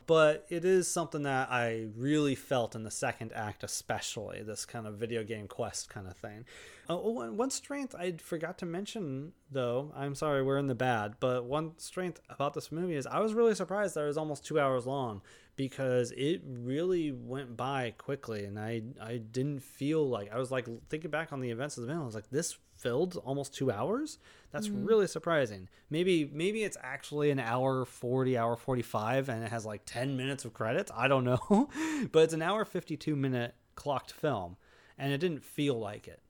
but 0.07 0.47
it 0.49 0.65
is 0.65 0.89
something 0.89 1.23
that 1.23 1.51
I 1.51 1.87
really 1.97 2.35
felt 2.35 2.75
in 2.75 2.83
the 2.83 2.91
second 2.91 3.33
act, 3.35 3.65
especially 3.65 4.43
this 4.43 4.65
kind 4.65 4.87
of 4.87 4.95
video 4.95 5.25
game 5.25 5.49
quest 5.49 5.89
kind 5.89 6.07
of 6.07 6.17
thing. 6.17 6.45
Uh, 6.89 6.97
one 6.97 7.51
strength 7.51 7.95
I 7.95 8.13
forgot 8.19 8.59
to 8.59 8.67
mention, 8.67 9.33
though, 9.51 9.93
I'm 9.97 10.15
sorry, 10.15 10.43
we're 10.43 10.59
in 10.59 10.67
the 10.67 10.75
bad, 10.75 11.15
but 11.19 11.45
one 11.45 11.79
strength 11.79 12.21
about 12.29 12.53
this 12.55 12.71
movie 12.71 12.95
is 12.95 13.07
I 13.07 13.21
was 13.21 13.33
really 13.33 13.55
surprised 13.55 13.95
that 13.95 14.05
it 14.05 14.07
was 14.07 14.19
almost 14.19 14.45
two 14.45 14.61
hours 14.61 14.87
long 14.87 15.23
because 15.57 16.11
it 16.17 16.43
really 16.45 17.13
went 17.13 17.57
by 17.57 17.95
quickly, 17.97 18.45
and 18.45 18.59
I 18.59 18.83
I 19.01 19.17
didn't 19.19 19.63
feel 19.63 20.07
like 20.07 20.33
I 20.33 20.39
was 20.39 20.51
like 20.51 20.67
thinking 20.89 21.11
back 21.11 21.33
on 21.33 21.41
the 21.41 21.51
events 21.51 21.77
of 21.79 21.83
the 21.83 21.89
film. 21.89 22.03
I 22.03 22.07
was 22.07 22.15
like, 22.15 22.31
this 22.31 22.59
filled 22.85 23.17
almost 23.25 23.55
two 23.55 23.73
hours. 23.73 24.19
That's 24.53 24.69
mm. 24.69 24.87
really 24.87 25.07
surprising. 25.07 25.69
Maybe 25.89 26.31
maybe 26.33 26.63
it's 26.63 26.77
actually 26.83 27.31
an 27.31 27.41
hour 27.41 27.87
forty, 27.87 28.37
hour 28.37 28.57
forty 28.57 28.83
five, 28.83 29.29
and 29.31 29.43
it 29.43 29.51
has 29.51 29.65
like 29.65 29.83
ten 29.87 30.17
minutes 30.17 30.45
of 30.45 30.53
credits. 30.53 30.93
I 30.95 31.09
don't 31.09 31.25
know, 31.25 31.71
but 32.13 32.23
it's 32.23 32.35
an 32.35 32.43
hour 32.43 32.65
fifty 32.65 32.97
two 32.97 33.17
minute 33.17 33.55
clocked 33.75 34.13
film, 34.13 34.57
and 34.99 35.13
it 35.13 35.19
didn't 35.19 35.43
feel 35.43 35.81
like 35.81 36.07
it. 36.07 36.21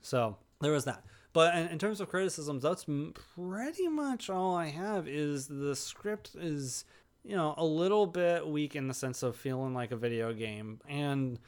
So 0.00 0.38
there 0.60 0.72
was 0.72 0.86
that. 0.86 1.04
But 1.34 1.54
in, 1.54 1.68
in 1.68 1.78
terms 1.78 2.00
of 2.00 2.08
criticisms, 2.08 2.62
that's 2.62 2.88
m- 2.88 3.12
pretty 3.34 3.88
much 3.88 4.30
all 4.30 4.56
I 4.56 4.68
have. 4.68 5.06
Is 5.06 5.46
the 5.46 5.76
script 5.76 6.34
is 6.34 6.86
you 7.22 7.36
know 7.36 7.54
a 7.58 7.64
little 7.64 8.06
bit 8.06 8.48
weak 8.48 8.74
in 8.74 8.88
the 8.88 8.94
sense 8.94 9.22
of 9.22 9.36
feeling 9.36 9.74
like 9.74 9.92
a 9.92 9.96
video 9.96 10.32
game, 10.32 10.80
and 10.88 11.38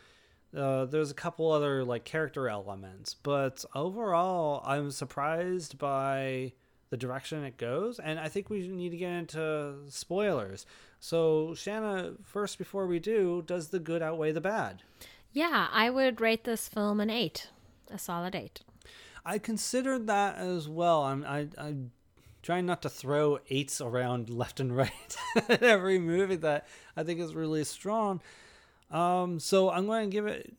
uh, 0.57 0.87
there's 0.87 1.11
a 1.11 1.15
couple 1.15 1.51
other 1.51 1.85
like 1.85 2.05
character 2.05 2.49
elements, 2.49 3.15
but 3.15 3.65
overall, 3.75 4.63
I'm 4.65 4.91
surprised 4.91 5.79
by 5.79 6.53
the 6.91 6.97
direction 6.97 7.45
it 7.45 7.59
goes, 7.59 7.99
and 7.99 8.19
I 8.19 8.29
think 8.29 8.49
we 8.49 8.67
need 8.69 8.91
to 8.91 8.97
get 8.97 9.11
into 9.11 9.75
spoilers. 9.89 10.65
So, 11.01 11.55
Shanna, 11.55 12.15
first 12.25 12.59
before 12.59 12.87
we 12.87 12.99
do, 12.99 13.43
does 13.47 13.69
the 13.69 13.79
good 13.79 14.03
outweigh 14.03 14.33
the 14.33 14.41
bad? 14.41 14.83
Yeah, 15.33 15.69
I 15.71 15.91
would 15.91 16.21
rate 16.21 16.45
this 16.45 16.67
film 16.69 17.01
an 17.01 17.11
eight, 17.11 17.51
a 17.91 17.99
solid 17.99 18.35
eight. 18.35 18.63
I 19.25 19.39
considered 19.39 20.07
that 20.07 20.37
as 20.39 20.69
well. 20.69 21.03
I'm 21.03 21.25
I 21.25 21.49
I'm 21.59 21.93
trying 22.43 22.65
not 22.65 22.81
to 22.83 22.89
throw 22.89 23.39
eights 23.51 23.81
around 23.81 24.31
left 24.31 24.59
and 24.61 24.75
right 24.75 25.17
at 25.49 25.63
every 25.63 25.99
movie 25.99 26.37
that 26.37 26.67
I 26.97 27.03
think 27.03 27.21
is 27.21 27.35
really 27.35 27.65
strong. 27.65 28.23
Um, 28.91 29.39
so 29.41 29.71
I'm 29.71 29.87
going 29.87 30.09
to 30.11 30.13
give 30.13 30.27
it 30.27 30.55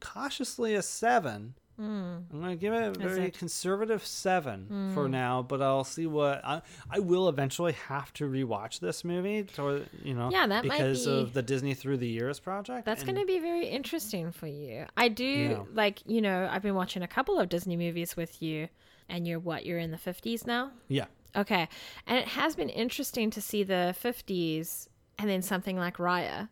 cautiously 0.00 0.74
a 0.74 0.82
seven. 0.82 1.54
I'm 1.76 2.26
going 2.30 2.50
to 2.50 2.56
give 2.56 2.72
it 2.72 2.96
a 2.96 3.00
very 3.00 3.24
it? 3.24 3.36
conservative 3.36 4.06
seven 4.06 4.92
for 4.94 5.08
now, 5.08 5.42
but 5.42 5.60
I'll 5.60 5.82
see 5.82 6.06
what 6.06 6.44
I 6.44 6.62
I 6.88 7.00
will 7.00 7.28
eventually 7.28 7.72
have 7.88 8.12
to 8.12 8.30
rewatch 8.30 8.78
this 8.78 9.02
movie, 9.02 9.42
to, 9.56 9.84
you 10.04 10.14
know, 10.14 10.30
Yeah, 10.30 10.46
that 10.46 10.64
might 10.64 10.78
because 10.78 11.04
be- 11.04 11.10
of 11.20 11.32
the 11.32 11.42
Disney 11.42 11.74
Through 11.74 11.96
the 11.96 12.06
Years 12.06 12.38
project. 12.38 12.84
That's 12.84 13.02
and- 13.02 13.16
to 13.18 13.26
be 13.26 13.40
very 13.40 13.66
interesting 13.66 14.30
for 14.30 14.46
you. 14.46 14.86
I 14.96 15.08
do 15.08 15.24
Yeah. 15.24 15.62
like, 15.72 16.00
you 16.06 16.20
know, 16.22 16.48
I've 16.48 16.62
been 16.62 16.76
watching 16.76 17.02
a 17.02 17.08
couple 17.08 17.40
of 17.40 17.48
Disney 17.48 17.76
movies 17.76 18.16
with 18.16 18.40
you, 18.40 18.68
and 19.08 19.26
you're 19.26 19.40
what? 19.40 19.66
You're 19.66 19.80
in 19.80 19.90
the 19.90 19.98
50s 19.98 20.46
now? 20.46 20.70
yeah. 20.86 21.06
Okay. 21.36 21.68
And 22.06 22.18
it 22.18 22.28
has 22.28 22.54
been 22.54 22.68
interesting 22.68 23.28
to 23.30 23.40
see 23.40 23.64
the 23.64 23.96
50s 24.00 24.86
and 25.18 25.28
then 25.28 25.42
something 25.42 25.76
like 25.76 25.96
Raya. 25.96 26.48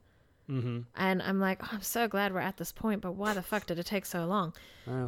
Mm-hmm. 0.50 0.80
And 0.96 1.22
I'm 1.22 1.40
like, 1.40 1.62
oh, 1.62 1.68
I'm 1.72 1.82
so 1.82 2.08
glad 2.08 2.34
we're 2.34 2.40
at 2.40 2.56
this 2.56 2.72
point, 2.72 3.00
but 3.00 3.14
why 3.14 3.34
the 3.34 3.42
fuck 3.42 3.66
did 3.66 3.78
it 3.78 3.86
take 3.86 4.06
so 4.06 4.26
long? 4.26 4.52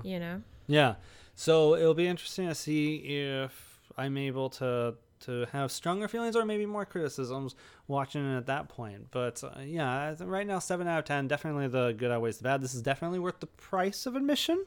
You 0.03 0.21
know? 0.21 0.43
Yeah. 0.67 0.95
So 1.35 1.75
it'll 1.75 1.95
be 1.95 2.07
interesting 2.07 2.49
to 2.49 2.55
see 2.55 2.97
if 2.97 3.81
I'm 3.97 4.17
able 4.17 4.51
to 4.51 4.95
to 5.21 5.47
have 5.53 5.73
stronger 5.73 6.07
feelings 6.07 6.37
or 6.37 6.45
maybe 6.45 6.67
more 6.67 6.85
criticisms 6.85 7.55
watching 7.89 8.31
it 8.31 8.37
at 8.37 8.47
that 8.47 8.69
point. 8.69 9.07
But 9.11 9.43
uh, 9.43 9.61
yeah, 9.65 10.15
right 10.21 10.47
now 10.47 10.59
seven 10.59 10.87
out 10.87 10.99
of 10.99 11.05
ten. 11.07 11.29
Definitely 11.29 11.69
the 11.69 11.93
good 11.93 12.11
outweighs 12.11 12.39
the 12.39 12.45
bad. 12.45 12.61
This 12.61 12.75
is 12.75 12.83
definitely 12.83 13.19
worth 13.19 13.41
the 13.41 13.47
price 13.47 14.07
of 14.07 14.17
admission. 14.17 14.65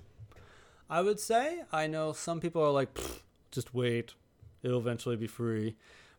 I 0.89 1.01
would 1.01 1.19
say. 1.19 1.61
I 1.71 1.87
know 1.87 2.13
some 2.13 2.39
people 2.39 2.63
are 2.63 2.71
like, 2.71 2.89
just 3.51 3.73
wait, 3.73 4.13
it'll 4.63 4.79
eventually 4.79 5.15
be 5.15 5.27
free. 5.27 5.75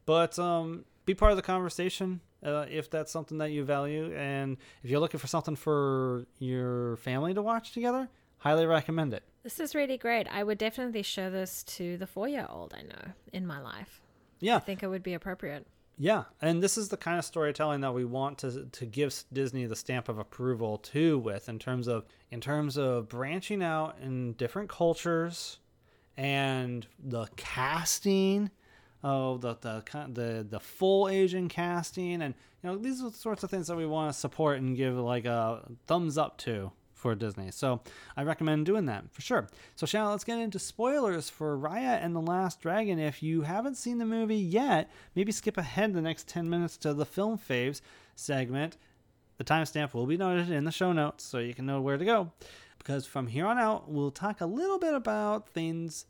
But 0.07 0.38
um, 0.38 0.84
be 1.05 1.14
part 1.14 1.32
of 1.32 1.36
the 1.36 1.42
conversation 1.42 2.20
uh, 2.45 2.66
if 2.70 2.91
that's 2.91 3.11
something 3.11 3.39
that 3.39 3.51
you 3.51 3.64
value, 3.64 4.14
and 4.14 4.57
if 4.82 4.91
you're 4.91 5.01
looking 5.01 5.20
for 5.20 5.26
something 5.26 5.57
for 5.57 6.26
your 6.39 6.97
family 6.99 7.34
to 7.34 7.43
watch 7.43 7.72
together, 7.72 8.09
highly 8.39 8.66
recommend 8.66 9.12
it. 9.14 9.22
This 9.43 9.61
is 9.61 9.74
really 9.74 9.99
great. 9.99 10.26
I 10.28 10.43
would 10.43 10.59
definitely 10.59 11.03
show 11.03 11.30
this 11.30 11.62
to 11.64 11.97
the 11.97 12.07
four 12.07 12.28
year 12.28 12.47
old 12.49 12.74
I 12.76 12.82
know 12.82 13.12
in 13.32 13.47
my 13.47 13.61
life. 13.61 14.01
Yeah, 14.41 14.57
I 14.57 14.61
think 14.61 14.82
it 14.82 14.89
would 14.89 15.03
be 15.03 15.14
appropriate. 15.14 15.66
Yeah, 16.01 16.24
and 16.41 16.62
this 16.62 16.78
is 16.78 16.89
the 16.89 16.97
kind 16.97 17.18
of 17.18 17.24
storytelling 17.24 17.80
that 17.80 17.93
we 17.93 18.05
want 18.05 18.39
to 18.39 18.66
to 18.66 18.86
give 18.86 19.24
Disney 19.32 19.66
the 19.66 19.74
stamp 19.74 20.09
of 20.09 20.18
approval 20.18 20.78
too 20.78 21.18
with 21.18 21.49
in 21.49 21.59
terms 21.59 21.89
of 21.89 22.05
in 22.30 22.41
terms 22.41 22.76
of 22.76 23.09
branching 23.09 23.62
out 23.62 23.97
in 24.01 24.34
different 24.34 24.68
cultures 24.68 25.59
and 26.16 26.86
the 27.03 27.26
casting 27.36 28.51
of 29.03 29.40
the 29.40 29.55
the 29.61 29.82
the 30.12 30.46
the 30.49 30.61
full 30.61 31.09
Asian 31.09 31.49
casting 31.49 32.20
and 32.20 32.34
you 32.62 32.68
know 32.68 32.76
these 32.76 33.01
are 33.01 33.11
the 33.11 33.16
sorts 33.16 33.44
of 33.44 33.51
things 33.51 33.68
that 33.68 33.76
we 33.76 33.86
want 33.86 34.12
to 34.12 34.18
support 34.18 34.59
and 34.59 34.76
give 34.76 34.96
like 34.96 35.24
a 35.24 35.62
thumbs 35.86 36.18
up 36.18 36.36
to 36.38 36.72
for 36.99 37.14
Disney. 37.14 37.51
So 37.51 37.80
I 38.16 38.24
recommend 38.24 38.66
doing 38.66 38.86
that 38.86 39.11
for 39.12 39.22
sure. 39.22 39.49
So 39.76 39.86
Shanna, 39.86 40.11
let's 40.11 40.24
get 40.24 40.38
into 40.38 40.59
spoilers 40.59 41.30
for 41.30 41.57
Raya 41.57 42.05
and 42.05 42.14
the 42.14 42.20
Last 42.20 42.61
Dragon. 42.61 42.99
If 42.99 43.22
you 43.22 43.42
haven't 43.42 43.76
seen 43.76 43.99
the 43.99 44.05
movie 44.05 44.36
yet, 44.36 44.90
maybe 45.14 45.32
skip 45.32 45.57
ahead 45.57 45.94
the 45.94 46.03
next 46.03 46.26
10 46.28 46.51
minutes 46.51 46.76
to 46.78 46.92
the 46.92 47.07
film 47.07 47.38
faves 47.38 47.80
segment. 48.16 48.76
The 49.38 49.44
timestamp 49.44 49.94
will 49.94 50.07
be 50.07 50.16
noted 50.16 50.51
in 50.51 50.64
the 50.64 50.72
show 50.72 50.92
notes 50.92 51.22
so 51.22 51.38
you 51.38 51.55
can 51.55 51.66
know 51.66 51.80
where 51.80 51.96
to 51.96 52.05
go. 52.05 52.32
Because 52.78 53.07
from 53.07 53.28
here 53.28 53.46
on 53.46 53.59
out, 53.59 53.88
we'll 53.88 54.11
talk 54.11 54.40
a 54.40 54.46
little 54.46 54.78
bit 54.78 54.94
about 54.94 55.49
things 55.49 56.07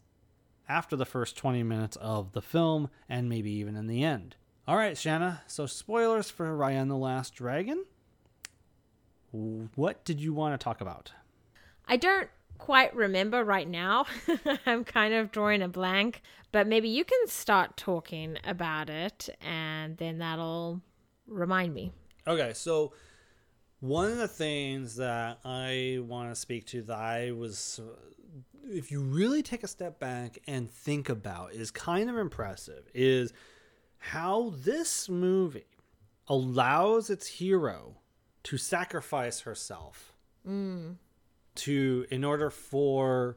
after 0.68 0.96
the 0.96 1.06
first 1.06 1.36
20 1.36 1.62
minutes 1.62 1.96
of 1.96 2.32
the 2.32 2.42
film 2.42 2.90
and 3.08 3.28
maybe 3.28 3.50
even 3.52 3.76
in 3.76 3.86
the 3.86 4.02
end. 4.02 4.36
All 4.66 4.76
right, 4.76 4.96
Shanna. 4.96 5.42
So 5.46 5.66
spoilers 5.66 6.30
for 6.30 6.56
Raya 6.56 6.82
and 6.82 6.90
the 6.90 6.96
Last 6.96 7.34
Dragon. 7.34 7.84
What 9.30 10.04
did 10.04 10.20
you 10.20 10.32
want 10.32 10.58
to 10.58 10.62
talk 10.62 10.80
about? 10.80 11.12
I 11.86 11.96
don't 11.96 12.28
quite 12.58 12.94
remember 12.94 13.44
right 13.44 13.68
now. 13.68 14.06
I'm 14.66 14.84
kind 14.84 15.14
of 15.14 15.32
drawing 15.32 15.62
a 15.62 15.68
blank, 15.68 16.22
but 16.52 16.66
maybe 16.66 16.88
you 16.88 17.04
can 17.04 17.26
start 17.28 17.76
talking 17.76 18.36
about 18.44 18.90
it 18.90 19.28
and 19.40 19.96
then 19.96 20.18
that'll 20.18 20.82
remind 21.26 21.72
me. 21.72 21.92
Okay, 22.26 22.52
so 22.54 22.92
one 23.80 24.10
of 24.10 24.18
the 24.18 24.28
things 24.28 24.96
that 24.96 25.38
I 25.44 25.98
want 26.02 26.30
to 26.30 26.34
speak 26.34 26.66
to 26.68 26.82
that 26.82 26.98
I 26.98 27.30
was, 27.30 27.80
if 28.70 28.90
you 28.90 29.00
really 29.00 29.42
take 29.42 29.62
a 29.62 29.68
step 29.68 29.98
back 29.98 30.38
and 30.46 30.70
think 30.70 31.08
about, 31.08 31.52
is 31.52 31.70
kind 31.70 32.08
of 32.10 32.16
impressive 32.16 32.88
is 32.94 33.32
how 33.98 34.52
this 34.56 35.08
movie 35.08 35.66
allows 36.28 37.10
its 37.10 37.26
hero 37.26 37.96
to 38.44 38.56
sacrifice 38.56 39.40
herself 39.40 40.12
mm. 40.46 40.94
to 41.54 42.06
in 42.10 42.24
order 42.24 42.50
for 42.50 43.36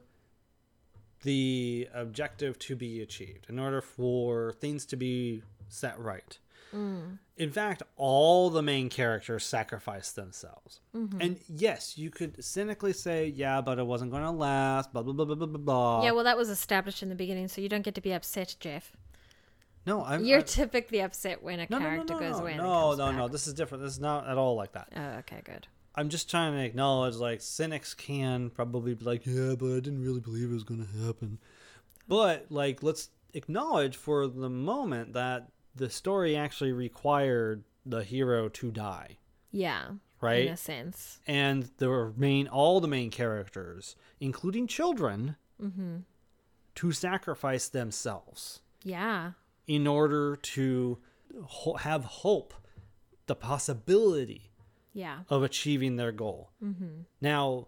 the 1.22 1.88
objective 1.94 2.58
to 2.58 2.76
be 2.76 3.00
achieved 3.00 3.46
in 3.48 3.58
order 3.58 3.80
for 3.80 4.52
things 4.54 4.84
to 4.84 4.96
be 4.96 5.42
set 5.68 5.98
right 5.98 6.38
Mm. 6.74 7.18
in 7.36 7.50
fact 7.50 7.82
all 7.96 8.48
the 8.48 8.62
main 8.62 8.88
characters 8.88 9.44
sacrifice 9.44 10.12
themselves 10.12 10.80
mm-hmm. 10.96 11.20
and 11.20 11.38
yes 11.48 11.98
you 11.98 12.08
could 12.10 12.42
cynically 12.42 12.92
say 12.94 13.26
yeah 13.26 13.60
but 13.60 13.78
it 13.78 13.86
wasn't 13.86 14.10
going 14.10 14.22
to 14.22 14.30
last 14.30 14.92
blah 14.92 15.02
blah 15.02 15.12
blah 15.12 15.26
blah 15.26 15.34
blah 15.34 15.46
blah 15.46 15.58
blah 15.58 16.04
Yeah, 16.04 16.12
well, 16.12 16.24
that 16.24 16.36
was 16.38 16.48
established 16.48 17.02
in 17.02 17.08
the 17.10 17.14
beginning, 17.14 17.48
so 17.48 17.60
you 17.60 17.68
don't 17.68 17.82
get 17.82 17.94
to 17.96 18.00
be 18.00 18.12
upset, 18.14 18.56
Jeff. 18.58 18.96
no 19.86 20.02
i'm 20.04 20.24
You're 20.24 20.38
I- 20.38 20.42
typically 20.42 21.00
upset 21.02 21.42
when 21.42 21.60
a 21.60 21.66
no, 21.68 21.78
no, 21.78 21.84
no, 21.84 21.90
character 21.90 22.14
no, 22.14 22.20
goes 22.20 22.36
no, 22.36 22.38
away. 22.42 22.56
no 22.56 22.94
no 22.94 23.12
no 23.12 23.28
this 23.28 23.46
is 23.46 23.54
different 23.54 23.84
this 23.84 23.92
is 23.92 24.00
not 24.00 24.26
at 24.28 24.38
all 24.38 24.54
like 24.56 24.72
that 24.72 24.88
Oh, 24.96 25.18
okay, 25.20 25.42
good. 25.44 25.66
I'm 25.94 26.08
just 26.08 26.30
trying 26.30 26.54
to 26.54 26.64
acknowledge 26.64 27.16
like 27.16 27.42
cynics 27.42 27.92
can 27.92 28.48
probably 28.48 28.94
be 28.94 29.04
like, 29.04 29.26
yeah, 29.26 29.54
but 29.58 29.66
I 29.76 29.80
didn't 29.80 30.00
really 30.02 30.20
believe 30.20 30.48
it 30.50 30.54
was 30.54 30.64
going 30.64 30.86
to 30.86 31.04
happen. 31.04 31.38
But 32.08 32.46
like, 32.48 32.82
let's 32.82 33.10
acknowledge 33.34 33.96
for 33.96 34.26
the 34.26 34.48
moment 34.48 35.12
that 35.12 35.48
the 35.74 35.90
story 35.90 36.36
actually 36.36 36.72
required 36.72 37.64
the 37.84 38.04
hero 38.04 38.48
to 38.48 38.70
die, 38.70 39.18
Yeah, 39.50 39.92
Right? 40.20 40.46
In 40.46 40.52
a 40.52 40.56
sense, 40.56 41.20
and 41.26 41.70
the 41.78 42.12
main 42.16 42.46
all 42.46 42.80
the 42.80 42.88
main 42.88 43.10
characters, 43.10 43.96
including 44.20 44.68
children, 44.68 45.36
mm-hmm. 45.60 45.96
to 46.76 46.92
sacrifice 46.92 47.68
themselves 47.68 48.60
yeah, 48.84 49.32
in 49.66 49.86
order 49.86 50.36
to 50.36 50.98
ho- 51.44 51.74
have 51.74 52.04
hope, 52.04 52.54
the 53.26 53.34
possibility 53.34 54.52
yeah, 54.92 55.20
of 55.28 55.42
achieving 55.42 55.96
their 55.96 56.12
goal. 56.12 56.52
Now, 57.20 57.66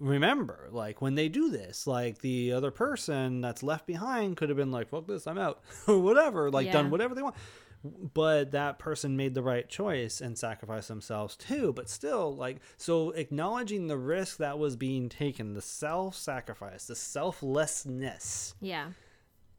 remember, 0.00 0.68
like 0.70 1.00
when 1.00 1.14
they 1.14 1.28
do 1.28 1.50
this, 1.50 1.86
like 1.86 2.18
the 2.18 2.52
other 2.52 2.70
person 2.70 3.40
that's 3.40 3.62
left 3.62 3.86
behind 3.86 4.36
could 4.36 4.48
have 4.48 4.58
been 4.58 4.70
like, 4.70 4.88
"Fuck 4.88 5.06
this, 5.06 5.26
I'm 5.26 5.38
out," 5.38 5.62
or 5.86 5.98
whatever, 5.98 6.50
like 6.50 6.72
done 6.72 6.90
whatever 6.90 7.14
they 7.14 7.22
want. 7.22 7.36
But 7.84 8.50
that 8.52 8.80
person 8.80 9.16
made 9.16 9.34
the 9.34 9.42
right 9.42 9.68
choice 9.68 10.20
and 10.20 10.36
sacrificed 10.36 10.88
themselves 10.88 11.36
too. 11.36 11.72
But 11.72 11.88
still, 11.88 12.34
like, 12.34 12.58
so 12.76 13.10
acknowledging 13.10 13.86
the 13.86 13.96
risk 13.96 14.38
that 14.38 14.58
was 14.58 14.74
being 14.74 15.08
taken, 15.08 15.54
the 15.54 15.62
self 15.62 16.16
sacrifice, 16.16 16.86
the 16.86 16.96
selflessness, 16.96 18.54
yeah. 18.60 18.88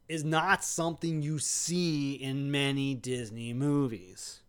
is 0.08 0.22
not 0.22 0.64
something 0.64 1.22
you 1.22 1.38
see 1.38 2.12
in 2.12 2.50
many 2.50 2.94
Disney 2.94 3.54
movies. 3.54 4.40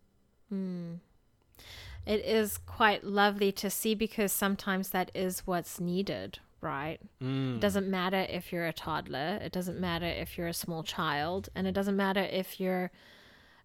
Hmm. 0.49 0.95
It 2.05 2.25
is 2.25 2.57
quite 2.57 3.03
lovely 3.03 3.51
to 3.53 3.69
see 3.69 3.95
because 3.95 4.31
sometimes 4.31 4.89
that 4.89 5.11
is 5.13 5.45
what's 5.45 5.79
needed, 5.79 6.39
right? 6.59 6.99
Mm. 7.21 7.55
It 7.55 7.59
doesn't 7.61 7.87
matter 7.87 8.25
if 8.29 8.51
you're 8.51 8.65
a 8.65 8.73
toddler, 8.73 9.39
it 9.41 9.51
doesn't 9.51 9.79
matter 9.79 10.07
if 10.07 10.37
you're 10.37 10.47
a 10.47 10.53
small 10.53 10.83
child, 10.83 11.49
and 11.55 11.67
it 11.67 11.73
doesn't 11.73 11.95
matter 11.95 12.21
if 12.21 12.59
you're 12.59 12.91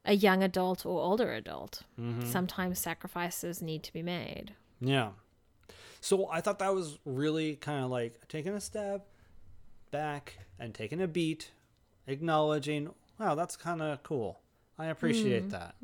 a 0.04 0.14
young 0.14 0.42
adult 0.42 0.86
or 0.86 1.00
older 1.00 1.32
adult. 1.32 1.82
Mm-hmm. 2.00 2.26
Sometimes 2.26 2.78
sacrifices 2.78 3.62
need 3.62 3.82
to 3.82 3.92
be 3.92 4.02
made. 4.02 4.54
Yeah. 4.80 5.10
So 6.00 6.28
I 6.30 6.40
thought 6.40 6.58
that 6.60 6.74
was 6.74 6.98
really 7.04 7.56
kind 7.56 7.84
of 7.84 7.90
like 7.90 8.28
taking 8.28 8.52
a 8.52 8.60
step 8.60 9.06
back 9.90 10.38
and 10.58 10.74
taking 10.74 11.00
a 11.00 11.08
beat, 11.08 11.50
acknowledging, 12.06 12.90
wow, 13.18 13.34
that's 13.34 13.56
kind 13.56 13.82
of 13.82 14.02
cool. 14.02 14.40
I 14.78 14.86
appreciate 14.86 15.50
that. 15.50 15.74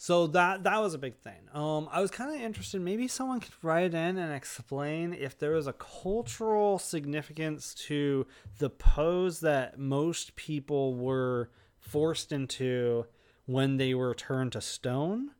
So 0.00 0.28
that 0.28 0.62
that 0.62 0.80
was 0.80 0.94
a 0.94 0.98
big 0.98 1.16
thing. 1.16 1.48
Um, 1.52 1.88
I 1.90 2.00
was 2.00 2.12
kind 2.12 2.32
of 2.34 2.40
interested. 2.40 2.80
Maybe 2.80 3.08
someone 3.08 3.40
could 3.40 3.52
write 3.62 3.94
in 3.94 4.16
and 4.16 4.32
explain 4.32 5.12
if 5.12 5.36
there 5.36 5.50
was 5.50 5.66
a 5.66 5.72
cultural 5.72 6.78
significance 6.78 7.74
to 7.88 8.24
the 8.58 8.70
pose 8.70 9.40
that 9.40 9.76
most 9.76 10.36
people 10.36 10.94
were 10.94 11.50
forced 11.80 12.30
into 12.30 13.06
when 13.46 13.76
they 13.76 13.92
were 13.92 14.14
turned 14.14 14.52
to 14.52 14.60
stone. 14.60 15.32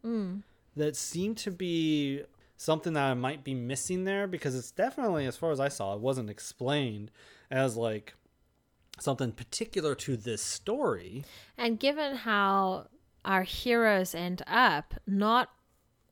That 0.75 0.97
seemed 0.97 1.37
to 1.39 1.53
be 1.53 2.25
something 2.57 2.95
that 2.95 3.05
I 3.05 3.15
might 3.15 3.45
be 3.45 3.55
missing 3.55 4.03
there 4.05 4.27
because 4.27 4.57
it's 4.57 4.73
definitely, 4.73 5.27
as 5.27 5.37
far 5.37 5.53
as 5.53 5.61
I 5.61 5.69
saw, 5.69 5.95
it 5.95 6.01
wasn't 6.01 6.31
explained 6.31 7.13
as 7.49 7.77
like 7.77 8.15
something 8.99 9.31
particular 9.31 9.95
to 9.95 10.17
this 10.17 10.43
story. 10.43 11.25
And 11.57 11.79
given 11.79 12.17
how 12.17 12.89
our 13.29 13.43
heroes 13.43 14.15
end 14.15 14.43
up, 14.47 14.95
not 15.07 15.51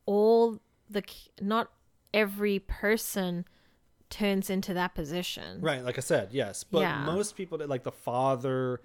all 0.05 0.61
the 0.89 1.03
not 1.41 1.73
every 2.15 2.59
person 2.61 3.47
turns 4.11 4.51
into 4.51 4.73
that 4.75 4.95
position. 4.95 5.61
Right, 5.61 5.83
like 5.83 5.97
I 5.99 6.03
said, 6.03 6.29
yes. 6.31 6.63
But 6.63 6.81
Yeah. 6.81 6.99
Mm-hmm. 6.99 7.07
most 7.07 7.35
people, 7.37 7.59
like 7.67 7.83
the 7.83 7.91
father, 7.91 8.81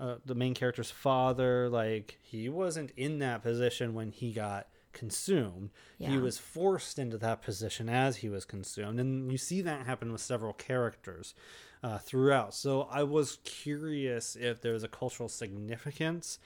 uh, 0.00 0.16
the 0.24 0.34
main 0.34 0.54
character's 0.54 0.90
father, 0.90 1.68
like 1.68 2.18
he 2.22 2.48
wasn't 2.48 2.92
in 2.96 3.18
that 3.18 3.42
position 3.42 3.92
when 3.92 4.12
he 4.12 4.32
got 4.32 4.68
consumed. 4.92 5.70
He 5.98 6.16
was 6.16 6.38
forced 6.38 6.98
into 7.00 7.18
that 7.18 7.42
position 7.42 7.88
as 7.88 8.18
he 8.18 8.28
was 8.28 8.44
consumed, 8.44 9.00
and 9.00 9.32
you 9.32 9.36
see 9.38 9.60
that 9.62 9.84
happen 9.84 10.12
with 10.12 10.20
several 10.20 10.52
characters 10.52 11.34
uh, 11.82 11.98
throughout. 11.98 12.54
So 12.54 12.88
I 12.90 13.02
was 13.02 13.38
curious 13.44 14.36
if 14.36 14.60
there 14.62 14.72
was 14.72 14.84
a 14.84 14.88
cultural 14.88 15.28
significance 15.28 16.38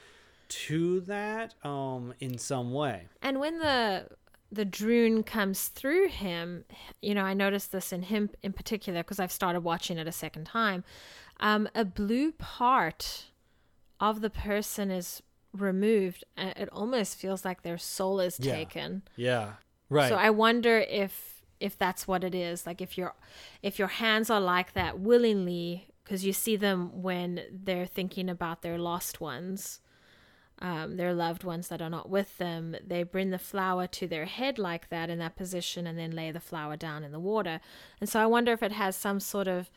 to 0.49 1.01
that 1.03 1.55
um, 1.65 2.15
in 2.21 2.39
some 2.39 2.73
way. 2.73 3.07
And 3.23 3.41
when 3.41 3.59
the 3.59 4.09
the 4.51 4.65
drone 4.65 5.23
comes 5.23 5.69
through 5.69 6.09
him, 6.09 6.65
you 7.03 7.15
know, 7.15 7.23
I 7.25 7.35
noticed 7.35 7.71
this 7.71 7.93
in 7.93 8.03
him 8.05 8.31
in 8.43 8.53
particular 8.55 9.03
because 9.03 9.21
I've 9.21 9.33
started 9.33 9.61
watching 9.61 9.99
it 9.99 10.07
a 10.07 10.13
second 10.13 10.45
time. 10.47 10.85
Um, 11.41 11.69
a 11.75 11.85
blue 11.85 12.33
part 12.33 13.27
of 14.01 14.23
the 14.23 14.31
person 14.31 14.91
is 14.91 15.23
removed, 15.53 16.25
and 16.37 16.51
it 16.57 16.69
almost 16.73 17.17
feels 17.19 17.45
like 17.45 17.63
their 17.63 17.79
soul 17.79 18.21
is 18.21 18.39
Yeah. 18.41 18.55
taken. 18.55 19.03
Yeah, 19.17 19.55
right. 19.91 20.09
So 20.09 20.17
I 20.17 20.31
wonder 20.31 20.79
if 20.79 21.43
if 21.61 21.77
that's 21.77 22.07
what 22.09 22.23
it 22.25 22.35
is. 22.35 22.67
Like 22.67 22.81
if 22.81 22.97
your 22.97 23.15
if 23.63 23.79
your 23.79 23.89
hands 23.89 24.31
are 24.31 24.41
like 24.41 24.73
that 24.73 24.99
willingly, 24.99 25.89
because 26.05 26.25
you 26.25 26.33
see 26.33 26.57
them 26.57 27.03
when 27.03 27.43
they're 27.53 27.87
thinking 27.87 28.31
about 28.31 28.63
their 28.63 28.79
lost 28.79 29.21
ones. 29.21 29.81
Um, 30.61 30.97
their 30.97 31.15
loved 31.15 31.45
ones 31.45 31.69
that 31.69 31.81
are 31.81 31.91
not 31.91 32.11
with 32.11 32.37
them, 32.39 32.77
they 32.85 33.03
bring 33.03 33.31
the 33.31 33.39
flower 33.39 33.87
to 33.87 34.07
their 34.07 34.25
head 34.25 34.59
like 34.59 34.89
that 34.89 35.09
in 35.09 35.19
that 35.19 35.37
position 35.37 35.87
and 35.87 35.99
then 35.99 36.11
lay 36.11 36.31
the 36.31 36.41
flower 36.41 36.77
down 36.77 37.05
in 37.05 37.13
the 37.13 37.21
water. 37.21 37.61
And 38.01 38.09
so 38.09 38.21
I 38.21 38.27
wonder 38.27 38.53
if 38.53 38.63
it 38.63 38.73
has 38.73 38.97
some 38.97 39.21
sort 39.21 39.47
of 39.49 39.71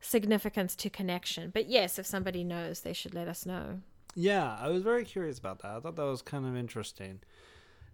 significance 0.00 0.74
to 0.76 0.90
connection. 0.90 1.50
But 1.50 1.68
yes, 1.68 1.98
if 1.98 2.06
somebody 2.06 2.42
knows, 2.42 2.80
they 2.80 2.92
should 2.92 3.14
let 3.14 3.28
us 3.28 3.46
know. 3.46 3.80
Yeah, 4.14 4.56
I 4.60 4.68
was 4.68 4.82
very 4.82 5.04
curious 5.04 5.38
about 5.38 5.60
that. 5.60 5.76
I 5.76 5.80
thought 5.80 5.96
that 5.96 6.04
was 6.04 6.22
kind 6.22 6.46
of 6.46 6.56
interesting 6.56 7.20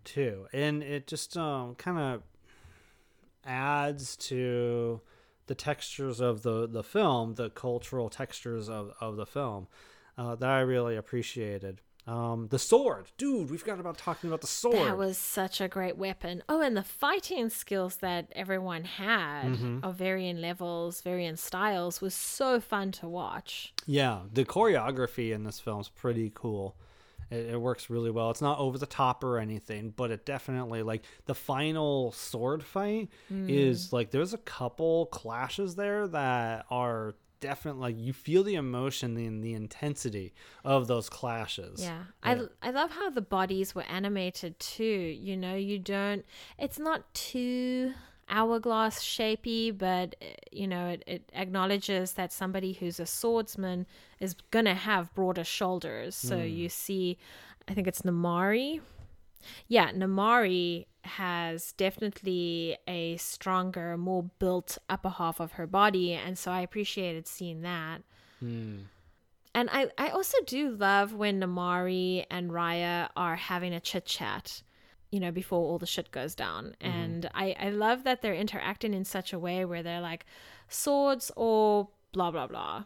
too. 0.05 0.47
And 0.53 0.83
it 0.83 1.07
just 1.07 1.37
um, 1.37 1.75
kind 1.75 1.99
of 1.99 2.23
adds 3.45 4.17
to 4.17 5.01
the 5.47 5.55
textures 5.55 6.21
of 6.21 6.43
the, 6.43 6.67
the 6.67 6.83
film, 6.83 7.35
the 7.35 7.51
cultural 7.51 8.09
textures 8.09 8.69
of, 8.69 8.93
of 9.01 9.17
the 9.17 9.27
film 9.27 9.67
uh, 10.17 10.35
that 10.37 10.49
I 10.49 10.61
really 10.61 10.97
appreciated. 10.97 11.81
Um, 12.07 12.49
the 12.49 12.59
sword, 12.59 13.11
dude, 13.19 13.51
we 13.51 13.59
forgot 13.59 13.79
about 13.79 13.99
talking 13.99 14.29
about 14.31 14.41
the 14.41 14.47
sword. 14.47 14.75
That 14.89 14.97
was 14.99 15.19
such 15.19 15.61
a 15.61 15.69
great 15.69 15.97
weapon. 15.99 16.43
Oh, 16.49 16.61
and 16.61 16.77
the 16.77 16.83
fighting 16.83 17.51
skills 17.51 17.97
that 17.97 18.33
everyone 18.35 18.85
had 18.85 19.45
Mm-hmm. 19.53 19.85
of 19.85 19.97
varying 19.97 20.41
levels, 20.41 21.03
varying 21.03 21.37
styles 21.37 22.01
was 22.01 22.15
so 22.15 22.59
fun 22.61 22.91
to 22.93 23.09
watch. 23.09 23.73
Yeah, 23.87 24.21
the 24.33 24.45
choreography 24.45 25.33
in 25.33 25.45
this 25.45 25.61
film 25.61 25.81
is 25.81 25.89
pretty 25.89 26.33
cool. 26.35 26.75
It, 27.31 27.51
it 27.51 27.61
works 27.61 27.89
really 27.91 28.11
well. 28.11 28.31
It's 28.31 28.43
not 28.43 28.59
over 28.59 28.77
the 28.79 28.87
top 28.87 29.23
or 29.23 29.39
anything, 29.39 29.93
but 29.95 30.11
it 30.11 30.25
definitely 30.27 30.83
like 30.83 31.05
the 31.27 31.35
final 31.35 32.13
sword 32.13 32.65
fight 32.65 33.09
is 33.31 33.93
like 33.93 34.11
there's 34.11 34.35
a 34.35 34.39
couple 34.39 35.07
clashes 35.07 35.75
there 35.77 36.09
that 36.09 36.67
are 36.71 37.15
definitely 37.41 37.81
like 37.81 37.99
you 37.99 38.13
feel 38.13 38.43
the 38.43 38.55
emotion 38.55 39.17
and 39.17 39.43
the 39.43 39.55
intensity 39.55 40.33
of 40.65 40.87
those 40.87 41.09
clashes. 41.09 41.83
Yeah. 41.83 42.05
I, 42.23 42.41
I 42.63 42.71
love 42.71 42.91
how 42.91 43.11
the 43.11 43.23
bodies 43.23 43.75
were 43.75 43.85
animated 43.85 44.59
too. 44.59 44.85
You 44.85 45.37
know, 45.37 45.55
you 45.55 45.79
don't, 45.79 46.25
it's 46.59 46.79
not 46.79 47.13
too 47.15 47.93
hourglass 48.29 49.03
shapy, 49.03 49.77
but, 49.77 50.15
uh, 50.23 50.27
you 50.53 50.69
know, 50.69 50.89
it, 50.89 51.03
it 51.07 51.31
acknowledges 51.35 52.13
that 52.13 52.33
somebody 52.33 52.75
who's 52.75 53.01
a 53.01 53.07
swordsman 53.07 53.87
is 54.21 54.37
going 54.51 54.67
to 54.67 54.75
have 54.75 55.13
broader 55.15 55.45
shoulders. 55.45 56.15
So 56.15 56.37
you 56.37 56.69
see, 56.69 57.19
I 57.67 57.75
think 57.75 57.89
it's 57.89 58.03
Namaari. 58.03 58.81
Yeah, 59.67 59.91
Namaari 59.93 60.87
has 61.05 61.73
definitely 61.73 62.77
a 62.87 63.17
stronger, 63.17 63.97
more 63.97 64.25
built 64.39 64.79
upper 64.89 65.09
half 65.09 65.41
of 65.41 65.53
her 65.53 65.67
body. 65.67 66.13
And 66.13 66.39
so 66.39 66.51
I 66.51 66.61
appreciated 66.61 67.27
seeing 67.27 67.63
that. 67.63 68.03
Hmm. 68.39 68.79
And 69.55 69.69
I, 69.73 69.89
I 69.99 70.09
also 70.11 70.39
do 70.47 70.71
love 70.71 71.13
when 71.13 71.41
Namaari 71.41 72.25
and 72.31 72.51
Raya 72.51 73.09
are 73.17 73.37
having 73.37 73.75
a 73.75 73.81
chit 73.81 74.07
chat, 74.07 74.63
you 75.11 75.19
know, 75.19 75.33
before 75.33 75.59
all 75.59 75.79
the 75.79 75.87
shit 75.87 76.13
goes 76.13 76.35
down. 76.35 76.77
Mm-hmm. 76.81 76.99
And 76.99 77.31
I, 77.35 77.57
I 77.59 77.71
love 77.71 78.05
that 78.05 78.23
they're 78.23 78.35
interacting 78.35 78.95
in 78.95 79.05
such 79.05 79.33
a 79.33 79.39
way 79.39 79.65
where 79.65 79.83
they're 79.83 80.01
like 80.01 80.25
swords 80.69 81.33
or 81.37 81.89
blah, 82.13 82.31
blah, 82.31 82.47
blah. 82.47 82.85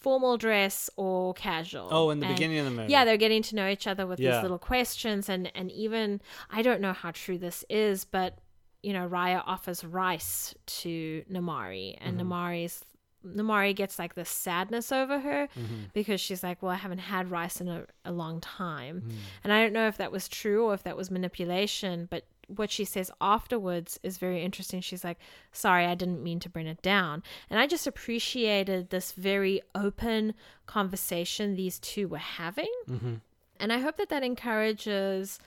Formal 0.00 0.38
dress 0.38 0.88
or 0.96 1.34
casual. 1.34 1.88
Oh, 1.90 2.10
in 2.10 2.20
the 2.20 2.26
And- 2.26 2.34
beginning 2.36 2.58
of 2.58 2.64
the 2.64 2.70
movie. 2.70 2.90
Yeah, 2.92 3.04
they're 3.04 3.16
getting 3.16 3.42
to 3.44 3.54
know 3.54 3.68
each 3.68 3.86
other 3.86 4.06
with 4.06 4.18
Yeah. 4.18 4.32
these 4.36 4.42
little 4.42 4.58
questions. 4.58 5.28
And, 5.28 5.52
and 5.54 5.70
even, 5.70 6.20
I 6.50 6.62
don't 6.62 6.80
know 6.80 6.92
how 6.94 7.10
true 7.10 7.36
this 7.38 7.64
is, 7.68 8.04
but, 8.04 8.38
you 8.82 8.92
know, 8.94 9.06
Raya 9.08 9.42
offers 9.46 9.84
rice 9.84 10.54
to 10.66 11.22
Namaari. 11.30 11.96
And 12.00 12.18
Mm-hmm. 12.18 12.32
Namaari's 12.32 12.84
Namaari 13.26 13.76
gets 13.76 13.98
like 13.98 14.14
this 14.14 14.30
sadness 14.30 14.90
over 14.90 15.20
her 15.20 15.46
Mm-hmm. 15.48 15.74
because 15.92 16.22
she's 16.22 16.42
like, 16.42 16.62
Well, 16.62 16.72
I 16.72 16.76
haven't 16.76 17.00
had 17.00 17.30
rice 17.30 17.60
in 17.60 17.68
a, 17.68 17.84
a 18.06 18.12
long 18.12 18.40
time. 18.40 19.02
Mm. 19.06 19.12
And 19.44 19.52
I 19.52 19.62
don't 19.62 19.74
know 19.74 19.86
if 19.88 19.98
that 19.98 20.10
was 20.10 20.26
true 20.26 20.64
or 20.64 20.72
if 20.74 20.84
that 20.84 20.96
was 20.96 21.10
manipulation, 21.10 22.08
but 22.10 22.24
what 22.56 22.70
she 22.70 22.84
says 22.84 23.10
afterwards 23.20 23.98
is 24.02 24.18
very 24.18 24.42
interesting. 24.42 24.80
She's 24.80 25.04
like, 25.04 25.18
Sorry, 25.52 25.86
I 25.86 25.94
didn't 25.94 26.22
mean 26.22 26.40
to 26.40 26.48
bring 26.48 26.66
it 26.66 26.82
down. 26.82 27.22
And 27.48 27.58
I 27.58 27.66
just 27.66 27.86
appreciated 27.86 28.90
this 28.90 29.12
very 29.12 29.60
open 29.74 30.34
conversation 30.66 31.54
these 31.54 31.78
two 31.78 32.08
were 32.08 32.18
having. 32.18 32.72
Mm-hmm. 32.88 33.14
And 33.58 33.72
I 33.72 33.78
hope 33.78 33.98
that 33.98 34.08
that 34.08 34.22
encourages 34.22 35.38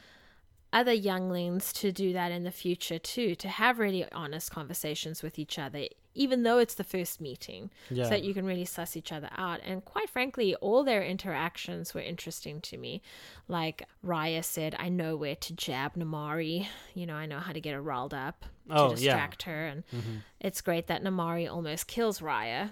other 0.74 0.92
younglings 0.92 1.72
to 1.72 1.92
do 1.92 2.12
that 2.14 2.32
in 2.32 2.44
the 2.44 2.52
future 2.52 3.00
too, 3.00 3.36
to 3.36 3.48
have 3.48 3.80
really 3.80 4.10
honest 4.12 4.52
conversations 4.52 5.22
with 5.24 5.38
each 5.40 5.58
other, 5.60 5.86
even 6.16 6.44
though 6.44 6.58
it's 6.58 6.74
the 6.74 6.84
first 6.84 7.22
meeting, 7.22 7.70
Yeah. 7.90 8.06
so 8.06 8.10
that 8.10 8.24
you 8.24 8.34
can 8.34 8.46
really 8.46 8.66
suss 8.66 8.98
each 8.98 9.12
other 9.12 9.30
out. 9.38 9.60
And 9.64 9.86
quite 9.86 10.10
frankly, 10.10 10.56
all 10.56 10.84
their 10.84 11.04
interactions 11.04 11.94
were 11.94 12.02
interesting 12.02 12.60
to 12.62 12.78
me. 12.78 13.02
Like 13.48 13.84
Raya 14.06 14.44
said, 14.44 14.76
I 14.80 14.90
know 14.90 15.16
where 15.16 15.36
to 15.36 15.54
jab 15.54 15.96
Namaari. 15.96 16.68
You 16.96 17.06
know, 17.06 17.16
I 17.16 17.28
know 17.28 17.40
how 17.40 17.54
to 17.54 17.62
get 17.62 17.74
her 17.74 17.82
riled 17.82 18.14
up 18.14 18.42
to 18.68 18.76
Oh, 18.76 18.90
yeah. 18.90 18.96
distract 18.96 19.44
her. 19.44 19.68
And 19.68 19.84
mm-hmm. 19.88 20.16
it's 20.40 20.62
great 20.62 20.88
that 20.88 21.04
Namaari 21.04 21.50
almost 21.50 21.88
kills 21.88 22.20
Raya. 22.20 22.72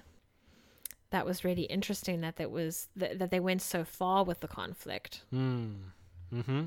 That 1.12 1.26
was 1.26 1.44
really 1.44 1.64
interesting 1.64 2.22
that 2.22 2.38
that 2.38 2.50
was 2.52 2.88
that, 2.96 3.20
that 3.20 3.32
they 3.32 3.40
went 3.42 3.62
so 3.62 3.84
far 3.84 4.24
with 4.24 4.40
the 4.40 4.48
conflict. 4.48 5.22
Hmm. 5.30 5.74
Mm-hmm. 6.34 6.66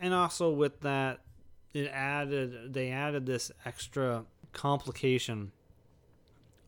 And 0.00 0.14
also 0.14 0.50
with 0.50 0.80
that 0.80 1.20
it 1.72 1.88
added 1.92 2.72
they 2.72 2.90
added 2.90 3.26
this 3.26 3.52
extra 3.64 4.24
complication 4.52 5.52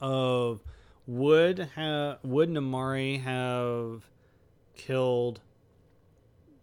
of 0.01 0.63
would 1.07 1.59
have 1.75 2.19
would 2.23 2.49
Namaari 2.49 3.23
have 3.23 4.09
killed 4.77 5.41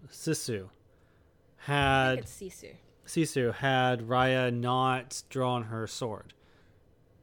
Sisu 0.10 0.70
had 1.58 2.20
it's 2.20 2.42
Sisu. 2.42 2.74
Sisu 3.06 3.54
had 3.54 4.02
Raya 4.08 4.54
not 4.54 5.24
drawn 5.30 5.64
her 5.64 5.88
sword 5.88 6.34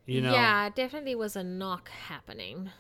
you 0.05 0.21
know 0.21 0.33
Yeah, 0.33 0.69
definitely 0.69 1.15
was 1.15 1.37
a 1.37 1.43
knock 1.43 1.89
happening. 1.89 2.71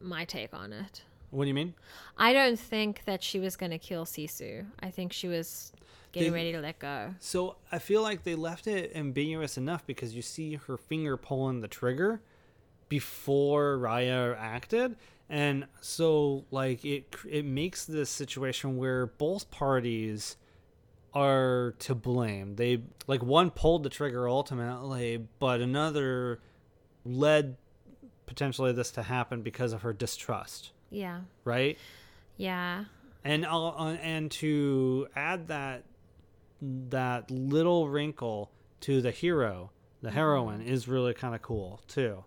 My 0.00 0.24
take 0.24 0.54
on 0.54 0.72
it. 0.72 1.02
What 1.30 1.44
do 1.44 1.48
you 1.48 1.54
mean 1.54 1.74
I 2.16 2.32
don't 2.32 2.58
think 2.58 3.04
that 3.04 3.22
she 3.22 3.38
was 3.38 3.56
going 3.56 3.70
to 3.70 3.78
kill 3.78 4.04
Sisu. 4.04 4.66
I 4.80 4.90
think 4.90 5.12
she 5.12 5.28
was 5.28 5.72
getting 6.12 6.32
They- 6.32 6.38
ready 6.38 6.52
to 6.52 6.60
let 6.60 6.78
go. 6.78 7.14
So 7.20 7.56
I 7.70 7.78
feel 7.78 8.02
like 8.02 8.24
they 8.24 8.34
left 8.34 8.66
it 8.66 8.92
ambiguous 8.94 9.56
enough 9.58 9.86
because 9.86 10.14
you 10.14 10.22
see 10.22 10.54
her 10.54 10.76
finger 10.76 11.16
pulling 11.16 11.60
the 11.60 11.68
trigger 11.68 12.20
before 12.88 13.76
Raya 13.78 14.34
acted, 14.38 14.96
and 15.28 15.66
so 15.80 16.44
like 16.50 16.84
it 16.84 17.14
it 17.28 17.44
makes 17.44 17.84
this 17.84 18.08
situation 18.08 18.78
where 18.78 19.06
both 19.06 19.50
parties 19.50 20.36
are 21.12 21.74
to 21.80 21.94
blame. 21.94 22.56
They 22.56 22.82
like 23.06 23.22
one 23.22 23.50
pulled 23.50 23.82
the 23.82 23.90
trigger 23.90 24.26
ultimately, 24.28 25.26
but 25.38 25.60
another 25.60 26.40
led 27.04 27.56
potentially 28.26 28.72
this 28.72 28.90
to 28.92 29.02
happen 29.02 29.42
because 29.42 29.72
of 29.74 29.82
her 29.82 29.92
distrust, 29.92 30.72
Yeah. 30.90 31.20
right? 31.44 31.78
Yeah. 32.36 32.84
and 33.24 33.44
uh, 33.44 33.68
uh, 33.68 33.96
and 34.02 34.30
to 34.30 35.08
add 35.16 35.48
that 35.48 35.84
that 36.60 37.30
little 37.30 37.88
wrinkle 37.88 38.50
to 38.80 39.00
the 39.00 39.10
hero 39.10 39.70
the 40.02 40.10
heroine 40.10 40.60
is 40.62 40.88
really 40.88 41.14
kind 41.14 41.34
of 41.34 41.42
cool 41.42 41.80
too 41.88 42.24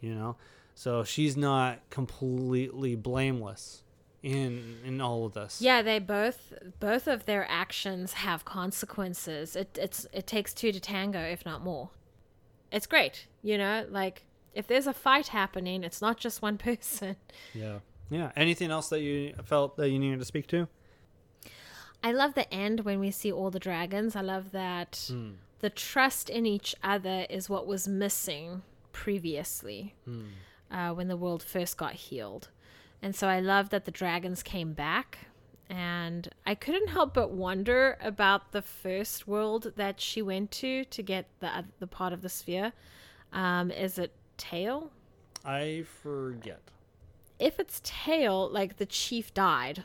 you 0.00 0.14
know 0.14 0.36
so 0.74 1.04
she's 1.04 1.36
not 1.36 1.78
completely 1.90 2.94
blameless 2.96 3.82
in 4.22 4.78
in 4.84 5.00
all 5.00 5.24
of 5.26 5.32
this 5.34 5.60
Yeah, 5.62 5.82
they 5.82 5.98
both 5.98 6.52
both 6.80 7.06
of 7.06 7.26
their 7.26 7.46
actions 7.50 8.14
have 8.14 8.44
consequences. 8.44 9.54
It 9.56 9.78
it's 9.80 10.06
it 10.12 10.26
takes 10.26 10.52
two 10.52 10.72
to 10.72 10.80
tango, 10.80 11.20
if 11.20 11.46
not 11.46 11.62
more. 11.62 11.90
It's 12.72 12.86
great, 12.86 13.26
you 13.42 13.56
know, 13.56 13.86
like 13.88 14.24
if 14.56 14.66
there's 14.66 14.86
a 14.86 14.92
fight 14.94 15.28
happening, 15.28 15.84
it's 15.84 16.00
not 16.00 16.16
just 16.18 16.42
one 16.42 16.58
person. 16.68 17.16
yeah 17.54 17.78
yeah 18.10 18.30
anything 18.36 18.70
else 18.70 18.88
that 18.88 19.00
you 19.00 19.34
felt 19.44 19.76
that 19.76 19.90
you 19.90 19.98
needed 19.98 20.18
to 20.20 20.24
speak 20.24 20.46
to 20.46 20.68
I 22.04 22.12
love 22.12 22.34
the 22.34 22.52
end 22.54 22.80
when 22.80 23.00
we 23.00 23.10
see 23.10 23.32
all 23.32 23.50
the 23.50 23.58
dragons. 23.58 24.14
I 24.14 24.20
love 24.20 24.52
that 24.52 25.10
the 25.60 25.70
trust 25.70 26.30
in 26.30 26.46
each 26.46 26.74
other 26.82 27.26
is 27.28 27.48
what 27.48 27.66
was 27.66 27.88
missing 27.88 28.62
previously 28.92 29.94
uh, 30.70 30.90
when 30.90 31.08
the 31.08 31.16
world 31.16 31.42
first 31.42 31.76
got 31.76 31.94
healed. 31.94 32.50
And 33.02 33.16
so 33.16 33.28
I 33.28 33.40
love 33.40 33.70
that 33.70 33.86
the 33.86 33.90
dragons 33.90 34.42
came 34.42 34.72
back. 34.72 35.18
And 35.68 36.28
I 36.46 36.54
couldn't 36.54 36.88
help 36.90 37.14
but 37.14 37.32
wonder 37.32 37.98
about 38.00 38.52
the 38.52 38.62
first 38.62 39.26
world 39.26 39.72
that 39.76 40.00
she 40.00 40.22
went 40.22 40.50
to 40.52 40.84
to 40.84 41.02
get 41.02 41.26
the 41.40 41.64
the 41.80 41.88
part 41.88 42.12
of 42.12 42.22
the 42.22 42.28
sphere. 42.28 42.72
Um, 43.32 43.72
is 43.72 43.98
it 43.98 44.12
Tail? 44.36 44.90
i 45.44 45.84
forget 46.02 46.60
if 47.38 47.60
it's 47.60 47.80
tail 47.84 48.48
like 48.50 48.78
the 48.78 48.86
chief 48.86 49.32
died 49.32 49.84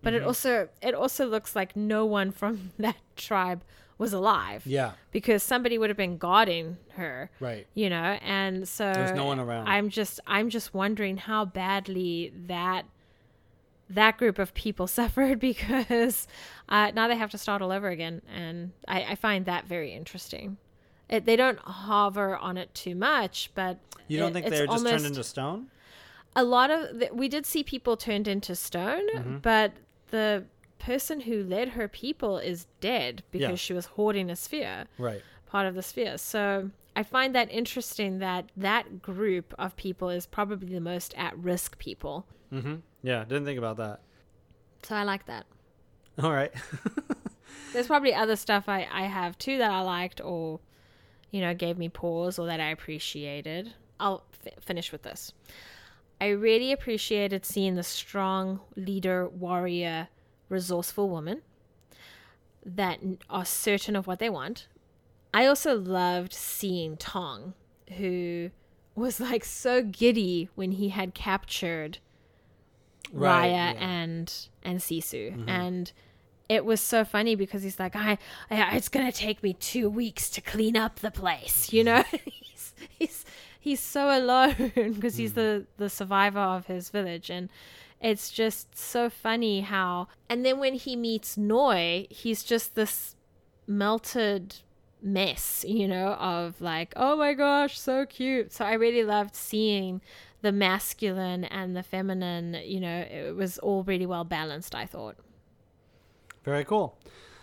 but 0.00 0.14
it 0.14 0.22
also 0.22 0.68
it 0.80 0.94
also 0.94 1.26
looks 1.26 1.54
like 1.54 1.76
no 1.76 2.06
one 2.06 2.30
from 2.30 2.70
that 2.78 2.96
tribe 3.16 3.62
was 3.98 4.12
alive 4.12 4.62
yeah 4.66 4.92
because 5.10 5.42
somebody 5.42 5.76
would 5.76 5.90
have 5.90 5.96
been 5.96 6.16
guarding 6.16 6.76
her 6.92 7.30
right 7.40 7.66
you 7.74 7.90
know 7.90 8.18
and 8.22 8.66
so 8.66 8.90
There's 8.92 9.12
no 9.12 9.26
one 9.26 9.38
around. 9.38 9.68
i'm 9.68 9.90
just 9.90 10.18
i'm 10.26 10.48
just 10.48 10.72
wondering 10.72 11.18
how 11.18 11.44
badly 11.44 12.32
that 12.46 12.86
that 13.90 14.16
group 14.16 14.38
of 14.38 14.54
people 14.54 14.86
suffered 15.00 15.38
because 15.38 16.26
uh, 16.68 16.90
now 16.94 17.08
they 17.08 17.16
have 17.16 17.30
to 17.30 17.38
start 17.38 17.60
all 17.62 17.70
over 17.70 17.88
again. 17.88 18.22
And 18.34 18.72
I, 18.88 19.02
I 19.02 19.14
find 19.16 19.44
that 19.46 19.66
very 19.66 19.92
interesting. 19.92 20.56
It, 21.08 21.24
they 21.26 21.36
don't 21.36 21.58
hover 21.58 22.36
on 22.36 22.56
it 22.56 22.74
too 22.74 22.94
much, 22.94 23.50
but 23.54 23.78
You 24.08 24.18
don't 24.18 24.30
it- 24.30 24.34
think 24.44 24.46
they're 24.46 24.66
just 24.66 24.86
turned 24.86 25.04
into 25.06 25.24
stone? 25.24 25.68
a 26.34 26.42
lot 26.42 26.70
of 26.70 26.98
the, 26.98 27.10
we 27.12 27.28
did 27.28 27.44
see 27.44 27.62
people 27.62 27.96
turned 27.96 28.26
into 28.26 28.54
stone, 28.56 29.06
Mm-hmm. 29.14 29.36
but 29.38 29.72
the 30.10 30.44
person 30.78 31.20
who 31.20 31.42
led 31.44 31.70
her 31.70 31.86
people 31.88 32.38
is 32.38 32.66
dead 32.80 33.22
because 33.30 33.50
Yeah. 33.50 33.54
she 33.56 33.72
was 33.74 33.86
hoarding 33.86 34.30
a 34.30 34.36
sphere, 34.36 34.86
Right. 34.98 35.22
part 35.46 35.66
of 35.66 35.74
the 35.74 35.82
sphere. 35.82 36.16
So 36.18 36.70
I 36.96 37.02
find 37.02 37.34
that 37.34 37.50
interesting 37.50 38.18
that 38.20 38.50
that 38.56 39.02
group 39.02 39.54
of 39.58 39.76
people 39.76 40.08
is 40.08 40.26
probably 40.26 40.68
the 40.72 40.80
most 40.80 41.12
at 41.18 41.36
risk 41.38 41.78
people. 41.78 42.26
Mm-hmm. 42.52 42.76
Yeah, 43.02 43.24
didn't 43.24 43.44
think 43.44 43.58
about 43.58 43.76
that. 43.76 44.00
So 44.82 44.94
I 44.96 45.02
like 45.04 45.26
that. 45.26 45.44
All 46.22 46.32
right. 46.32 46.52
There's 47.72 47.86
probably 47.86 48.14
other 48.14 48.36
stuff 48.36 48.68
I, 48.68 48.86
I 48.90 49.02
have 49.02 49.38
too 49.38 49.58
that 49.58 49.70
I 49.70 49.80
liked 49.82 50.20
or, 50.22 50.60
you 51.32 51.40
know, 51.40 51.52
gave 51.54 51.76
me 51.76 51.88
pause 51.88 52.38
or 52.38 52.46
that 52.46 52.60
I 52.60 52.68
appreciated. 52.70 53.74
I'll 53.98 54.22
f- 54.46 54.62
finish 54.62 54.92
with 54.92 55.02
this. 55.02 55.32
I 56.20 56.28
really 56.28 56.70
appreciated 56.70 57.44
seeing 57.44 57.74
the 57.74 57.82
strong 57.82 58.60
leader, 58.76 59.28
warrior, 59.28 60.06
resourceful 60.48 61.08
woman 61.08 61.42
that 62.64 63.00
are 63.28 63.44
certain 63.44 63.96
of 63.96 64.06
what 64.06 64.20
they 64.20 64.30
want. 64.30 64.68
I 65.34 65.46
also 65.46 65.76
loved 65.76 66.32
seeing 66.32 66.96
Tong, 66.96 67.54
who 67.96 68.50
was 68.94 69.18
like 69.18 69.44
so 69.44 69.82
giddy 69.82 70.48
when 70.54 70.72
he 70.72 70.90
had 70.90 71.14
captured 71.14 71.98
Right, 73.12 73.48
Raya 73.48 73.50
yeah. 73.50 73.72
Mm-hmm. 73.72 73.82
and 73.82 74.48
and 74.62 74.78
Sisu, 74.78 75.44
and 75.48 75.92
it 76.48 76.64
was 76.64 76.80
so 76.80 77.04
funny 77.04 77.34
because 77.34 77.62
he's 77.62 77.78
like, 77.78 77.96
I, 77.96 78.18
I 78.50 78.76
it's 78.76 78.88
gonna 78.88 79.12
take 79.12 79.42
me 79.42 79.54
two 79.54 79.88
weeks 79.88 80.28
to 80.30 80.40
clean 80.40 80.76
up 80.76 81.00
the 81.00 81.10
place, 81.10 81.72
you 81.72 81.84
mm-hmm. 81.84 82.16
know. 82.16 82.18
he's 82.24 82.74
he's 82.88 83.24
he's 83.58 83.80
so 83.80 84.16
alone 84.16 84.54
because 84.74 85.16
he's 85.16 85.34
the 85.34 85.40
mm-hmm. 85.64 85.82
the 85.82 85.90
survivor 85.90 86.40
of 86.40 86.66
his 86.66 86.90
village, 86.90 87.30
and 87.30 87.48
it's 88.00 88.30
just 88.30 88.76
so 88.76 89.08
funny 89.08 89.60
how. 89.60 90.08
And 90.28 90.44
then 90.44 90.58
when 90.58 90.74
he 90.74 90.96
meets 90.96 91.36
Noi, 91.36 92.06
he's 92.10 92.42
just 92.42 92.74
this 92.74 93.16
melted 93.66 94.56
mess, 95.02 95.64
you 95.66 95.88
know, 95.88 96.14
of 96.14 96.60
like, 96.60 96.92
oh 96.96 97.16
my 97.16 97.34
gosh, 97.34 97.78
so 97.78 98.06
cute. 98.06 98.52
So 98.52 98.64
I 98.64 98.74
really 98.74 99.04
loved 99.04 99.34
seeing 99.34 100.00
the 100.42 100.52
masculine 100.52 101.44
and 101.44 101.76
the 101.76 101.82
feminine, 101.82 102.60
you 102.64 102.80
know, 102.80 103.00
it 103.00 103.36
was 103.36 103.58
all 103.58 103.84
really 103.84 104.06
well 104.06 104.24
balanced, 104.24 104.74
I 104.74 104.86
thought. 104.86 105.16
Very 106.44 106.64
cool. 106.64 106.98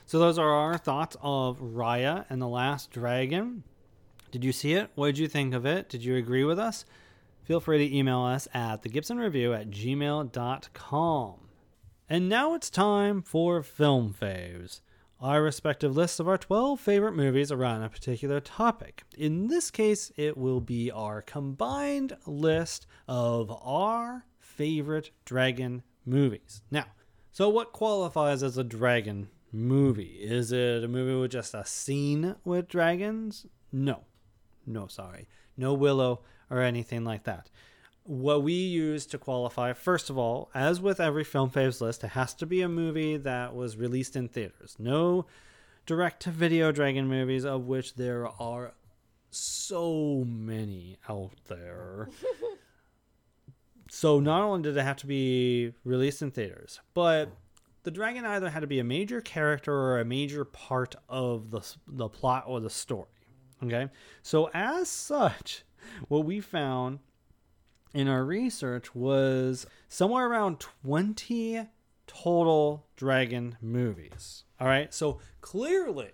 So 0.05 0.19
those 0.19 0.39
are 0.39 0.49
our 0.49 0.77
thoughts 0.77 1.15
of 1.21 1.59
Raya 1.59 2.25
and 2.29 2.41
the 2.41 2.47
Last 2.47 2.91
Dragon. 2.91 3.63
Did 4.31 4.43
you 4.43 4.51
see 4.51 4.73
it? 4.73 4.89
What 4.95 5.07
did 5.07 5.17
you 5.17 5.27
think 5.27 5.53
of 5.53 5.65
it? 5.65 5.89
Did 5.89 6.03
you 6.03 6.15
agree 6.15 6.43
with 6.43 6.59
us? 6.59 6.85
Feel 7.43 7.59
free 7.59 7.77
to 7.79 7.95
email 7.95 8.21
us 8.21 8.47
at 8.53 8.83
thegibsonreview 8.83 9.59
at 9.59 9.69
gmail.com. 9.69 11.35
And 12.07 12.29
now 12.29 12.53
it's 12.55 12.69
time 12.69 13.21
for 13.21 13.61
Film 13.61 14.15
Faves, 14.19 14.81
our 15.19 15.43
respective 15.43 15.95
lists 15.95 16.19
of 16.19 16.27
our 16.27 16.37
12 16.37 16.79
favorite 16.79 17.13
movies 17.13 17.51
around 17.51 17.83
a 17.83 17.89
particular 17.89 18.39
topic. 18.39 19.03
In 19.17 19.47
this 19.47 19.69
case, 19.69 20.11
it 20.17 20.37
will 20.37 20.59
be 20.59 20.91
our 20.91 21.21
combined 21.21 22.17
list 22.25 22.87
of 23.07 23.51
our 23.63 24.25
favorite 24.39 25.11
dragon 25.25 25.83
movies. 26.05 26.61
Now, 26.71 26.85
so, 27.31 27.49
what 27.49 27.71
qualifies 27.71 28.43
as 28.43 28.57
a 28.57 28.63
dragon 28.63 29.29
movie? 29.51 30.17
Is 30.21 30.51
it 30.51 30.83
a 30.83 30.87
movie 30.87 31.19
with 31.19 31.31
just 31.31 31.53
a 31.53 31.65
scene 31.65 32.35
with 32.43 32.67
dragons? 32.67 33.45
No. 33.71 34.01
No, 34.65 34.87
sorry. 34.87 35.27
No 35.57 35.73
Willow 35.73 36.21
or 36.49 36.61
anything 36.61 37.03
like 37.03 37.23
that. 37.25 37.49
What 38.03 38.43
we 38.43 38.53
use 38.53 39.05
to 39.07 39.17
qualify, 39.17 39.73
first 39.73 40.09
of 40.09 40.17
all, 40.17 40.49
as 40.55 40.81
with 40.81 40.99
every 40.99 41.23
Film 41.23 41.49
Faves 41.49 41.79
list, 41.81 42.03
it 42.03 42.09
has 42.09 42.33
to 42.35 42.45
be 42.45 42.61
a 42.61 42.69
movie 42.69 43.17
that 43.17 43.55
was 43.55 43.77
released 43.77 44.15
in 44.15 44.27
theaters. 44.27 44.75
No 44.79 45.25
direct 45.85 46.21
to 46.23 46.31
video 46.31 46.71
dragon 46.71 47.07
movies, 47.07 47.45
of 47.45 47.67
which 47.67 47.95
there 47.95 48.27
are 48.41 48.73
so 49.31 50.23
many 50.27 50.97
out 51.07 51.33
there. 51.47 52.09
So 53.89 54.19
not 54.19 54.41
only 54.41 54.61
did 54.63 54.77
it 54.77 54.83
have 54.83 54.97
to 54.97 55.07
be 55.07 55.73
released 55.83 56.21
in 56.21 56.31
theaters, 56.31 56.79
but 56.93 57.31
the 57.83 57.91
dragon 57.91 58.25
either 58.25 58.49
had 58.49 58.59
to 58.61 58.67
be 58.67 58.79
a 58.79 58.83
major 58.83 59.21
character 59.21 59.73
or 59.73 59.99
a 59.99 60.05
major 60.05 60.45
part 60.45 60.95
of 61.07 61.51
the 61.51 61.61
the 61.87 62.07
plot 62.07 62.43
or 62.47 62.59
the 62.59 62.69
story. 62.69 63.07
Okay, 63.63 63.89
so 64.21 64.49
as 64.53 64.87
such, 64.89 65.63
what 66.07 66.23
we 66.23 66.39
found 66.39 66.99
in 67.93 68.07
our 68.07 68.23
research 68.23 68.93
was 68.95 69.65
somewhere 69.87 70.27
around 70.27 70.59
20 70.59 71.67
total 72.07 72.87
dragon 72.95 73.57
movies. 73.61 74.43
All 74.59 74.67
right, 74.67 74.93
so 74.93 75.19
clearly 75.41 76.11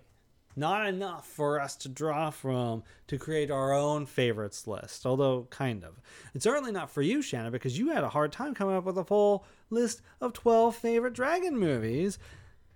not 0.56 0.86
enough 0.86 1.26
for 1.26 1.60
us 1.60 1.76
to 1.76 1.88
draw 1.88 2.30
from 2.30 2.82
to 3.06 3.18
create 3.18 3.50
our 3.50 3.72
own 3.72 4.06
favorites 4.06 4.66
list, 4.66 5.04
although 5.04 5.46
kind 5.50 5.84
of. 5.84 6.00
It's 6.34 6.44
certainly 6.44 6.72
not 6.72 6.90
for 6.90 7.02
you, 7.02 7.22
Shanna, 7.22 7.50
because 7.50 7.78
you 7.78 7.90
had 7.90 8.04
a 8.04 8.08
hard 8.08 8.32
time 8.32 8.54
coming 8.54 8.74
up 8.74 8.84
with 8.84 8.98
a 8.98 9.04
full 9.04 9.44
list 9.70 10.00
of 10.20 10.32
12 10.32 10.74
favorite 10.74 11.12
dragon 11.12 11.58
movies 11.58 12.18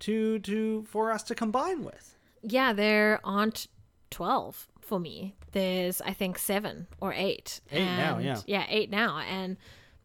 to 0.01 0.39
to 0.41 0.85
for 0.85 1.11
us 1.11 1.23
to 1.25 1.35
combine 1.35 1.85
with. 1.85 2.17
Yeah, 2.43 2.73
there 2.73 3.21
aren't 3.25 3.67
12 4.11 4.69
for 4.81 4.99
me. 4.99 5.37
There's, 5.53 6.01
I 6.01 6.13
think, 6.13 6.39
seven 6.39 6.87
or 7.01 7.13
eight. 7.13 7.61
Eight 7.71 7.85
now, 7.85 8.19
yeah. 8.19 8.41
Yeah, 8.47 8.67
eight 8.69 8.91
now. 8.91 9.19
And 9.19 9.57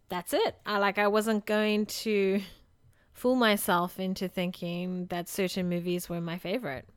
that's 0.09 0.33
it. 0.33 0.55
I 0.65 0.77
like, 0.77 0.97
I 0.97 1.07
wasn't 1.07 1.45
going 1.45 1.85
to 1.87 2.41
fool 3.13 3.35
myself 3.35 3.99
into 3.99 4.27
thinking 4.27 5.07
that 5.07 5.29
certain 5.29 5.69
movies 5.69 6.09
were 6.09 6.21
my 6.21 6.37
favorite. 6.37 6.87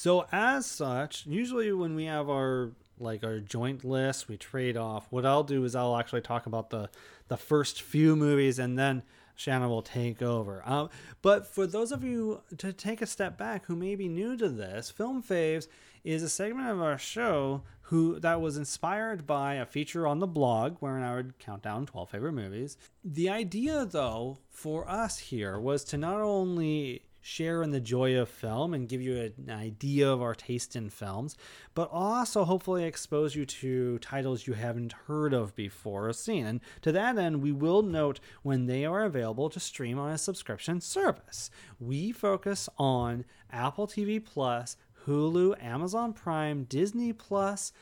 So 0.00 0.24
as 0.32 0.64
such, 0.64 1.26
usually 1.26 1.70
when 1.72 1.94
we 1.94 2.06
have 2.06 2.30
our 2.30 2.70
like 2.98 3.22
our 3.22 3.38
joint 3.38 3.84
list, 3.84 4.28
we 4.28 4.38
trade 4.38 4.78
off. 4.78 5.06
What 5.10 5.26
I'll 5.26 5.44
do 5.44 5.62
is 5.64 5.74
I'll 5.74 5.98
actually 5.98 6.22
talk 6.22 6.46
about 6.46 6.70
the 6.70 6.88
the 7.28 7.36
first 7.36 7.82
few 7.82 8.16
movies, 8.16 8.58
and 8.58 8.78
then 8.78 9.02
Shanna 9.36 9.68
will 9.68 9.82
take 9.82 10.22
over. 10.22 10.62
Um, 10.64 10.88
but 11.20 11.46
for 11.46 11.66
those 11.66 11.92
of 11.92 12.02
you 12.02 12.40
to 12.56 12.72
take 12.72 13.02
a 13.02 13.06
step 13.06 13.36
back 13.36 13.66
who 13.66 13.76
may 13.76 13.94
be 13.94 14.08
new 14.08 14.38
to 14.38 14.48
this, 14.48 14.90
Film 14.90 15.22
Faves 15.22 15.68
is 16.02 16.22
a 16.22 16.30
segment 16.30 16.70
of 16.70 16.80
our 16.80 16.96
show 16.96 17.60
who 17.82 18.18
that 18.20 18.40
was 18.40 18.56
inspired 18.56 19.26
by 19.26 19.56
a 19.56 19.66
feature 19.66 20.06
on 20.06 20.18
the 20.18 20.26
blog 20.26 20.78
wherein 20.80 21.02
I 21.02 21.14
would 21.16 21.38
count 21.38 21.62
down 21.62 21.84
12 21.84 22.08
favorite 22.08 22.32
movies. 22.32 22.78
The 23.04 23.28
idea 23.28 23.84
though 23.84 24.38
for 24.48 24.88
us 24.88 25.18
here 25.18 25.60
was 25.60 25.84
to 25.84 25.98
not 25.98 26.22
only 26.22 27.02
share 27.20 27.62
in 27.62 27.70
the 27.70 27.80
joy 27.80 28.16
of 28.18 28.28
film 28.28 28.74
and 28.74 28.88
give 28.88 29.02
you 29.02 29.16
an 29.16 29.50
idea 29.50 30.10
of 30.10 30.22
our 30.22 30.34
taste 30.34 30.76
in 30.76 30.90
films, 30.90 31.36
but 31.74 31.88
also 31.92 32.44
hopefully 32.44 32.84
expose 32.84 33.34
you 33.34 33.44
to 33.44 33.98
titles 33.98 34.46
you 34.46 34.54
haven't 34.54 34.92
heard 35.06 35.32
of 35.32 35.54
before 35.54 36.08
or 36.08 36.12
seen. 36.12 36.46
And 36.46 36.60
to 36.82 36.92
that 36.92 37.18
end, 37.18 37.42
we 37.42 37.52
will 37.52 37.82
note 37.82 38.20
when 38.42 38.66
they 38.66 38.84
are 38.84 39.04
available 39.04 39.50
to 39.50 39.60
stream 39.60 39.98
on 39.98 40.10
a 40.10 40.18
subscription 40.18 40.80
service. 40.80 41.50
We 41.78 42.12
focus 42.12 42.68
on 42.78 43.24
Apple 43.50 43.86
TV 43.86 44.24
Plus, 44.24 44.76
Hulu, 45.06 45.62
Amazon 45.62 46.12
Prime, 46.12 46.64
Disney 46.64 47.12
Plus, 47.12 47.72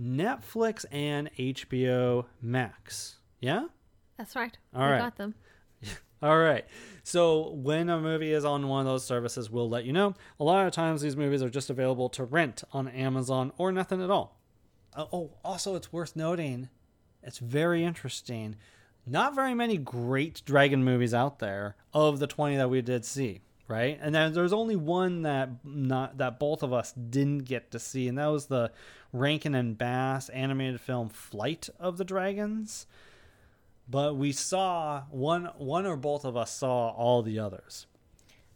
Netflix, 0.00 0.84
and 0.90 1.30
HBO 1.38 2.26
Max. 2.42 3.18
Yeah? 3.40 3.66
That's 4.16 4.36
right. 4.36 4.56
All 4.74 4.84
we 4.84 4.92
right. 4.92 4.98
got 4.98 5.16
them. 5.16 5.34
All 6.24 6.38
right. 6.38 6.64
So 7.02 7.50
when 7.50 7.90
a 7.90 8.00
movie 8.00 8.32
is 8.32 8.46
on 8.46 8.66
one 8.66 8.80
of 8.80 8.86
those 8.86 9.04
services, 9.04 9.50
we'll 9.50 9.68
let 9.68 9.84
you 9.84 9.92
know. 9.92 10.14
A 10.40 10.44
lot 10.44 10.66
of 10.66 10.72
times 10.72 11.02
these 11.02 11.18
movies 11.18 11.42
are 11.42 11.50
just 11.50 11.68
available 11.68 12.08
to 12.08 12.24
rent 12.24 12.64
on 12.72 12.88
Amazon 12.88 13.52
or 13.58 13.70
nothing 13.70 14.02
at 14.02 14.10
all. 14.10 14.40
Uh, 14.96 15.04
oh, 15.12 15.32
also 15.44 15.74
it's 15.74 15.92
worth 15.92 16.16
noting, 16.16 16.70
it's 17.22 17.36
very 17.36 17.84
interesting. 17.84 18.56
Not 19.06 19.34
very 19.34 19.52
many 19.52 19.76
great 19.76 20.40
dragon 20.46 20.82
movies 20.82 21.12
out 21.12 21.40
there 21.40 21.76
of 21.92 22.20
the 22.20 22.26
20 22.26 22.56
that 22.56 22.70
we 22.70 22.80
did 22.80 23.04
see, 23.04 23.42
right? 23.68 23.98
And 24.00 24.14
then 24.14 24.32
there's 24.32 24.54
only 24.54 24.76
one 24.76 25.22
that 25.22 25.50
not 25.62 26.16
that 26.16 26.40
both 26.40 26.62
of 26.62 26.72
us 26.72 26.92
didn't 26.92 27.40
get 27.40 27.70
to 27.72 27.78
see, 27.78 28.08
and 28.08 28.16
that 28.16 28.28
was 28.28 28.46
the 28.46 28.72
Rankin 29.12 29.54
and 29.54 29.76
Bass 29.76 30.30
animated 30.30 30.80
film 30.80 31.10
Flight 31.10 31.68
of 31.78 31.98
the 31.98 32.04
Dragons 32.04 32.86
but 33.88 34.16
we 34.16 34.32
saw 34.32 35.02
one 35.10 35.46
one 35.56 35.86
or 35.86 35.96
both 35.96 36.24
of 36.24 36.36
us 36.36 36.50
saw 36.52 36.88
all 36.90 37.22
the 37.22 37.38
others 37.38 37.86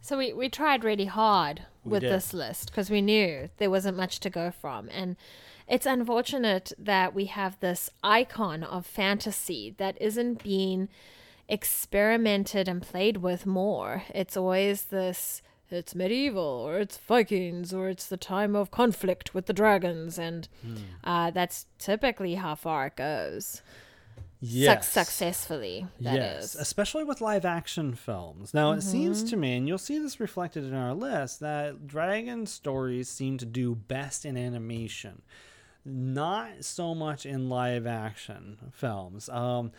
So 0.00 0.16
we, 0.18 0.32
we 0.32 0.48
tried 0.48 0.84
really 0.84 1.06
hard 1.06 1.62
with 1.84 2.02
did. 2.02 2.12
this 2.12 2.32
list 2.32 2.70
because 2.70 2.88
we 2.90 3.02
knew 3.02 3.48
there 3.58 3.70
wasn't 3.70 3.96
much 3.96 4.20
to 4.20 4.30
go 4.30 4.50
from. 4.50 4.88
And 4.90 5.16
it's 5.66 5.86
unfortunate 5.86 6.72
that 6.78 7.14
we 7.14 7.26
have 7.26 7.58
this 7.60 7.90
icon 8.02 8.62
of 8.62 8.86
fantasy 8.86 9.74
that 9.76 10.00
isn't 10.00 10.42
being 10.42 10.88
experimented 11.48 12.68
and 12.68 12.80
played 12.82 13.18
with 13.18 13.44
more. 13.44 14.04
It's 14.14 14.36
always 14.36 14.84
this 14.84 15.42
it's 15.70 15.94
medieval 15.94 16.42
or 16.66 16.78
it's 16.78 16.96
Vikings 16.96 17.74
or 17.74 17.90
it's 17.90 18.06
the 18.06 18.16
time 18.16 18.56
of 18.56 18.70
conflict 18.70 19.34
with 19.34 19.44
the 19.46 19.52
dragons 19.52 20.18
and 20.18 20.48
uh, 21.04 21.30
that's 21.30 21.66
typically 21.78 22.36
how 22.36 22.54
far 22.54 22.86
it 22.86 22.96
goes. 22.96 23.60
Suc- 24.42 24.84
successfully, 24.84 25.86
that 26.00 26.14
is. 26.14 26.20
yes, 26.20 26.54
especially 26.54 27.02
with 27.04 27.20
live 27.20 27.44
action 27.44 27.94
films. 27.94 28.54
Now, 28.54 28.72
it 28.72 28.82
seems 28.82 29.18
Mm-hmm. 29.20 29.30
to 29.30 29.36
me, 29.36 29.56
and 29.56 29.66
you'll 29.66 29.78
see 29.78 29.98
this 29.98 30.20
reflected 30.20 30.64
in 30.64 30.74
our 30.74 30.94
list, 30.94 31.40
that 31.40 31.86
dragon 31.88 32.46
stories 32.46 33.08
seem 33.08 33.36
to 33.38 33.44
do 33.46 33.74
best 33.74 34.24
in 34.24 34.36
animation, 34.36 35.22
not 35.84 36.62
so 36.64 36.94
much 36.94 37.26
in 37.26 37.48
live 37.48 37.86
action 37.86 38.58
films. 38.72 39.28
Um, 39.28 39.72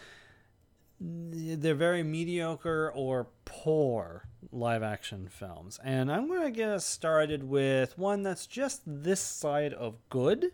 they're 1.01 1.73
very 1.75 2.03
mediocre 2.03 2.91
or 2.93 3.27
poor 3.45 4.27
live 4.51 4.83
action 4.83 5.29
films. 5.29 5.79
And 5.83 6.11
I'm 6.11 6.27
going 6.27 6.43
to 6.43 6.51
get 6.51 6.67
us 6.69 6.85
started 6.85 7.43
with 7.43 7.97
one 7.97 8.23
that's 8.23 8.45
just 8.45 8.81
this 8.85 9.21
side 9.21 9.73
of 9.73 9.95
good. 10.09 10.47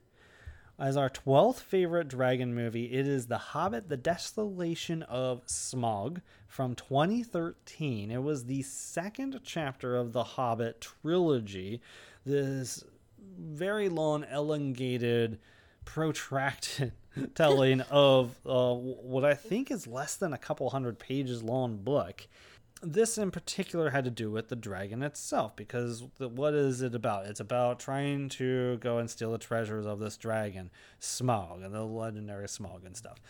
As 0.78 0.98
our 0.98 1.10
12th 1.10 1.62
favorite 1.62 2.10
dragon 2.10 2.54
movie, 2.54 2.92
it 2.92 3.08
is 3.08 3.28
The 3.28 3.38
Hobbit, 3.38 3.88
The 3.88 3.96
Desolation 3.96 5.04
of 5.04 5.46
Smaug 5.46 6.22
from 6.50 6.76
2013. 6.76 8.12
It 8.12 8.22
was 8.22 8.44
the 8.44 8.62
second 8.62 9.40
chapter 9.46 9.96
of 9.96 10.12
the 10.12 10.24
Hobbit 10.24 10.82
trilogy. 10.82 11.80
This 12.26 12.84
very 13.40 13.88
long, 13.88 14.26
elongated, 14.30 15.40
protracted 15.86 16.92
telling 17.36 17.80
of 17.82 18.36
uh, 18.46 18.74
what 18.74 19.24
I 19.24 19.34
think 19.34 19.72
is 19.72 19.88
less 19.88 20.18
than 20.18 20.34
a 20.34 20.38
couple 20.38 20.70
hundred 20.70 21.00
pages 21.00 21.42
long 21.42 21.78
book. 21.78 22.28
This 22.82 23.18
in 23.18 23.32
particular 23.32 23.90
had 23.90 24.04
to 24.04 24.12
do 24.12 24.30
with 24.30 24.50
the 24.50 24.56
dragon 24.56 25.02
itself 25.02 25.56
because 25.56 26.04
the, 26.18 26.28
what 26.28 26.54
is 26.54 26.82
it 26.82 26.94
about? 26.94 27.26
It's 27.26 27.40
about 27.40 27.80
trying 27.80 28.30
to 28.30 28.78
go 28.78 28.98
and 28.98 29.10
steal 29.10 29.32
the 29.32 29.38
treasures 29.38 29.86
of 29.86 30.00
this 30.00 30.18
dragon, 30.18 30.70
Smaug, 31.02 31.64
and 31.66 31.74
the 31.74 31.84
legendary 31.84 32.48
Smaug 32.48 32.86
and 32.86 32.96
stuff. 32.96 33.22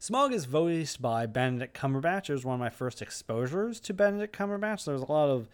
Smaug 0.00 0.32
is 0.32 0.44
voiced 0.44 1.00
by 1.00 1.26
Benedict 1.26 1.76
Cumberbatch. 1.76 2.28
It 2.28 2.34
was 2.34 2.44
one 2.44 2.54
of 2.54 2.60
my 2.60 2.70
first 2.70 3.00
exposures 3.02 3.80
to 3.80 3.94
Benedict 3.94 4.36
Cumberbatch. 4.36 4.84
There 4.84 4.94
was 4.94 5.02
a 5.02 5.10
lot 5.10 5.28
of 5.28 5.48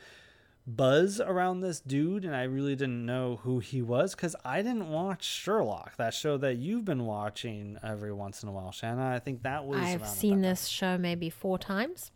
buzz 0.67 1.21
around 1.21 1.61
this 1.61 1.81
dude, 1.81 2.25
and 2.25 2.35
I 2.35 2.45
really 2.45 2.75
didn't 2.75 3.05
know 3.05 3.41
who 3.43 3.59
he 3.59 3.83
was 3.83 4.15
because 4.15 4.35
I 4.45 4.63
didn't 4.63 4.91
watch 4.91 5.25
Sherlock, 5.25 5.97
that 5.97 6.15
show 6.15 6.37
that 6.39 6.57
you've 6.57 6.85
been 6.85 7.07
watching 7.07 7.79
every 7.83 8.13
once 8.13 8.43
in 8.43 8.49
a 8.49 8.53
while, 8.53 8.73
Shanna. 8.73 9.15
I 9.15 9.19
think 9.19 9.43
that 9.43 9.65
was. 9.65 9.79
I've 9.79 10.07
seen 10.07 10.41
this 10.41 10.67
show 10.67 10.99
maybe 10.99 11.31
four 11.31 11.59
times. 11.59 12.11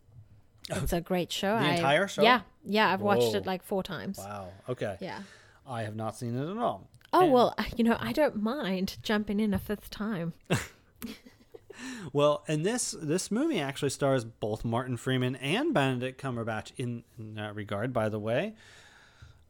It's 0.71 0.93
a 0.93 1.01
great 1.01 1.33
show. 1.33 1.57
The 1.59 1.65
I- 1.67 1.75
entire 1.75 2.09
show? 2.09 2.23
Yeah, 2.23 2.41
yeah. 2.65 2.93
I've 2.93 3.01
watched 3.01 3.23
Whoa. 3.33 3.37
it 3.37 3.47
like 3.47 3.63
four 3.63 3.83
times. 3.83 4.19
Wow. 4.19 4.49
Okay. 4.69 4.97
Yeah. 5.01 5.21
I 5.67 5.83
have 5.83 5.97
not 5.97 6.17
seen 6.17 6.37
it 6.39 6.51
at 6.51 6.57
all. 6.59 6.89
Oh 7.13 7.25
And- 7.25 7.33
well, 7.33 7.55
you 7.77 7.85
know 7.85 7.97
I 8.01 8.13
don't 8.13 8.37
mind 8.43 8.99
jumping 9.03 9.41
in 9.41 9.55
a 9.55 9.59
fifth 9.59 9.91
time. 9.91 10.33
Well, 12.13 12.43
and 12.49 12.67
this 12.67 12.97
this 13.01 13.31
movie 13.31 13.61
actually 13.61 13.91
stars 13.91 14.25
both 14.25 14.65
Martin 14.65 14.97
Freeman 14.97 15.37
and 15.37 15.73
Benedict 15.73 16.21
Cumberbatch 16.21 16.73
in, 16.77 17.05
in 17.19 17.35
that 17.37 17.55
regard, 17.55 17.93
by 17.93 18.09
the 18.09 18.19
way. 18.19 18.55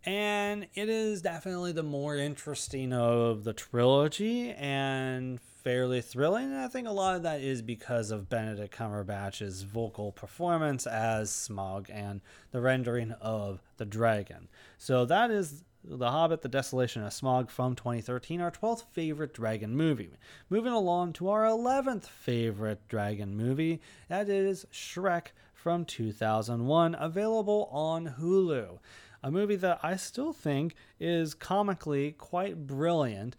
And 0.04 0.66
it 0.74 0.88
is 0.90 1.22
definitely 1.22 1.72
the 1.72 1.82
more 1.82 2.16
interesting 2.16 2.92
of 2.92 3.44
the 3.44 3.54
trilogy 3.54 4.50
and 4.50 5.40
fairly 5.68 6.00
thrilling. 6.00 6.46
And 6.46 6.60
I 6.60 6.68
think 6.68 6.88
a 6.88 6.92
lot 6.92 7.14
of 7.14 7.24
that 7.24 7.42
is 7.42 7.60
because 7.60 8.10
of 8.10 8.30
Benedict 8.30 8.74
Cumberbatch's 8.74 9.64
vocal 9.64 10.12
performance 10.12 10.86
as 10.86 11.30
Smaug 11.30 11.90
and 11.92 12.22
the 12.52 12.62
rendering 12.62 13.12
of 13.20 13.60
the 13.76 13.84
dragon. 13.84 14.48
So 14.78 15.04
that 15.04 15.30
is 15.30 15.64
The 15.84 16.10
Hobbit, 16.10 16.40
The 16.40 16.48
Desolation 16.48 17.02
of 17.02 17.12
Smaug 17.12 17.50
from 17.50 17.74
2013, 17.74 18.40
our 18.40 18.50
12th 18.50 18.84
favorite 18.92 19.34
dragon 19.34 19.76
movie. 19.76 20.16
Moving 20.48 20.72
along 20.72 21.12
to 21.14 21.28
our 21.28 21.44
11th 21.44 22.06
favorite 22.06 22.88
dragon 22.88 23.36
movie, 23.36 23.82
that 24.08 24.30
is 24.30 24.64
Shrek 24.72 25.32
from 25.52 25.84
2001, 25.84 26.94
available 26.94 27.68
on 27.70 28.14
Hulu. 28.18 28.78
A 29.22 29.30
movie 29.30 29.56
that 29.56 29.80
I 29.82 29.96
still 29.96 30.32
think 30.32 30.74
is 30.98 31.34
comically 31.34 32.12
quite 32.12 32.66
brilliant. 32.66 33.36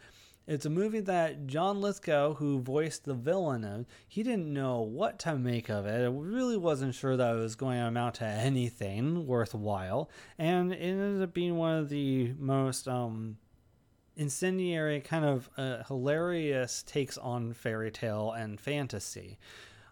It's 0.49 0.65
a 0.65 0.69
movie 0.71 1.01
that 1.01 1.45
John 1.45 1.79
Lithgow, 1.79 2.33
who 2.33 2.59
voiced 2.59 3.05
the 3.05 3.13
villain, 3.13 3.63
of, 3.63 3.85
he 4.07 4.23
didn't 4.23 4.51
know 4.51 4.81
what 4.81 5.19
to 5.19 5.37
make 5.37 5.69
of 5.69 5.85
it. 5.85 6.01
It 6.01 6.11
really 6.11 6.57
wasn't 6.57 6.95
sure 6.95 7.15
that 7.15 7.35
it 7.35 7.37
was 7.37 7.53
going 7.53 7.77
to 7.77 7.85
amount 7.85 8.15
to 8.15 8.25
anything 8.25 9.27
worthwhile, 9.27 10.09
and 10.39 10.73
it 10.73 10.77
ended 10.77 11.21
up 11.21 11.35
being 11.35 11.55
one 11.55 11.77
of 11.77 11.89
the 11.89 12.33
most 12.39 12.87
um, 12.87 13.37
incendiary, 14.15 15.01
kind 15.01 15.23
of 15.23 15.51
uh, 15.55 15.83
hilarious 15.87 16.81
takes 16.81 17.15
on 17.19 17.53
fairy 17.53 17.91
tale 17.91 18.31
and 18.31 18.59
fantasy. 18.59 19.37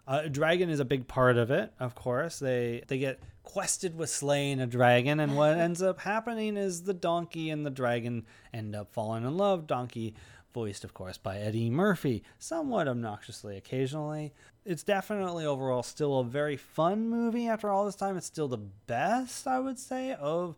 Uh, 0.08 0.22
dragon 0.22 0.70
is 0.70 0.80
a 0.80 0.84
big 0.84 1.06
part 1.06 1.36
of 1.36 1.52
it, 1.52 1.72
of 1.78 1.94
course. 1.94 2.40
They 2.40 2.82
they 2.88 2.98
get 2.98 3.20
quested 3.48 3.96
with 3.96 4.10
slaying 4.10 4.60
a 4.60 4.66
dragon, 4.66 5.18
and 5.18 5.34
what 5.34 5.56
ends 5.56 5.80
up 5.80 6.00
happening 6.00 6.58
is 6.58 6.82
the 6.82 6.92
donkey 6.92 7.48
and 7.48 7.64
the 7.64 7.70
dragon 7.70 8.26
end 8.52 8.76
up 8.76 8.92
falling 8.92 9.24
in 9.24 9.38
love. 9.38 9.66
Donkey, 9.66 10.14
voiced 10.52 10.84
of 10.84 10.92
course 10.92 11.16
by 11.16 11.38
Eddie 11.38 11.70
Murphy, 11.70 12.22
somewhat 12.38 12.86
obnoxiously 12.86 13.56
occasionally. 13.56 14.34
It's 14.66 14.82
definitely 14.82 15.46
overall 15.46 15.82
still 15.82 16.18
a 16.18 16.24
very 16.24 16.58
fun 16.58 17.08
movie. 17.08 17.48
After 17.48 17.70
all 17.70 17.86
this 17.86 17.96
time, 17.96 18.18
it's 18.18 18.26
still 18.26 18.48
the 18.48 18.58
best 18.58 19.46
I 19.46 19.60
would 19.60 19.78
say 19.78 20.12
of 20.12 20.54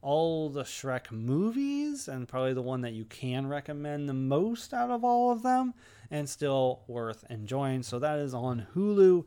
all 0.00 0.48
the 0.48 0.64
Shrek 0.64 1.12
movies, 1.12 2.08
and 2.08 2.26
probably 2.26 2.54
the 2.54 2.62
one 2.62 2.80
that 2.80 2.94
you 2.94 3.04
can 3.04 3.46
recommend 3.46 4.08
the 4.08 4.14
most 4.14 4.72
out 4.72 4.90
of 4.90 5.04
all 5.04 5.32
of 5.32 5.42
them, 5.42 5.74
and 6.10 6.26
still 6.26 6.80
worth 6.86 7.24
enjoying. 7.28 7.82
So 7.82 7.98
that 7.98 8.18
is 8.18 8.32
on 8.32 8.68
Hulu. 8.74 9.26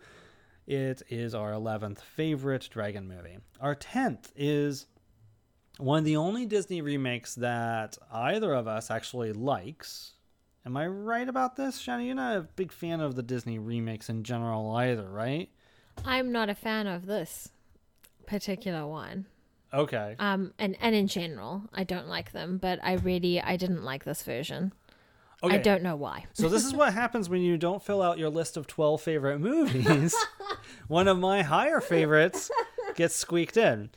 It 0.68 1.04
is 1.10 1.36
our 1.36 1.52
11th 1.52 2.00
favorite 2.00 2.68
dragon 2.72 3.08
movie. 3.08 3.38
Our 3.62 3.76
10th 3.76 4.32
is 4.36 4.88
one 5.78 6.00
of 6.00 6.06
the 6.06 6.18
only 6.18 6.46
Disney 6.46 6.82
remakes 6.82 7.36
that 7.36 7.98
either 8.12 8.54
of 8.54 8.68
us 8.68 8.90
actually 8.90 9.34
likes. 9.34 10.14
Am 10.66 10.76
I 10.76 10.88
right 10.88 11.30
about 11.30 11.56
this, 11.56 11.78
Shanna? 11.78 12.04
You're 12.04 12.16
not 12.16 12.38
a 12.38 12.42
big 12.42 12.72
fan 12.72 13.00
of 13.00 13.16
the 13.16 13.22
Disney 13.22 13.60
remakes 13.60 14.10
in 14.10 14.24
general 14.24 14.76
either, 14.76 15.08
right? 15.08 15.50
I'm 16.04 16.32
not 16.32 16.50
a 16.50 16.56
fan 16.56 16.88
of 16.88 17.06
this 17.06 17.50
particular 18.26 18.88
one. 18.88 19.28
Okay. 19.74 20.16
Um, 20.18 20.54
and 20.58 20.76
and 20.80 20.96
in 20.96 21.08
general, 21.08 21.64
I 21.74 21.84
don't 21.84 22.08
like 22.08 22.32
them. 22.32 22.58
But 22.58 22.80
I 22.84 22.94
really 22.94 23.42
I 23.42 23.58
didn't 23.58 23.84
like 23.84 24.06
this 24.06 24.24
version. 24.24 24.74
I 25.44 25.58
don't 25.58 25.84
know 25.84 25.96
why. 25.96 26.26
So 26.34 26.50
this 26.50 26.66
is 26.66 26.74
what 26.74 26.94
happens 26.94 27.30
when 27.30 27.42
you 27.42 27.58
don't 27.58 27.84
fill 27.84 28.02
out 28.02 28.18
your 28.18 28.30
list 28.30 28.58
of 28.58 28.68
12 28.68 29.02
favorite 29.02 29.40
movies. 29.40 30.16
One 30.88 31.08
of 31.08 31.20
my 31.20 31.44
higher 31.44 31.82
favorites 31.82 32.50
gets 32.96 33.16
squeaked 33.16 33.58
in. 33.58 33.90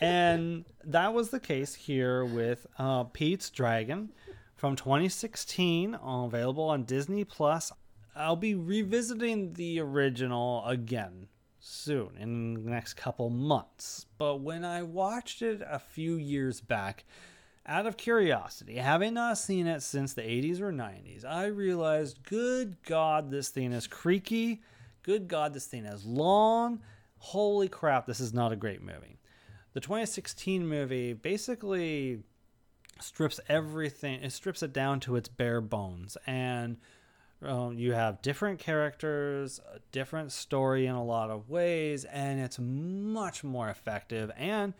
And 0.00 0.64
that 0.84 1.14
was 1.14 1.30
the 1.30 1.40
case 1.40 1.74
here 1.74 2.24
with 2.24 2.66
uh, 2.78 3.04
Pete's 3.04 3.50
Dragon 3.50 4.10
from 4.56 4.76
2016, 4.76 5.94
uh, 5.94 5.98
available 6.24 6.64
on 6.64 6.84
Disney 6.84 7.24
Plus. 7.24 7.72
I'll 8.14 8.36
be 8.36 8.54
revisiting 8.54 9.54
the 9.54 9.80
original 9.80 10.64
again 10.66 11.28
soon 11.60 12.10
in 12.18 12.54
the 12.64 12.70
next 12.70 12.94
couple 12.94 13.30
months. 13.30 14.06
But 14.18 14.40
when 14.40 14.64
I 14.64 14.82
watched 14.82 15.42
it 15.42 15.62
a 15.66 15.78
few 15.78 16.16
years 16.16 16.60
back, 16.60 17.04
out 17.66 17.86
of 17.86 17.96
curiosity, 17.96 18.76
having 18.76 19.14
not 19.14 19.38
seen 19.38 19.66
it 19.66 19.82
since 19.82 20.14
the 20.14 20.22
80s 20.22 20.60
or 20.60 20.72
90s, 20.72 21.24
I 21.24 21.46
realized, 21.46 22.22
good 22.24 22.76
God, 22.84 23.30
this 23.30 23.50
thing 23.50 23.72
is 23.72 23.86
creaky. 23.86 24.62
Good 25.02 25.28
God, 25.28 25.54
this 25.54 25.66
thing 25.66 25.84
is 25.84 26.04
long. 26.04 26.80
Holy 27.18 27.68
crap, 27.68 28.06
this 28.06 28.20
is 28.20 28.32
not 28.32 28.52
a 28.52 28.56
great 28.56 28.82
movie. 28.82 29.18
The 29.74 29.80
2016 29.80 30.66
movie 30.66 31.12
basically 31.12 32.24
strips 33.00 33.40
everything, 33.48 34.22
it 34.22 34.32
strips 34.32 34.62
it 34.62 34.72
down 34.72 35.00
to 35.00 35.16
its 35.16 35.28
bare 35.28 35.60
bones. 35.60 36.16
And 36.26 36.78
um, 37.44 37.78
you 37.78 37.92
have 37.92 38.22
different 38.22 38.58
characters, 38.58 39.60
a 39.72 39.78
different 39.90 40.32
story 40.32 40.86
in 40.86 40.94
a 40.94 41.04
lot 41.04 41.30
of 41.30 41.48
ways, 41.48 42.04
and 42.04 42.40
it's 42.40 42.58
much 42.58 43.42
more 43.42 43.68
effective. 43.68 44.30
And 44.36 44.74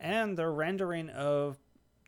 and 0.00 0.36
the 0.36 0.48
rendering 0.48 1.10
of 1.10 1.58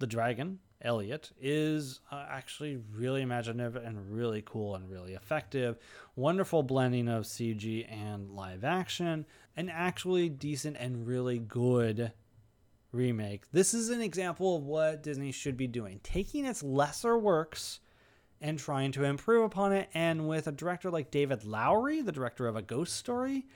the 0.00 0.06
dragon 0.06 0.58
Elliot 0.82 1.30
is 1.40 2.00
uh, 2.10 2.24
actually 2.28 2.78
really 2.94 3.22
imaginative 3.22 3.76
and 3.76 4.10
really 4.10 4.42
cool 4.44 4.74
and 4.74 4.90
really 4.90 5.12
effective. 5.12 5.76
Wonderful 6.16 6.62
blending 6.62 7.06
of 7.06 7.24
CG 7.24 7.86
and 7.90 8.30
live 8.30 8.64
action, 8.64 9.26
an 9.56 9.68
actually 9.68 10.28
decent 10.28 10.76
and 10.78 11.06
really 11.06 11.38
good 11.38 12.12
remake. 12.92 13.42
This 13.52 13.74
is 13.74 13.90
an 13.90 14.00
example 14.00 14.56
of 14.56 14.64
what 14.64 15.02
Disney 15.02 15.32
should 15.32 15.56
be 15.56 15.66
doing 15.66 16.00
taking 16.02 16.44
its 16.44 16.62
lesser 16.62 17.16
works 17.16 17.80
and 18.40 18.58
trying 18.58 18.90
to 18.92 19.04
improve 19.04 19.44
upon 19.44 19.72
it. 19.72 19.90
And 19.92 20.28
with 20.28 20.46
a 20.46 20.52
director 20.52 20.90
like 20.90 21.10
David 21.10 21.44
Lowery, 21.44 22.00
the 22.00 22.10
director 22.10 22.48
of 22.48 22.56
A 22.56 22.62
Ghost 22.62 22.96
Story, 22.96 23.46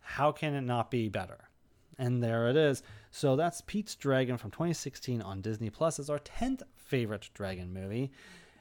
how 0.00 0.32
can 0.32 0.54
it 0.54 0.62
not 0.62 0.90
be 0.90 1.08
better? 1.08 1.48
And 1.96 2.22
there 2.22 2.48
it 2.48 2.56
is. 2.56 2.82
So 3.16 3.34
that's 3.34 3.62
Pete's 3.62 3.94
Dragon 3.94 4.36
from 4.36 4.50
2016 4.50 5.22
on 5.22 5.40
Disney 5.40 5.70
Plus. 5.70 5.98
It's 5.98 6.10
our 6.10 6.18
10th 6.18 6.60
favorite 6.76 7.30
dragon 7.32 7.72
movie. 7.72 8.10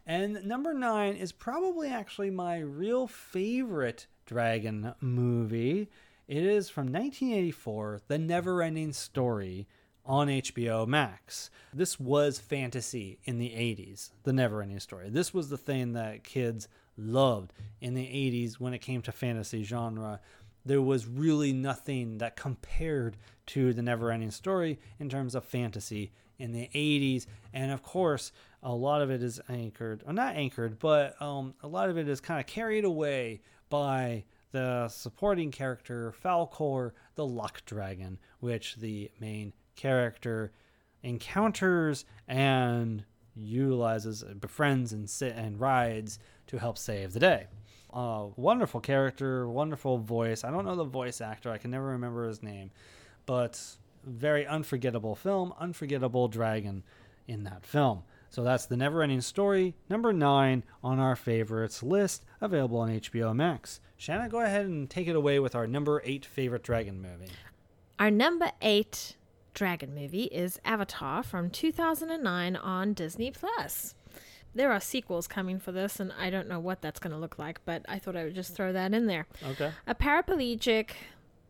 And 0.06 0.46
number 0.46 0.74
nine 0.74 1.18
is 1.18 1.34
probably 1.34 1.90
actually 1.90 2.30
my 2.30 2.60
real 2.60 3.06
favorite 3.06 4.08
dragon 4.26 4.94
movie. 5.02 5.90
It 6.30 6.44
is 6.44 6.70
from 6.70 6.86
1984, 6.86 8.04
The 8.08 8.18
Never 8.18 8.62
Ending 8.62 8.94
Story 8.94 9.68
on 10.06 10.30
HBO 10.30 10.88
Max. 10.88 11.50
This 11.74 12.00
was 12.00 12.40
fantasy 12.40 13.20
in 13.26 13.40
the 13.40 13.50
80s, 13.50 14.12
The 14.24 14.32
Never 14.32 14.62
Ending 14.62 14.80
Story. 14.80 15.10
This 15.10 15.34
was 15.34 15.50
the 15.50 15.58
thing 15.58 15.92
that 15.94 16.24
kids 16.24 16.70
loved 16.96 17.52
in 17.82 17.94
the 17.94 18.06
80s 18.06 18.54
when 18.54 18.74
it 18.74 18.80
came 18.80 19.02
to 19.02 19.12
fantasy 19.12 19.64
genre 19.64 20.22
there 20.66 20.82
was 20.82 21.08
really 21.08 21.54
nothing 21.54 22.18
that 22.18 22.36
compared 22.36 23.18
to 23.48 23.74
the 23.74 23.82
never 23.82 24.12
ending 24.12 24.32
story 24.32 24.80
in 25.00 25.10
terms 25.10 25.36
of 25.36 25.46
fantasy 25.46 26.12
in 26.38 26.52
the 26.52 26.70
80s 26.74 27.28
and 27.54 27.72
of 27.72 27.82
course 27.82 28.32
a 28.64 28.74
lot 28.74 29.02
of 29.02 29.10
it 29.10 29.24
is 29.24 29.40
anchored 29.48 30.04
or 30.06 30.14
not 30.14 30.36
anchored 30.36 30.80
but 30.80 31.20
um, 31.22 31.54
a 31.64 31.68
lot 31.68 31.90
of 31.90 31.98
it 31.98 32.10
is 32.10 32.20
kind 32.20 32.40
of 32.40 32.46
carried 32.46 32.84
away 32.84 33.42
by 33.70 34.24
the 34.52 34.88
supporting 34.90 35.52
character 35.52 36.14
Falkor 36.24 36.92
the 37.16 37.26
luck 37.26 37.62
dragon 37.66 38.18
which 38.40 38.76
the 38.76 39.12
main 39.20 39.54
character 39.76 40.52
encounters 41.04 42.06
and 42.28 43.06
utilizes 43.36 44.24
befriends 44.24 44.94
and 44.94 45.10
sit 45.10 45.36
and 45.36 45.60
rides 45.60 46.20
to 46.48 46.58
help 46.58 46.78
save 46.78 47.14
the 47.14 47.20
day 47.20 47.48
uh, 47.96 48.28
wonderful 48.36 48.82
character, 48.82 49.48
wonderful 49.50 49.98
voice. 49.98 50.44
I 50.44 50.52
don't 50.52 50.66
know 50.66 50.76
the 50.76 50.84
voice 50.84 51.22
actor. 51.22 51.50
I 51.50 51.58
can 51.58 51.72
never 51.72 51.86
remember 51.86 52.28
his 52.28 52.44
name, 52.44 52.72
but 53.26 53.60
very 54.06 54.46
unforgettable 54.46 55.16
film, 55.16 55.54
unforgettable 55.60 56.28
dragon 56.28 56.84
in 57.28 57.46
that 57.46 57.66
film. 57.66 58.04
So 58.30 58.44
that's 58.44 58.66
the 58.66 58.76
NeverEnding 58.76 59.24
Story, 59.24 59.76
number 59.90 60.12
nine 60.12 60.64
on 60.84 61.00
our 61.00 61.16
favorites 61.16 61.82
list, 61.82 62.26
available 62.42 62.80
on 62.80 62.90
HBO 62.90 63.34
Max. 63.34 63.80
Shanna, 63.96 64.28
go 64.28 64.42
ahead 64.42 64.66
and 64.66 64.90
take 64.90 65.08
it 65.08 65.16
away 65.16 65.40
with 65.40 65.56
our 65.56 65.66
number 65.66 66.02
eight 66.04 66.26
favorite 66.26 66.64
dragon 66.64 67.02
movie. 67.02 67.32
Our 67.98 68.12
number 68.12 68.52
eight 68.62 69.16
dragon 69.54 69.96
movie 69.96 70.26
is 70.26 70.60
Avatar 70.66 71.24
from 71.24 71.50
2009 71.50 72.58
on 72.58 72.94
Disney 72.94 73.32
Plus 73.32 73.95
there 74.56 74.72
are 74.72 74.80
sequels 74.80 75.28
coming 75.28 75.60
for 75.60 75.72
this, 75.72 76.00
and 76.00 76.12
I 76.18 76.30
don't 76.30 76.48
know 76.48 76.60
what 76.60 76.82
that's 76.82 77.00
going 77.00 77.12
to 77.12 77.20
look 77.20 77.38
like, 77.38 77.60
but 77.66 77.86
I 77.88 78.00
thought 78.00 78.16
I 78.16 78.24
would 78.24 78.36
just 78.36 78.56
throw 78.56 78.72
that 78.74 78.94
in 78.94 79.06
there. 79.06 79.28
Okay. 79.46 79.72
A 79.86 79.94
paraplegic 79.94 80.92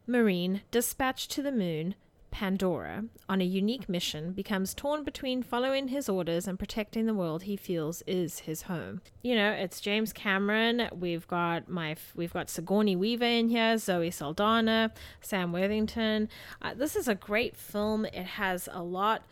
Marine 0.08 0.62
dispatched 0.72 1.32
to 1.32 1.42
the 1.42 1.52
moon, 1.52 1.96
Pandora, 2.32 3.06
on 3.30 3.40
a 3.42 3.46
unique 3.46 3.88
mission, 3.88 4.34
becomes 4.34 4.74
torn 4.74 5.04
between 5.04 5.42
following 5.42 5.88
his 5.88 6.10
orders 6.10 6.48
and 6.48 6.60
protecting 6.60 7.06
the 7.06 7.14
world 7.14 7.44
he 7.44 7.56
feels 7.56 8.04
is 8.06 8.40
his 8.40 8.64
home. 8.64 9.02
You 9.24 9.36
know, 9.36 9.52
it's 9.52 9.80
James 9.80 10.12
Cameron. 10.12 10.90
We've 10.92 11.26
got 11.28 11.70
my 11.70 11.96
we've 12.14 12.34
got 12.34 12.50
Sigourney 12.50 12.96
Weaver 12.96 13.24
in 13.24 13.48
here, 13.48 13.78
Zoe 13.78 14.12
Saldana, 14.12 14.92
Sam 15.22 15.54
Worthington. 15.54 16.28
Uh, 16.62 16.74
this 16.74 16.96
is 16.96 17.08
a 17.08 17.16
great 17.16 17.56
film. 17.56 18.04
It 18.06 18.26
has 18.26 18.68
a 18.72 18.84
lot 18.84 19.24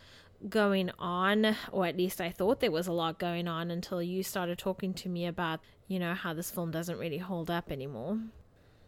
going 0.48 0.90
on, 0.98 1.56
or 1.72 1.86
at 1.86 1.96
least 1.96 2.20
I 2.20 2.30
thought 2.30 2.60
there 2.60 2.70
was 2.70 2.86
a 2.86 2.92
lot 2.92 3.18
going 3.18 3.48
on 3.48 3.70
until 3.70 4.02
you 4.02 4.22
started 4.22 4.58
talking 4.58 4.94
to 4.94 5.08
me 5.08 5.26
about, 5.26 5.60
you 5.88 5.98
know, 5.98 6.14
how 6.14 6.34
this 6.34 6.50
film 6.50 6.70
doesn't 6.70 6.98
really 6.98 7.18
hold 7.18 7.50
up 7.50 7.70
anymore. 7.70 8.18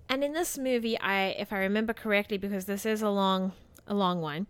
And 0.09 0.23
in 0.23 0.33
this 0.33 0.57
movie, 0.59 0.99
I 1.01 1.35
if 1.39 1.53
I 1.53 1.59
remember 1.59 1.93
correctly, 1.93 2.39
because 2.39 2.67
this 2.67 2.87
is 2.87 3.03
a 3.03 3.11
long 3.11 3.53
a 3.87 3.95
long 3.95 4.21
one, 4.21 4.47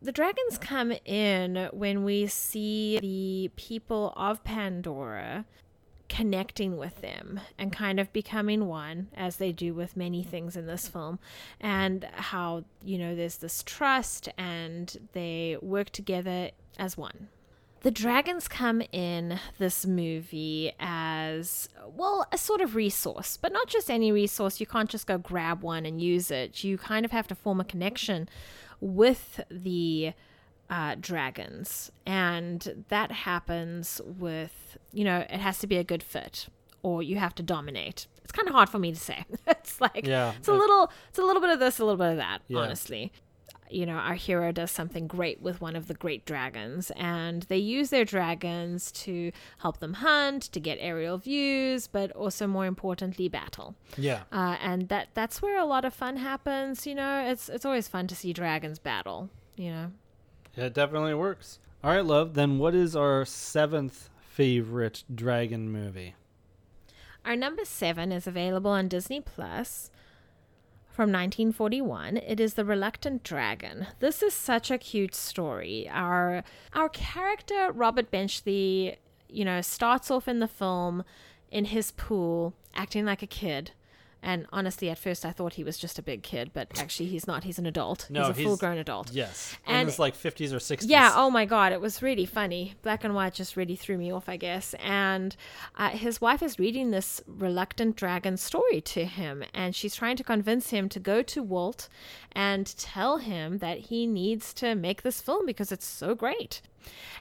the 0.00 0.12
dragons 0.12 0.58
come 0.58 0.92
in 1.04 1.68
when 1.72 2.04
we 2.04 2.26
see 2.26 2.98
the 3.00 3.50
people 3.56 4.12
of 4.16 4.44
Pandora 4.44 5.44
connecting 6.08 6.76
with 6.76 7.00
them 7.00 7.40
and 7.58 7.72
kind 7.72 7.98
of 7.98 8.12
becoming 8.12 8.66
one 8.66 9.08
as 9.16 9.36
they 9.36 9.52
do 9.52 9.74
with 9.74 9.96
many 9.96 10.22
things 10.22 10.56
in 10.56 10.66
this 10.66 10.88
film 10.88 11.18
and 11.60 12.04
how 12.14 12.64
you 12.84 12.98
know 12.98 13.14
there's 13.14 13.38
this 13.38 13.62
trust 13.62 14.28
and 14.38 15.08
they 15.12 15.56
work 15.60 15.90
together 15.90 16.50
as 16.78 16.96
one. 16.96 17.28
The 17.82 17.90
dragons 17.90 18.48
come 18.48 18.82
in 18.90 19.38
this 19.58 19.86
movie 19.86 20.72
as 20.80 21.68
well 21.86 22.26
a 22.32 22.38
sort 22.38 22.60
of 22.60 22.74
resource 22.74 23.36
but 23.36 23.52
not 23.52 23.68
just 23.68 23.90
any 23.90 24.10
resource. 24.10 24.60
You 24.60 24.66
can't 24.66 24.90
just 24.90 25.06
go 25.06 25.18
grab 25.18 25.62
one 25.62 25.86
and 25.86 26.00
use 26.00 26.30
it. 26.30 26.64
You 26.64 26.78
kind 26.78 27.04
of 27.04 27.12
have 27.12 27.28
to 27.28 27.34
form 27.34 27.60
a 27.60 27.64
connection 27.64 28.28
with 28.80 29.40
the 29.50 30.12
uh, 30.70 30.96
dragons. 31.00 31.90
And 32.04 32.84
that 32.88 33.12
happens 33.12 34.00
with, 34.04 34.78
you 34.92 35.04
know, 35.04 35.18
it 35.18 35.40
has 35.40 35.58
to 35.60 35.66
be 35.66 35.76
a 35.76 35.84
good 35.84 36.02
fit 36.02 36.48
or 36.82 37.02
you 37.02 37.16
have 37.16 37.34
to 37.34 37.42
dominate. 37.42 38.06
It's 38.22 38.32
kind 38.32 38.48
of 38.48 38.54
hard 38.54 38.68
for 38.68 38.78
me 38.78 38.92
to 38.92 38.98
say. 38.98 39.24
it's 39.48 39.80
like, 39.80 40.06
yeah, 40.06 40.34
it's 40.38 40.48
a 40.48 40.52
little, 40.52 40.90
it's 41.08 41.18
a 41.18 41.22
little 41.22 41.40
bit 41.40 41.50
of 41.50 41.58
this, 41.58 41.78
a 41.78 41.84
little 41.84 41.98
bit 41.98 42.12
of 42.12 42.16
that, 42.18 42.42
yeah. 42.48 42.60
honestly. 42.60 43.12
You 43.68 43.86
know, 43.86 43.94
our 43.94 44.14
hero 44.14 44.52
does 44.52 44.70
something 44.70 45.08
great 45.08 45.42
with 45.42 45.60
one 45.60 45.74
of 45.74 45.88
the 45.88 45.94
great 45.94 46.24
dragons, 46.24 46.92
and 46.94 47.42
they 47.44 47.56
use 47.56 47.90
their 47.90 48.04
dragons 48.04 48.92
to 48.92 49.32
help 49.58 49.80
them 49.80 49.94
hunt, 49.94 50.44
to 50.44 50.60
get 50.60 50.78
aerial 50.80 51.18
views, 51.18 51.88
but 51.88 52.12
also 52.12 52.46
more 52.46 52.66
importantly, 52.66 53.28
battle. 53.28 53.74
Yeah. 53.96 54.22
Uh, 54.30 54.56
and 54.62 54.88
that 54.88 55.08
that's 55.14 55.42
where 55.42 55.58
a 55.58 55.64
lot 55.64 55.84
of 55.84 55.92
fun 55.92 56.18
happens. 56.18 56.86
You 56.86 56.94
know, 56.94 57.26
it's 57.28 57.48
it's 57.48 57.64
always 57.64 57.88
fun 57.88 58.06
to 58.06 58.14
see 58.14 58.32
dragons 58.32 58.78
battle. 58.78 59.30
You 59.56 59.70
know. 59.70 59.92
It 60.56 60.72
definitely 60.72 61.14
works. 61.14 61.58
All 61.84 61.90
right, 61.90 62.04
love. 62.04 62.34
Then 62.34 62.58
what 62.58 62.74
is 62.74 62.96
our 62.96 63.24
seventh 63.24 64.08
favorite 64.18 65.04
dragon 65.14 65.70
movie? 65.70 66.14
Our 67.24 67.36
number 67.36 67.64
seven 67.64 68.10
is 68.10 68.26
available 68.26 68.70
on 68.70 68.88
Disney 68.88 69.20
Plus 69.20 69.90
from 70.88 71.10
1941. 71.12 72.16
It 72.16 72.40
is 72.40 72.54
The 72.54 72.64
Reluctant 72.64 73.22
Dragon. 73.22 73.88
This 74.00 74.22
is 74.22 74.32
such 74.32 74.70
a 74.70 74.78
cute 74.78 75.14
story. 75.14 75.90
Our 75.92 76.42
our 76.72 76.88
character 76.88 77.70
Robert 77.72 78.10
Benchley, 78.10 78.96
you 79.28 79.44
know, 79.44 79.60
starts 79.60 80.10
off 80.10 80.26
in 80.26 80.38
the 80.38 80.48
film 80.48 81.04
in 81.50 81.66
his 81.66 81.90
pool 81.92 82.54
acting 82.74 83.04
like 83.04 83.22
a 83.22 83.26
kid 83.26 83.72
and 84.22 84.46
honestly, 84.52 84.90
at 84.90 84.98
first 84.98 85.24
I 85.24 85.30
thought 85.30 85.54
he 85.54 85.64
was 85.64 85.78
just 85.78 85.98
a 85.98 86.02
big 86.02 86.22
kid, 86.22 86.50
but 86.52 86.68
actually 86.78 87.06
he's 87.06 87.26
not. 87.26 87.44
He's 87.44 87.58
an 87.58 87.66
adult. 87.66 88.08
No, 88.10 88.32
he's 88.32 88.38
a 88.38 88.48
full 88.48 88.56
grown 88.56 88.78
adult. 88.78 89.12
Yes. 89.12 89.56
And 89.66 89.82
in 89.82 89.86
his 89.86 89.98
like 89.98 90.16
50s 90.16 90.52
or 90.52 90.56
60s. 90.56 90.86
Yeah. 90.88 91.12
Oh 91.14 91.30
my 91.30 91.44
God. 91.44 91.72
It 91.72 91.80
was 91.80 92.02
really 92.02 92.26
funny. 92.26 92.74
Black 92.82 93.04
and 93.04 93.14
white 93.14 93.34
just 93.34 93.56
really 93.56 93.76
threw 93.76 93.96
me 93.96 94.12
off, 94.12 94.28
I 94.28 94.36
guess. 94.36 94.74
And 94.80 95.36
uh, 95.76 95.90
his 95.90 96.20
wife 96.20 96.42
is 96.42 96.58
reading 96.58 96.90
this 96.90 97.20
reluctant 97.26 97.96
dragon 97.96 98.36
story 98.36 98.80
to 98.80 99.04
him, 99.04 99.44
and 99.54 99.74
she's 99.74 99.94
trying 99.94 100.16
to 100.16 100.24
convince 100.24 100.70
him 100.70 100.88
to 100.88 101.00
go 101.00 101.22
to 101.22 101.42
Walt 101.42 101.88
and 102.32 102.66
tell 102.76 103.18
him 103.18 103.58
that 103.58 103.78
he 103.78 104.06
needs 104.06 104.52
to 104.54 104.74
make 104.74 105.02
this 105.02 105.20
film 105.20 105.46
because 105.46 105.70
it's 105.70 105.86
so 105.86 106.14
great. 106.14 106.62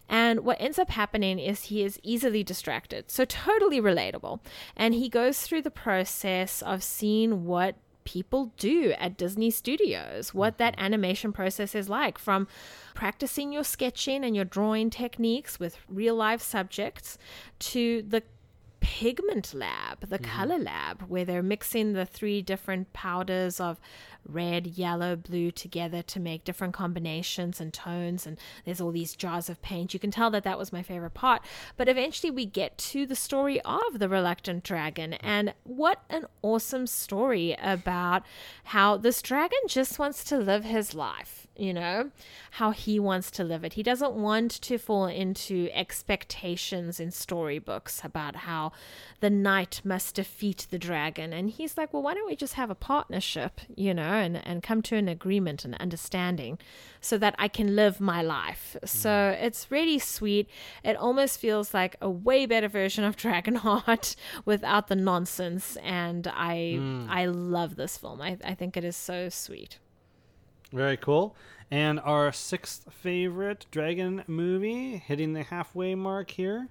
And 0.07 0.41
what 0.41 0.61
ends 0.61 0.77
up 0.77 0.89
happening 0.89 1.39
is 1.39 1.65
he 1.65 1.83
is 1.83 1.99
easily 2.03 2.43
distracted. 2.43 3.09
So, 3.09 3.25
totally 3.25 3.81
relatable. 3.81 4.39
And 4.75 4.93
he 4.93 5.09
goes 5.09 5.41
through 5.41 5.63
the 5.63 5.71
process 5.71 6.61
of 6.61 6.83
seeing 6.83 7.45
what 7.45 7.75
people 8.05 8.53
do 8.57 8.93
at 8.99 9.17
Disney 9.17 9.49
Studios, 9.51 10.33
what 10.33 10.57
that 10.59 10.75
mm-hmm. 10.75 10.85
animation 10.85 11.33
process 11.33 11.75
is 11.75 11.89
like 11.89 12.17
from 12.17 12.47
practicing 12.93 13.51
your 13.51 13.63
sketching 13.63 14.23
and 14.23 14.35
your 14.35 14.45
drawing 14.45 14.89
techniques 14.89 15.59
with 15.59 15.77
real 15.89 16.15
life 16.15 16.41
subjects 16.41 17.17
to 17.59 18.03
the 18.03 18.23
pigment 18.85 19.51
lab, 19.51 19.99
the 20.01 20.19
mm-hmm. 20.19 20.31
color 20.31 20.59
lab, 20.59 21.01
where 21.07 21.25
they're 21.25 21.41
mixing 21.41 21.93
the 21.93 22.05
three 22.05 22.43
different 22.43 22.93
powders 22.93 23.59
of 23.59 23.79
red, 24.23 24.67
yellow, 24.67 25.15
blue 25.15 25.49
together 25.49 26.03
to 26.03 26.19
make 26.19 26.43
different 26.43 26.75
combinations 26.75 27.59
and 27.59 27.73
tones. 27.73 28.27
And 28.27 28.37
there's 28.63 28.79
all 28.79 28.91
these 28.91 29.15
jars 29.15 29.49
of 29.49 29.59
paint. 29.63 29.95
You 29.95 29.99
can 29.99 30.11
tell 30.11 30.29
that 30.29 30.43
that 30.43 30.59
was 30.59 30.71
my 30.71 30.83
favorite 30.83 31.15
part. 31.15 31.41
But 31.77 31.89
eventually 31.89 32.29
we 32.29 32.45
get 32.45 32.77
to 32.77 33.07
the 33.07 33.15
story 33.15 33.59
of 33.61 33.97
the 33.97 34.07
reluctant 34.07 34.63
dragon. 34.63 35.13
And 35.13 35.55
what 35.63 36.03
an 36.11 36.27
awesome 36.43 36.85
story 36.85 37.57
about 37.59 38.23
how 38.65 38.97
this 38.97 39.19
dragon 39.23 39.59
just 39.67 39.97
wants 39.97 40.23
to 40.25 40.37
live 40.37 40.63
his 40.63 40.93
life 40.93 41.47
you 41.57 41.73
know, 41.73 42.11
how 42.51 42.71
he 42.71 42.99
wants 42.99 43.31
to 43.31 43.43
live 43.43 43.63
it. 43.63 43.73
He 43.73 43.83
doesn't 43.83 44.13
want 44.13 44.51
to 44.51 44.77
fall 44.77 45.05
into 45.05 45.69
expectations 45.73 46.99
in 46.99 47.11
storybooks 47.11 48.01
about 48.03 48.35
how 48.37 48.71
the 49.21 49.29
knight 49.29 49.81
must 49.83 50.15
defeat 50.15 50.67
the 50.69 50.77
dragon. 50.77 51.33
And 51.33 51.49
he's 51.49 51.77
like, 51.77 51.93
well, 51.93 52.03
why 52.03 52.13
don't 52.13 52.27
we 52.27 52.35
just 52.35 52.55
have 52.55 52.69
a 52.69 52.75
partnership, 52.75 53.61
you 53.75 53.93
know, 53.93 54.03
and, 54.03 54.45
and 54.45 54.61
come 54.61 54.81
to 54.83 54.95
an 54.95 55.07
agreement 55.07 55.65
and 55.65 55.75
understanding 55.75 56.57
so 57.01 57.17
that 57.17 57.35
I 57.37 57.47
can 57.47 57.75
live 57.75 58.01
my 58.01 58.21
life. 58.21 58.75
Mm. 58.81 58.87
So 58.89 59.37
it's 59.39 59.71
really 59.71 59.99
sweet. 59.99 60.49
It 60.83 60.97
almost 60.97 61.39
feels 61.39 61.73
like 61.73 61.95
a 62.01 62.09
way 62.09 62.45
better 62.45 62.67
version 62.67 63.03
of 63.03 63.15
Dragonheart 63.25 64.15
without 64.43 64.87
the 64.87 64.95
nonsense. 64.95 65.77
And 65.83 66.27
I 66.27 66.77
mm. 66.79 67.09
I 67.09 67.25
love 67.25 67.75
this 67.75 67.97
film. 67.97 68.21
I, 68.21 68.37
I 68.43 68.55
think 68.55 68.75
it 68.75 68.83
is 68.83 68.95
so 68.95 69.29
sweet. 69.29 69.79
Very 70.75 70.97
cool. 70.97 71.37
And 71.71 72.01
our 72.01 72.33
sixth 72.33 72.91
favorite 72.91 73.65
dragon 73.71 74.25
movie, 74.27 74.97
hitting 74.97 75.31
the 75.31 75.43
halfway 75.43 75.95
mark 75.95 76.31
here. 76.31 76.67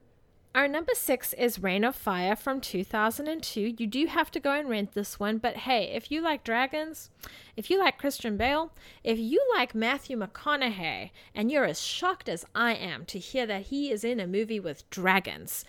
Our 0.54 0.68
number 0.68 0.92
six 0.94 1.32
is 1.32 1.58
Reign 1.58 1.84
of 1.84 1.96
Fire 1.96 2.36
from 2.36 2.60
2002. 2.60 3.74
You 3.78 3.86
do 3.86 4.06
have 4.06 4.30
to 4.32 4.38
go 4.38 4.52
and 4.52 4.68
rent 4.68 4.92
this 4.92 5.18
one, 5.18 5.38
but 5.38 5.56
hey, 5.56 5.90
if 5.94 6.12
you 6.12 6.20
like 6.20 6.44
dragons, 6.44 7.10
if 7.56 7.70
you 7.70 7.78
like 7.78 7.98
Christian 7.98 8.36
Bale, 8.36 8.72
if 9.02 9.18
you 9.18 9.42
like 9.56 9.74
Matthew 9.74 10.18
McConaughey, 10.18 11.10
and 11.34 11.50
you're 11.50 11.64
as 11.64 11.80
shocked 11.80 12.28
as 12.28 12.44
I 12.54 12.74
am 12.74 13.06
to 13.06 13.18
hear 13.18 13.46
that 13.46 13.62
he 13.62 13.90
is 13.90 14.04
in 14.04 14.20
a 14.20 14.26
movie 14.26 14.60
with 14.60 14.88
dragons, 14.90 15.64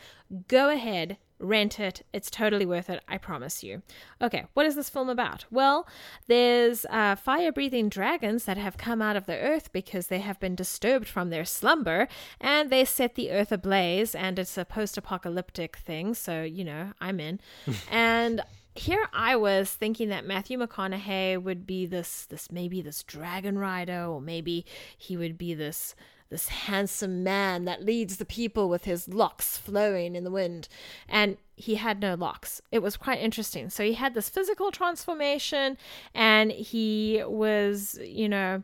go 0.49 0.69
ahead, 0.69 1.17
rent 1.39 1.79
it. 1.79 2.05
It's 2.13 2.31
totally 2.31 2.65
worth 2.65 2.89
it, 2.89 3.03
I 3.07 3.17
promise 3.17 3.63
you. 3.63 3.81
Okay, 4.21 4.45
what 4.53 4.65
is 4.65 4.75
this 4.75 4.89
film 4.89 5.09
about? 5.09 5.45
Well, 5.51 5.87
there's 6.27 6.85
uh, 6.89 7.15
fire 7.15 7.51
breathing 7.51 7.89
dragons 7.89 8.45
that 8.45 8.57
have 8.57 8.77
come 8.77 9.01
out 9.01 9.15
of 9.15 9.25
the 9.25 9.37
earth 9.37 9.71
because 9.71 10.07
they 10.07 10.19
have 10.19 10.39
been 10.39 10.55
disturbed 10.55 11.07
from 11.07 11.29
their 11.29 11.45
slumber 11.45 12.07
and 12.39 12.69
they 12.69 12.85
set 12.85 13.15
the 13.15 13.31
earth 13.31 13.51
ablaze, 13.51 14.15
and 14.15 14.39
it's 14.39 14.57
a 14.57 14.65
post 14.65 14.97
apocalyptic 14.97 15.77
thing, 15.77 16.13
so, 16.13 16.43
you 16.43 16.63
know, 16.63 16.93
I'm 17.01 17.19
in. 17.19 17.39
and 17.91 18.41
here 18.75 19.07
I 19.13 19.37
was 19.37 19.71
thinking 19.71 20.09
that 20.09 20.25
Matthew 20.25 20.59
McConaughey 20.59 21.41
would 21.41 21.65
be 21.65 21.85
this 21.85 22.25
this 22.25 22.51
maybe 22.51 22.81
this 22.81 23.03
dragon 23.03 23.57
rider 23.57 24.03
or 24.03 24.19
maybe 24.19 24.65
he 24.97 25.15
would 25.15 25.37
be 25.37 25.53
this 25.53 25.95
this 26.29 26.49
handsome 26.49 27.23
man 27.23 27.65
that 27.65 27.83
leads 27.83 28.17
the 28.17 28.25
people 28.25 28.67
with 28.67 28.85
his 28.85 29.07
locks 29.07 29.57
flowing 29.57 30.15
in 30.15 30.23
the 30.23 30.31
wind 30.31 30.67
and 31.07 31.37
he 31.55 31.75
had 31.75 32.01
no 32.01 32.15
locks. 32.15 32.61
It 32.71 32.79
was 32.79 32.97
quite 32.97 33.19
interesting. 33.19 33.69
So 33.69 33.83
he 33.83 33.93
had 33.93 34.13
this 34.13 34.29
physical 34.29 34.71
transformation 34.71 35.77
and 36.13 36.51
he 36.51 37.21
was, 37.25 37.99
you 38.03 38.27
know, 38.27 38.63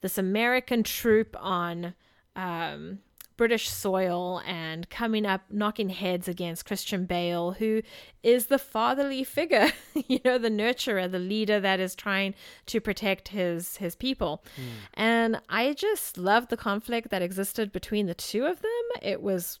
this 0.00 0.18
American 0.18 0.82
troop 0.82 1.36
on 1.38 1.94
um 2.34 3.00
British 3.42 3.68
soil 3.68 4.40
and 4.46 4.88
coming 4.88 5.26
up, 5.26 5.40
knocking 5.50 5.88
heads 5.88 6.28
against 6.28 6.64
Christian 6.64 7.06
Bale, 7.06 7.50
who 7.50 7.82
is 8.22 8.46
the 8.46 8.56
fatherly 8.56 9.24
figure, 9.24 9.72
you 10.06 10.20
know, 10.24 10.38
the 10.38 10.48
nurturer, 10.48 11.10
the 11.10 11.18
leader 11.18 11.58
that 11.58 11.80
is 11.80 11.96
trying 11.96 12.36
to 12.66 12.80
protect 12.80 13.30
his 13.30 13.78
his 13.78 13.96
people. 13.96 14.44
Hmm. 14.54 14.62
And 14.94 15.40
I 15.48 15.72
just 15.72 16.16
loved 16.16 16.50
the 16.50 16.56
conflict 16.56 17.10
that 17.10 17.20
existed 17.20 17.72
between 17.72 18.06
the 18.06 18.14
two 18.14 18.44
of 18.44 18.62
them. 18.62 18.70
It 19.02 19.20
was 19.20 19.58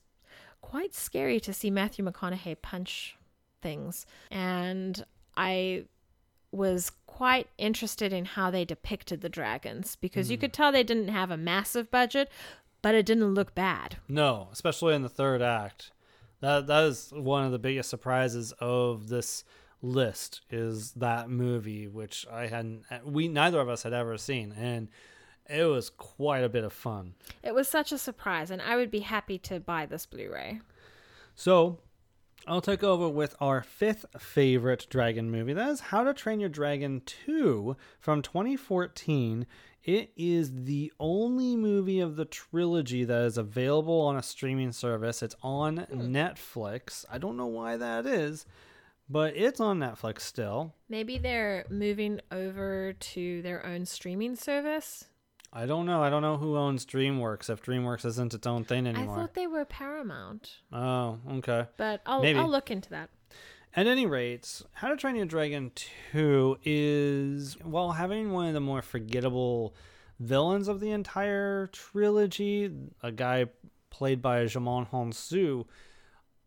quite 0.60 0.94
scary 0.94 1.40
to 1.40 1.52
see 1.52 1.68
Matthew 1.68 2.04
McConaughey 2.04 2.62
punch 2.62 3.16
things, 3.62 4.06
and 4.30 5.04
I 5.36 5.86
was 6.52 6.92
quite 7.06 7.48
interested 7.58 8.12
in 8.12 8.26
how 8.26 8.50
they 8.50 8.64
depicted 8.64 9.22
the 9.22 9.28
dragons 9.28 9.96
because 9.96 10.30
you 10.30 10.36
hmm. 10.36 10.42
could 10.42 10.52
tell 10.52 10.70
they 10.70 10.84
didn't 10.84 11.08
have 11.08 11.30
a 11.30 11.36
massive 11.36 11.90
budget, 11.90 12.30
but 12.82 12.94
it 12.94 13.06
didn't 13.06 13.34
look 13.34 13.54
bad. 13.54 13.96
No, 14.08 14.48
especially 14.52 14.94
in 14.94 15.02
the 15.02 15.08
third 15.08 15.40
act. 15.40 15.92
That 16.40 16.66
that 16.66 16.84
is 16.84 17.12
one 17.14 17.44
of 17.44 17.52
the 17.52 17.58
biggest 17.58 17.88
surprises 17.88 18.52
of 18.58 19.08
this 19.08 19.44
list 19.80 20.40
is 20.50 20.92
that 20.92 21.30
movie, 21.30 21.86
which 21.88 22.26
I 22.30 22.48
hadn't 22.48 22.84
we 23.04 23.28
neither 23.28 23.60
of 23.60 23.68
us 23.68 23.84
had 23.84 23.92
ever 23.92 24.18
seen, 24.18 24.52
and 24.52 24.88
it 25.48 25.64
was 25.64 25.90
quite 25.90 26.44
a 26.44 26.48
bit 26.48 26.64
of 26.64 26.72
fun. 26.72 27.14
It 27.42 27.54
was 27.54 27.68
such 27.68 27.92
a 27.92 27.98
surprise, 27.98 28.50
and 28.50 28.60
I 28.60 28.76
would 28.76 28.90
be 28.90 29.00
happy 29.00 29.38
to 29.38 29.60
buy 29.60 29.86
this 29.86 30.06
Blu 30.06 30.32
ray. 30.32 30.60
So 31.34 31.78
I'll 32.46 32.60
take 32.60 32.82
over 32.82 33.08
with 33.08 33.36
our 33.40 33.62
fifth 33.62 34.06
favorite 34.18 34.86
dragon 34.90 35.30
movie. 35.30 35.52
That 35.52 35.68
is 35.68 35.80
How 35.80 36.02
to 36.02 36.12
Train 36.12 36.40
Your 36.40 36.48
Dragon 36.48 37.02
2 37.04 37.76
from 38.00 38.20
2014. 38.20 39.46
It 39.84 40.12
is 40.16 40.64
the 40.64 40.92
only 41.00 41.56
movie 41.56 42.00
of 42.00 42.14
the 42.16 42.24
trilogy 42.24 43.04
that 43.04 43.22
is 43.22 43.36
available 43.36 44.00
on 44.02 44.16
a 44.16 44.22
streaming 44.22 44.72
service. 44.72 45.22
It's 45.22 45.34
on 45.42 45.78
hmm. 45.78 46.14
Netflix. 46.14 47.04
I 47.10 47.18
don't 47.18 47.36
know 47.36 47.46
why 47.46 47.76
that 47.76 48.06
is, 48.06 48.46
but 49.08 49.36
it's 49.36 49.60
on 49.60 49.80
Netflix 49.80 50.20
still. 50.20 50.74
Maybe 50.88 51.18
they're 51.18 51.64
moving 51.68 52.20
over 52.30 52.92
to 52.92 53.42
their 53.42 53.66
own 53.66 53.84
streaming 53.86 54.36
service. 54.36 55.06
I 55.52 55.66
don't 55.66 55.84
know. 55.84 56.02
I 56.02 56.08
don't 56.08 56.22
know 56.22 56.38
who 56.38 56.56
owns 56.56 56.86
DreamWorks 56.86 57.50
if 57.50 57.62
DreamWorks 57.62 58.06
isn't 58.06 58.32
its 58.32 58.46
own 58.46 58.64
thing 58.64 58.86
anymore. 58.86 59.16
I 59.16 59.20
thought 59.20 59.34
they 59.34 59.46
were 59.46 59.66
Paramount, 59.66 60.60
Oh, 60.72 61.18
okay. 61.30 61.66
but 61.76 62.00
I'll, 62.06 62.22
Maybe. 62.22 62.38
I'll 62.38 62.48
look 62.48 62.70
into 62.70 62.88
that. 62.90 63.10
At 63.74 63.86
any 63.86 64.04
rate, 64.04 64.60
How 64.72 64.88
to 64.88 64.96
Train 64.96 65.16
Your 65.16 65.24
Dragon 65.24 65.72
2 66.12 66.58
is, 66.62 67.56
while 67.62 67.92
having 67.92 68.30
one 68.30 68.48
of 68.48 68.52
the 68.52 68.60
more 68.60 68.82
forgettable 68.82 69.74
villains 70.20 70.68
of 70.68 70.78
the 70.78 70.90
entire 70.90 71.68
trilogy, 71.68 72.70
a 73.02 73.10
guy 73.10 73.46
played 73.88 74.20
by 74.20 74.44
Djimon 74.44 74.90
Hounsou, 74.90 75.64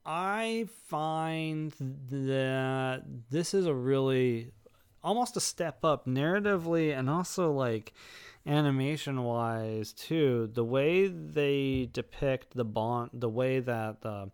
I 0.05 0.67
find 0.86 1.73
that 1.80 3.05
this 3.32 3.55
is 3.55 3.65
a 3.65 3.73
really 3.73 4.51
almost 5.03 5.36
a 5.36 5.41
step 5.41 5.84
up 5.84 6.05
narratively 6.05 6.95
and 6.95 7.09
also 7.09 7.51
like 7.51 7.93
animation 8.45 9.23
wise 9.23 9.93
too. 9.93 10.51
The 10.53 10.63
way 10.63 11.07
they 11.07 11.89
depict 11.91 12.55
the 12.55 12.65
bond 12.65 13.09
the 13.13 13.30
way 13.30 13.61
that 13.61 14.01
the 14.01 14.30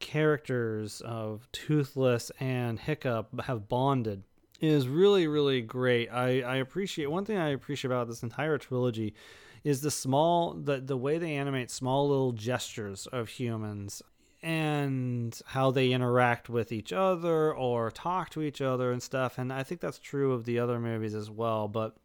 characters 0.00 1.00
of 1.02 1.48
toothless 1.52 2.30
and 2.40 2.78
hiccup 2.78 3.40
have 3.42 3.68
bonded 3.68 4.22
is 4.60 4.86
really 4.86 5.26
really 5.26 5.60
great 5.60 6.08
i 6.10 6.42
i 6.42 6.56
appreciate 6.56 7.06
one 7.06 7.24
thing 7.24 7.38
i 7.38 7.48
appreciate 7.48 7.90
about 7.90 8.06
this 8.08 8.22
entire 8.22 8.58
trilogy 8.58 9.14
is 9.62 9.80
the 9.80 9.90
small 9.90 10.52
the 10.54 10.78
the 10.78 10.96
way 10.96 11.18
they 11.18 11.34
animate 11.34 11.70
small 11.70 12.08
little 12.08 12.32
gestures 12.32 13.06
of 13.08 13.28
humans 13.28 14.02
and 14.44 15.40
how 15.46 15.70
they 15.70 15.90
interact 15.90 16.50
with 16.50 16.70
each 16.70 16.92
other 16.92 17.54
or 17.54 17.90
talk 17.90 18.28
to 18.28 18.42
each 18.42 18.60
other 18.60 18.92
and 18.92 19.02
stuff. 19.02 19.38
And 19.38 19.50
I 19.50 19.62
think 19.62 19.80
that's 19.80 19.98
true 19.98 20.34
of 20.34 20.44
the 20.44 20.58
other 20.58 20.78
movies 20.78 21.14
as 21.14 21.30
well. 21.30 21.66
But 21.66 21.96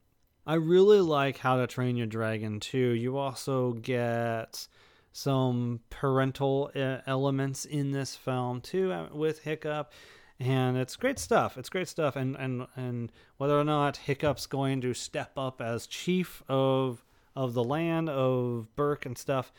I 0.48 0.54
really 0.54 1.02
like 1.02 1.38
How 1.38 1.58
to 1.58 1.68
Train 1.68 1.98
Your 1.98 2.08
Dragon 2.08 2.62
too. 2.62 2.78
You 2.78 3.18
also 3.18 3.74
get 3.74 4.70
some 5.12 5.82
parental 5.90 6.72
uh, 6.76 6.98
elements 7.06 7.66
in 7.66 7.92
this 7.92 8.16
film 8.16 8.62
too 8.62 8.92
uh, 8.92 9.08
with 9.12 9.44
Hiccup. 9.44 9.92
And 10.40 10.78
it's 10.78 10.96
great 10.96 11.20
stuff. 11.20 11.58
It's 11.58 11.68
great 11.68 11.90
stuff. 11.90 12.16
And, 12.16 12.36
and, 12.38 12.66
and 12.76 13.12
whether 13.38 13.60
or 13.60 13.66
not 13.66 13.98
Hiccup's 13.98 14.46
going 14.46 14.80
to 14.82 14.94
step 14.94 15.32
up 15.38 15.62
as 15.62 15.86
chief 15.86 16.44
of 16.48 17.04
of 17.36 17.54
the 17.54 17.64
land 17.64 18.10
of 18.10 18.68
Berk 18.76 19.06
and 19.06 19.18
stuff, 19.18 19.54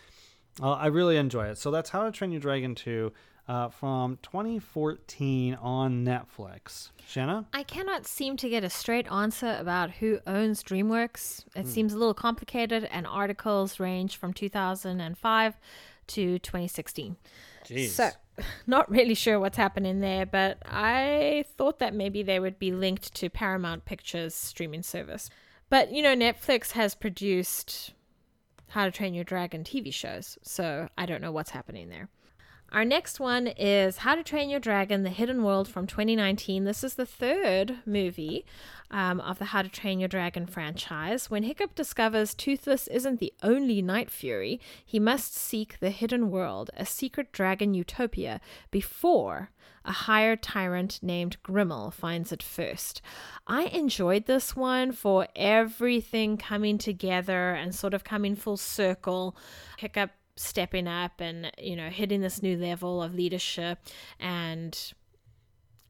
uh, 0.62 0.72
I 0.72 0.86
really 0.86 1.16
enjoy 1.16 1.46
it. 1.46 1.56
So 1.58 1.70
that's 1.70 1.90
How 1.90 2.04
to 2.04 2.10
Train 2.10 2.32
Your 2.32 2.40
Dragon 2.40 2.74
2 2.74 3.12
uh, 3.50 3.68
from 3.68 4.16
2014 4.22 5.54
on 5.56 6.04
Netflix. 6.04 6.90
Shanna? 7.04 7.46
I 7.52 7.64
cannot 7.64 8.06
seem 8.06 8.36
to 8.36 8.48
get 8.48 8.62
a 8.62 8.70
straight 8.70 9.10
answer 9.10 9.56
about 9.58 9.90
who 9.90 10.20
owns 10.24 10.62
DreamWorks. 10.62 11.46
It 11.56 11.66
seems 11.66 11.92
a 11.92 11.98
little 11.98 12.14
complicated, 12.14 12.84
and 12.92 13.08
articles 13.08 13.80
range 13.80 14.16
from 14.16 14.32
2005 14.32 15.56
to 16.06 16.38
2016. 16.38 17.16
Jeez. 17.64 17.88
So, 17.88 18.10
not 18.68 18.88
really 18.88 19.14
sure 19.14 19.40
what's 19.40 19.56
happening 19.56 19.98
there, 19.98 20.26
but 20.26 20.58
I 20.64 21.44
thought 21.56 21.80
that 21.80 21.92
maybe 21.92 22.22
they 22.22 22.38
would 22.38 22.60
be 22.60 22.70
linked 22.70 23.12
to 23.14 23.28
Paramount 23.28 23.84
Pictures 23.84 24.32
streaming 24.32 24.84
service. 24.84 25.28
But, 25.68 25.92
you 25.92 26.02
know, 26.02 26.14
Netflix 26.14 26.70
has 26.72 26.94
produced 26.94 27.94
How 28.68 28.84
to 28.84 28.92
Train 28.92 29.12
Your 29.12 29.24
Dragon 29.24 29.64
TV 29.64 29.92
shows, 29.92 30.38
so 30.44 30.88
I 30.96 31.04
don't 31.04 31.20
know 31.20 31.32
what's 31.32 31.50
happening 31.50 31.88
there. 31.88 32.08
Our 32.72 32.84
next 32.84 33.18
one 33.18 33.48
is 33.48 33.98
How 33.98 34.14
to 34.14 34.22
Train 34.22 34.48
Your 34.48 34.60
Dragon 34.60 35.02
The 35.02 35.10
Hidden 35.10 35.42
World 35.42 35.66
from 35.66 35.88
2019. 35.88 36.62
This 36.62 36.84
is 36.84 36.94
the 36.94 37.04
third 37.04 37.78
movie 37.84 38.46
um, 38.92 39.20
of 39.20 39.40
the 39.40 39.46
How 39.46 39.62
to 39.62 39.68
Train 39.68 39.98
Your 39.98 40.08
Dragon 40.08 40.46
franchise. 40.46 41.28
When 41.28 41.42
Hiccup 41.42 41.74
discovers 41.74 42.32
Toothless 42.32 42.86
isn't 42.86 43.18
the 43.18 43.34
only 43.42 43.82
Night 43.82 44.08
Fury, 44.08 44.60
he 44.86 45.00
must 45.00 45.34
seek 45.34 45.80
the 45.80 45.90
Hidden 45.90 46.30
World, 46.30 46.70
a 46.76 46.86
secret 46.86 47.32
dragon 47.32 47.74
utopia, 47.74 48.40
before 48.70 49.50
a 49.84 49.92
higher 49.92 50.36
tyrant 50.36 51.00
named 51.02 51.38
Grimmel 51.42 51.92
finds 51.92 52.30
it 52.30 52.42
first. 52.42 53.02
I 53.48 53.64
enjoyed 53.64 54.26
this 54.26 54.54
one 54.54 54.92
for 54.92 55.26
everything 55.34 56.36
coming 56.36 56.78
together 56.78 57.50
and 57.50 57.74
sort 57.74 57.94
of 57.94 58.04
coming 58.04 58.36
full 58.36 58.58
circle. 58.58 59.36
Hiccup 59.78 60.10
stepping 60.40 60.88
up 60.88 61.20
and 61.20 61.52
you 61.58 61.76
know 61.76 61.90
hitting 61.90 62.20
this 62.20 62.42
new 62.42 62.56
level 62.56 63.02
of 63.02 63.14
leadership. 63.14 63.78
And 64.18 64.92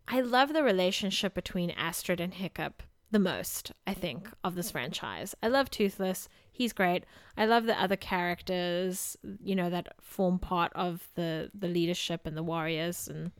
i 0.09 0.21
love 0.21 0.53
the 0.53 0.63
relationship 0.63 1.35
between 1.35 1.71
astrid 1.71 2.21
and 2.21 2.35
hiccup 2.35 2.83
the 3.13 3.19
most 3.19 3.71
i 3.87 3.95
think 3.95 4.29
of 4.43 4.55
this 4.55 4.71
franchise. 4.71 5.35
I 5.43 5.49
love 5.49 5.71
toothless. 5.71 6.29
He's 6.53 6.73
great. 6.73 7.05
I 7.37 7.47
love 7.47 7.65
the 7.65 7.81
other 7.81 7.97
characters 7.97 9.17
you 9.43 9.55
know 9.55 9.71
that 9.71 9.95
form 10.01 10.39
part 10.39 10.73
of 10.75 11.09
the 11.15 11.51
the 11.55 11.69
leadership 11.69 12.23
and 12.27 12.37
the 12.37 12.43
warriors 12.43 13.09
and 13.09 13.31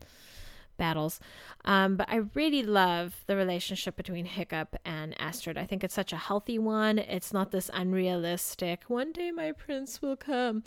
battles. 0.81 1.21
Um, 1.65 1.97
but 1.97 2.09
I 2.11 2.23
really 2.35 2.65
love 2.65 3.23
the 3.27 3.37
relationship 3.37 3.95
between 3.95 4.25
Hiccup 4.25 4.75
and 4.85 5.15
Astrid. 5.21 5.57
I 5.57 5.67
think 5.67 5.85
it's 5.85 5.95
such 5.95 6.13
a 6.13 6.17
healthy 6.17 6.59
one. 6.59 6.99
It's 6.99 7.33
not 7.33 7.53
this 7.53 7.71
unrealistic, 7.73 8.85
one 8.89 9.13
day 9.13 9.31
my 9.31 9.53
prince 9.53 10.03
will 10.03 10.17
come. 10.17 10.65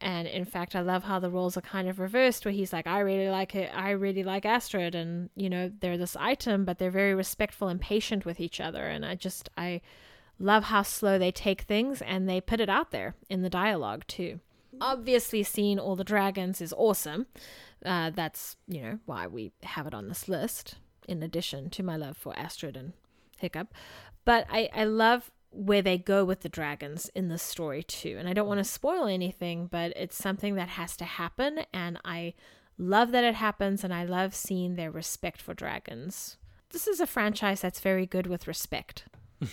And 0.00 0.28
in 0.28 0.44
fact, 0.44 0.76
I 0.76 0.80
love 0.80 1.02
how 1.04 1.18
the 1.18 1.28
roles 1.28 1.56
are 1.56 1.60
kind 1.60 1.88
of 1.88 1.98
reversed, 1.98 2.44
where 2.44 2.54
he's 2.54 2.72
like, 2.72 2.86
I 2.86 3.00
really 3.00 3.28
like 3.28 3.56
it. 3.56 3.68
I 3.74 3.90
really 3.90 4.22
like 4.22 4.46
Astrid. 4.46 4.94
And, 4.94 5.28
you 5.34 5.50
know, 5.50 5.72
they're 5.80 5.98
this 5.98 6.16
item, 6.16 6.64
but 6.64 6.78
they're 6.78 6.90
very 6.90 7.14
respectful 7.14 7.66
and 7.66 7.80
patient 7.80 8.24
with 8.24 8.38
each 8.38 8.60
other. 8.60 8.84
And 8.84 9.04
I 9.04 9.16
just, 9.16 9.50
I 9.58 9.80
love 10.38 10.64
how 10.64 10.82
slow 10.82 11.18
they 11.18 11.32
take 11.32 11.62
things 11.62 12.00
and 12.00 12.28
they 12.28 12.40
put 12.40 12.60
it 12.60 12.68
out 12.68 12.92
there 12.92 13.16
in 13.28 13.42
the 13.42 13.50
dialogue, 13.50 14.04
too. 14.06 14.38
Obviously, 14.80 15.42
seeing 15.42 15.78
all 15.78 15.96
the 15.96 16.04
dragons 16.04 16.60
is 16.60 16.74
awesome. 16.76 17.26
Uh, 17.84 18.10
that's, 18.10 18.56
you 18.66 18.82
know, 18.82 18.98
why 19.06 19.26
we 19.26 19.52
have 19.62 19.86
it 19.86 19.94
on 19.94 20.08
this 20.08 20.28
list, 20.28 20.76
in 21.06 21.22
addition 21.22 21.70
to 21.70 21.82
my 21.82 21.96
love 21.96 22.16
for 22.16 22.36
Astrid 22.38 22.76
and 22.76 22.92
Hiccup. 23.38 23.72
But 24.24 24.46
I, 24.50 24.68
I 24.74 24.84
love 24.84 25.30
where 25.50 25.82
they 25.82 25.96
go 25.96 26.24
with 26.24 26.40
the 26.40 26.48
dragons 26.48 27.10
in 27.14 27.28
the 27.28 27.38
story, 27.38 27.82
too. 27.82 28.16
And 28.18 28.28
I 28.28 28.32
don't 28.32 28.48
want 28.48 28.58
to 28.58 28.64
spoil 28.64 29.06
anything, 29.06 29.66
but 29.66 29.92
it's 29.96 30.16
something 30.16 30.56
that 30.56 30.68
has 30.70 30.96
to 30.98 31.04
happen. 31.04 31.60
And 31.72 31.98
I 32.04 32.34
love 32.76 33.12
that 33.12 33.24
it 33.24 33.34
happens, 33.34 33.84
and 33.84 33.94
I 33.94 34.04
love 34.04 34.34
seeing 34.34 34.76
their 34.76 34.90
respect 34.90 35.40
for 35.40 35.54
dragons. 35.54 36.36
This 36.70 36.86
is 36.86 37.00
a 37.00 37.06
franchise 37.06 37.60
that's 37.60 37.80
very 37.80 38.06
good 38.06 38.26
with 38.26 38.46
respect. 38.46 39.04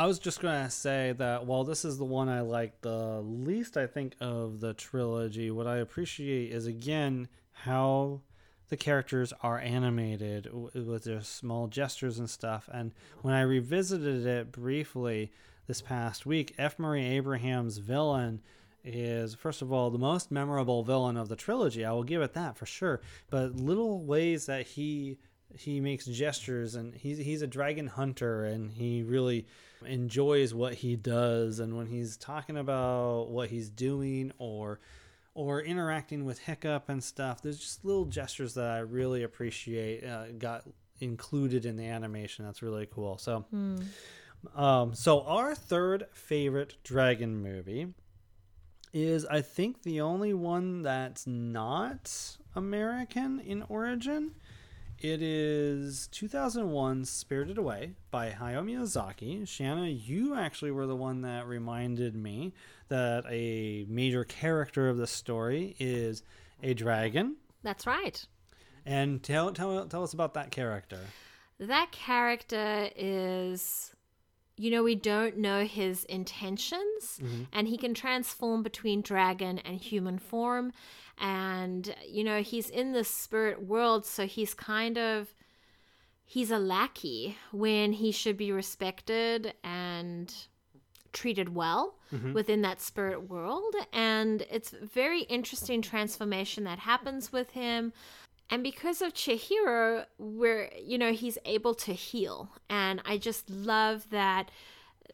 I 0.00 0.06
was 0.06 0.18
just 0.18 0.40
going 0.40 0.64
to 0.64 0.70
say 0.70 1.12
that 1.18 1.44
while 1.44 1.62
this 1.62 1.84
is 1.84 1.98
the 1.98 2.06
one 2.06 2.30
I 2.30 2.40
like 2.40 2.80
the 2.80 3.20
least, 3.20 3.76
I 3.76 3.86
think, 3.86 4.14
of 4.18 4.60
the 4.60 4.72
trilogy, 4.72 5.50
what 5.50 5.66
I 5.66 5.76
appreciate 5.76 6.52
is, 6.52 6.64
again, 6.64 7.28
how 7.52 8.22
the 8.70 8.78
characters 8.78 9.34
are 9.42 9.58
animated 9.58 10.48
with 10.72 11.04
their 11.04 11.20
small 11.20 11.66
gestures 11.66 12.18
and 12.18 12.30
stuff. 12.30 12.66
And 12.72 12.92
when 13.20 13.34
I 13.34 13.42
revisited 13.42 14.24
it 14.24 14.50
briefly 14.50 15.32
this 15.66 15.82
past 15.82 16.24
week, 16.24 16.54
F. 16.56 16.78
Murray 16.78 17.04
Abraham's 17.04 17.76
villain 17.76 18.40
is 18.82 19.34
first 19.34 19.60
of 19.60 19.70
all 19.70 19.90
the 19.90 19.98
most 19.98 20.30
memorable 20.30 20.82
villain 20.82 21.18
of 21.18 21.28
the 21.28 21.36
trilogy. 21.36 21.84
I 21.84 21.92
will 21.92 22.04
give 22.04 22.22
it 22.22 22.32
that 22.32 22.56
for 22.56 22.64
sure. 22.64 23.02
But 23.28 23.56
little 23.56 24.02
ways 24.02 24.46
that 24.46 24.66
he 24.66 25.18
he 25.56 25.80
makes 25.80 26.06
gestures 26.06 26.74
and 26.74 26.94
he's 26.94 27.18
he's 27.18 27.42
a 27.42 27.46
dragon 27.46 27.86
hunter 27.86 28.44
and 28.44 28.70
he 28.72 29.02
really 29.02 29.46
enjoys 29.84 30.52
what 30.54 30.74
he 30.74 30.96
does. 30.96 31.58
And 31.58 31.76
when 31.76 31.86
he's 31.86 32.16
talking 32.16 32.56
about 32.56 33.30
what 33.30 33.50
he's 33.50 33.68
doing 33.70 34.32
or 34.38 34.80
or 35.34 35.62
interacting 35.62 36.24
with 36.24 36.40
hiccup 36.40 36.88
and 36.88 37.02
stuff 37.04 37.40
there's 37.40 37.58
just 37.60 37.84
little 37.84 38.04
gestures 38.04 38.54
that 38.54 38.66
i 38.68 38.78
really 38.80 39.22
appreciate 39.22 40.04
uh, 40.04 40.24
got 40.38 40.64
included 41.00 41.64
in 41.64 41.76
the 41.76 41.86
animation. 41.86 42.44
That's 42.44 42.62
really 42.62 42.86
cool. 42.90 43.16
So 43.18 43.44
Hmm. 43.50 43.76
um, 44.54 44.94
so 44.94 45.22
our 45.22 45.54
third 45.54 46.06
favorite 46.12 46.76
dragon 46.82 47.36
movie 47.42 47.88
is 48.92 49.24
i 49.26 49.40
think 49.40 49.82
the 49.82 50.00
only 50.00 50.34
one 50.34 50.82
that's 50.82 51.26
not 51.26 52.36
american 52.56 53.38
in 53.38 53.62
origin 53.68 54.32
it 55.00 55.22
is 55.22 56.08
2001 56.08 57.06
Spirited 57.06 57.56
Away 57.56 57.92
by 58.10 58.30
Hayao 58.30 58.64
Miyazaki. 58.64 59.48
Shanna, 59.48 59.86
you 59.86 60.34
actually 60.34 60.70
were 60.70 60.86
the 60.86 60.96
one 60.96 61.22
that 61.22 61.46
reminded 61.46 62.14
me 62.14 62.52
that 62.88 63.24
a 63.28 63.86
major 63.88 64.24
character 64.24 64.88
of 64.88 64.98
the 64.98 65.06
story 65.06 65.74
is 65.78 66.22
a 66.62 66.74
dragon. 66.74 67.36
That's 67.62 67.86
right. 67.86 68.24
And 68.84 69.22
tell, 69.22 69.52
tell, 69.52 69.86
tell 69.86 70.02
us 70.02 70.12
about 70.12 70.34
that 70.34 70.50
character. 70.50 71.00
That 71.58 71.92
character 71.92 72.90
is, 72.94 73.94
you 74.56 74.70
know, 74.70 74.82
we 74.82 74.96
don't 74.96 75.38
know 75.38 75.64
his 75.64 76.04
intentions, 76.04 77.20
mm-hmm. 77.22 77.44
and 77.52 77.68
he 77.68 77.78
can 77.78 77.94
transform 77.94 78.62
between 78.62 79.00
dragon 79.00 79.58
and 79.60 79.78
human 79.78 80.18
form. 80.18 80.72
And, 81.20 81.94
you 82.08 82.24
know, 82.24 82.42
he's 82.42 82.70
in 82.70 82.92
the 82.92 83.04
spirit 83.04 83.62
world, 83.62 84.06
so 84.06 84.26
he's 84.26 84.54
kind 84.54 84.98
of. 84.98 85.34
He's 86.24 86.52
a 86.52 86.60
lackey 86.60 87.36
when 87.50 87.92
he 87.92 88.12
should 88.12 88.36
be 88.36 88.52
respected 88.52 89.52
and 89.64 90.32
treated 91.12 91.56
well 91.56 91.98
mm-hmm. 92.12 92.34
within 92.34 92.62
that 92.62 92.80
spirit 92.80 93.28
world. 93.28 93.74
And 93.92 94.46
it's 94.48 94.70
very 94.70 95.22
interesting 95.22 95.82
transformation 95.82 96.62
that 96.64 96.78
happens 96.78 97.32
with 97.32 97.50
him. 97.50 97.92
And 98.48 98.62
because 98.62 99.02
of 99.02 99.12
Chihiro, 99.12 100.06
we're, 100.18 100.70
you 100.80 100.98
know, 100.98 101.12
he's 101.12 101.38
able 101.44 101.74
to 101.74 101.92
heal. 101.92 102.50
And 102.68 103.02
I 103.04 103.18
just 103.18 103.50
love 103.50 104.08
that 104.10 104.52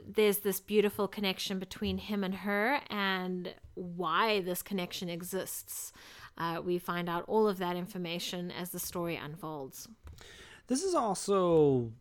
there's 0.05 0.39
this 0.39 0.60
beautiful 0.60 1.09
connection 1.09 1.59
between 1.59 1.98
him 1.98 2.24
and 2.24 2.35
her 2.35 2.81
and 2.89 3.55
why 3.74 4.40
this 4.40 4.62
connection 4.62 5.09
exists. 5.09 5.93
Uh, 6.39 6.60
we 6.64 6.78
find 6.78 7.09
out 7.09 7.24
all 7.27 7.48
of 7.48 7.59
that 7.59 7.77
information 7.77 8.51
as 8.51 8.70
the 8.70 8.78
story 8.78 9.16
unfolds. 9.16 9.89
This 10.66 10.82
is 10.82 10.94
also 10.94 11.93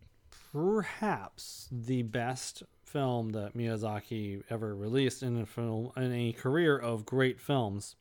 perhaps 0.52 1.68
the 1.72 2.04
best 2.04 2.64
film 2.84 3.30
that 3.30 3.56
Miyazaki 3.56 4.44
ever 4.50 4.76
released 4.76 5.22
in 5.22 5.40
a 5.40 5.46
film 5.46 5.92
in 5.98 6.14
a 6.14 6.32
career 6.32 6.78
of 6.78 7.06
great 7.06 7.40
films. 7.40 7.96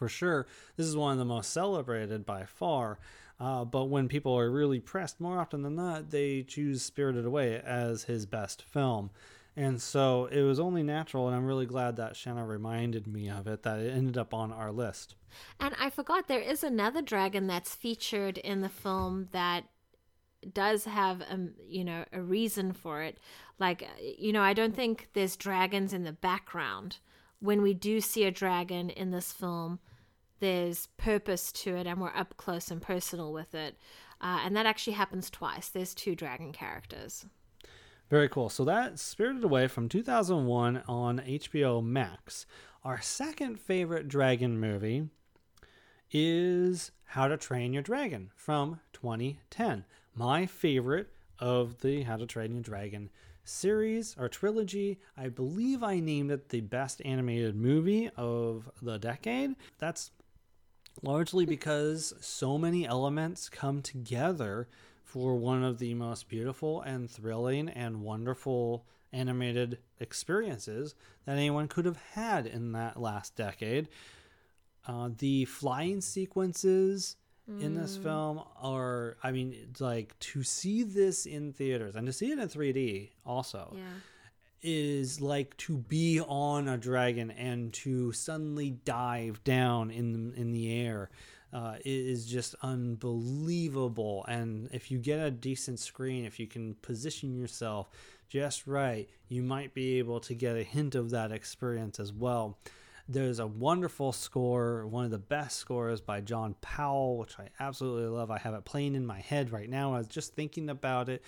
For 0.00 0.08
sure, 0.08 0.46
this 0.76 0.86
is 0.86 0.96
one 0.96 1.12
of 1.12 1.18
the 1.18 1.26
most 1.26 1.52
celebrated 1.52 2.24
by 2.24 2.46
far. 2.46 2.98
Uh, 3.38 3.66
but 3.66 3.90
when 3.90 4.08
people 4.08 4.32
are 4.32 4.50
really 4.50 4.80
pressed, 4.80 5.20
more 5.20 5.38
often 5.38 5.60
than 5.60 5.76
not, 5.76 6.08
they 6.08 6.42
choose 6.42 6.80
Spirited 6.80 7.26
Away 7.26 7.60
as 7.62 8.04
his 8.04 8.24
best 8.24 8.62
film. 8.62 9.10
And 9.54 9.78
so 9.78 10.24
it 10.32 10.40
was 10.40 10.58
only 10.58 10.82
natural, 10.82 11.26
and 11.26 11.36
I'm 11.36 11.44
really 11.44 11.66
glad 11.66 11.96
that 11.96 12.16
Shanna 12.16 12.46
reminded 12.46 13.06
me 13.06 13.28
of 13.28 13.46
it, 13.46 13.62
that 13.64 13.78
it 13.78 13.94
ended 13.94 14.16
up 14.16 14.32
on 14.32 14.52
our 14.52 14.72
list. 14.72 15.16
And 15.60 15.74
I 15.78 15.90
forgot 15.90 16.28
there 16.28 16.40
is 16.40 16.64
another 16.64 17.02
dragon 17.02 17.46
that's 17.46 17.74
featured 17.74 18.38
in 18.38 18.62
the 18.62 18.70
film 18.70 19.28
that 19.32 19.64
does 20.54 20.86
have 20.86 21.22
um 21.30 21.50
you 21.68 21.84
know 21.84 22.02
a 22.14 22.22
reason 22.22 22.72
for 22.72 23.02
it 23.02 23.18
like 23.58 23.86
you 24.00 24.32
know 24.32 24.40
i 24.40 24.54
don't 24.54 24.74
think 24.74 25.10
there's 25.12 25.36
dragons 25.36 25.92
in 25.92 26.02
the 26.02 26.14
background 26.14 26.96
when 27.40 27.62
we 27.62 27.74
do 27.74 28.00
see 28.00 28.24
a 28.24 28.30
dragon 28.30 28.90
in 28.90 29.10
this 29.10 29.32
film 29.32 29.78
there's 30.40 30.88
purpose 30.96 31.52
to 31.52 31.76
it 31.76 31.86
and 31.86 32.00
we're 32.00 32.14
up 32.14 32.36
close 32.36 32.70
and 32.70 32.82
personal 32.82 33.32
with 33.32 33.54
it 33.54 33.76
uh, 34.20 34.40
and 34.44 34.56
that 34.56 34.66
actually 34.66 34.92
happens 34.94 35.30
twice 35.30 35.68
there's 35.68 35.94
two 35.94 36.14
dragon 36.14 36.52
characters 36.52 37.26
Very 38.10 38.28
cool. 38.28 38.48
So 38.48 38.64
that 38.64 38.98
Spirited 38.98 39.44
Away 39.44 39.68
from 39.68 39.88
2001 39.88 40.82
on 40.88 41.20
HBO 41.20 41.80
Max. 41.84 42.44
Our 42.84 43.00
second 43.00 43.60
favorite 43.60 44.08
dragon 44.08 44.58
movie 44.58 45.08
is 46.10 46.90
How 47.04 47.28
to 47.28 47.36
Train 47.36 47.72
Your 47.72 47.82
Dragon 47.82 48.30
from 48.34 48.80
2010. 48.94 49.84
My 50.14 50.46
favorite 50.46 51.08
of 51.38 51.80
the 51.82 52.02
How 52.02 52.16
to 52.16 52.26
Train 52.26 52.52
Your 52.52 52.62
Dragon 52.62 53.10
series 53.44 54.16
or 54.18 54.28
trilogy. 54.28 54.98
I 55.16 55.28
believe 55.28 55.82
I 55.82 56.00
named 56.00 56.30
it 56.30 56.48
the 56.48 56.60
best 56.62 57.00
animated 57.04 57.54
movie 57.54 58.10
of 58.16 58.68
the 58.82 58.98
decade. 58.98 59.54
That's 59.78 60.10
largely 61.02 61.46
because 61.46 62.12
so 62.20 62.58
many 62.58 62.86
elements 62.86 63.48
come 63.48 63.82
together 63.82 64.68
for 65.04 65.34
one 65.34 65.64
of 65.64 65.78
the 65.78 65.94
most 65.94 66.28
beautiful 66.28 66.82
and 66.82 67.10
thrilling 67.10 67.68
and 67.68 68.02
wonderful 68.02 68.86
animated 69.12 69.78
experiences 69.98 70.94
that 71.26 71.36
anyone 71.36 71.66
could 71.66 71.84
have 71.84 71.96
had 72.14 72.46
in 72.46 72.72
that 72.72 73.00
last 73.00 73.34
decade. 73.34 73.88
Uh, 74.86 75.10
the 75.18 75.44
flying 75.46 76.00
sequences 76.00 77.16
in 77.58 77.74
this 77.74 77.96
film 77.96 78.40
are, 78.62 79.16
I 79.24 79.32
mean, 79.32 79.52
it's 79.52 79.80
like 79.80 80.16
to 80.20 80.44
see 80.44 80.84
this 80.84 81.26
in 81.26 81.52
theaters 81.52 81.96
and 81.96 82.06
to 82.06 82.12
see 82.12 82.30
it 82.30 82.38
in 82.38 82.48
3D 82.48 83.10
also 83.26 83.72
Yeah. 83.74 83.82
Is 84.62 85.20
like 85.20 85.56
to 85.56 85.78
be 85.78 86.20
on 86.20 86.68
a 86.68 86.76
dragon 86.76 87.30
and 87.30 87.72
to 87.72 88.12
suddenly 88.12 88.70
dive 88.84 89.42
down 89.44 89.90
in 89.90 90.32
in 90.36 90.52
the 90.52 90.72
air. 90.80 91.10
Uh, 91.52 91.74
is 91.84 92.26
just 92.26 92.54
unbelievable. 92.62 94.24
And 94.28 94.68
if 94.72 94.88
you 94.92 94.98
get 94.98 95.18
a 95.18 95.32
decent 95.32 95.80
screen 95.80 96.24
if 96.24 96.38
you 96.38 96.46
can 96.46 96.74
position 96.76 97.34
yourself 97.34 97.88
just 98.28 98.68
right 98.68 99.08
you 99.28 99.42
might 99.42 99.74
be 99.74 99.98
able 99.98 100.20
to 100.20 100.34
get 100.34 100.54
a 100.56 100.62
hint 100.62 100.94
of 100.94 101.10
that 101.10 101.32
experience 101.32 101.98
as 101.98 102.12
well. 102.12 102.56
There's 103.08 103.40
a 103.40 103.46
wonderful 103.48 104.12
score 104.12 104.86
one 104.86 105.04
of 105.04 105.10
the 105.10 105.18
best 105.18 105.56
scores 105.56 106.00
by 106.00 106.20
john 106.20 106.54
powell 106.60 107.18
which 107.18 107.36
i 107.40 107.48
absolutely 107.58 108.06
love. 108.08 108.30
I 108.30 108.38
have 108.38 108.54
it 108.54 108.64
playing 108.64 108.94
in 108.94 109.04
my 109.04 109.18
head 109.18 109.50
right 109.50 109.68
now 109.68 109.94
i 109.94 109.98
was 109.98 110.06
just 110.06 110.36
thinking 110.36 110.70
about 110.70 111.08
it 111.08 111.20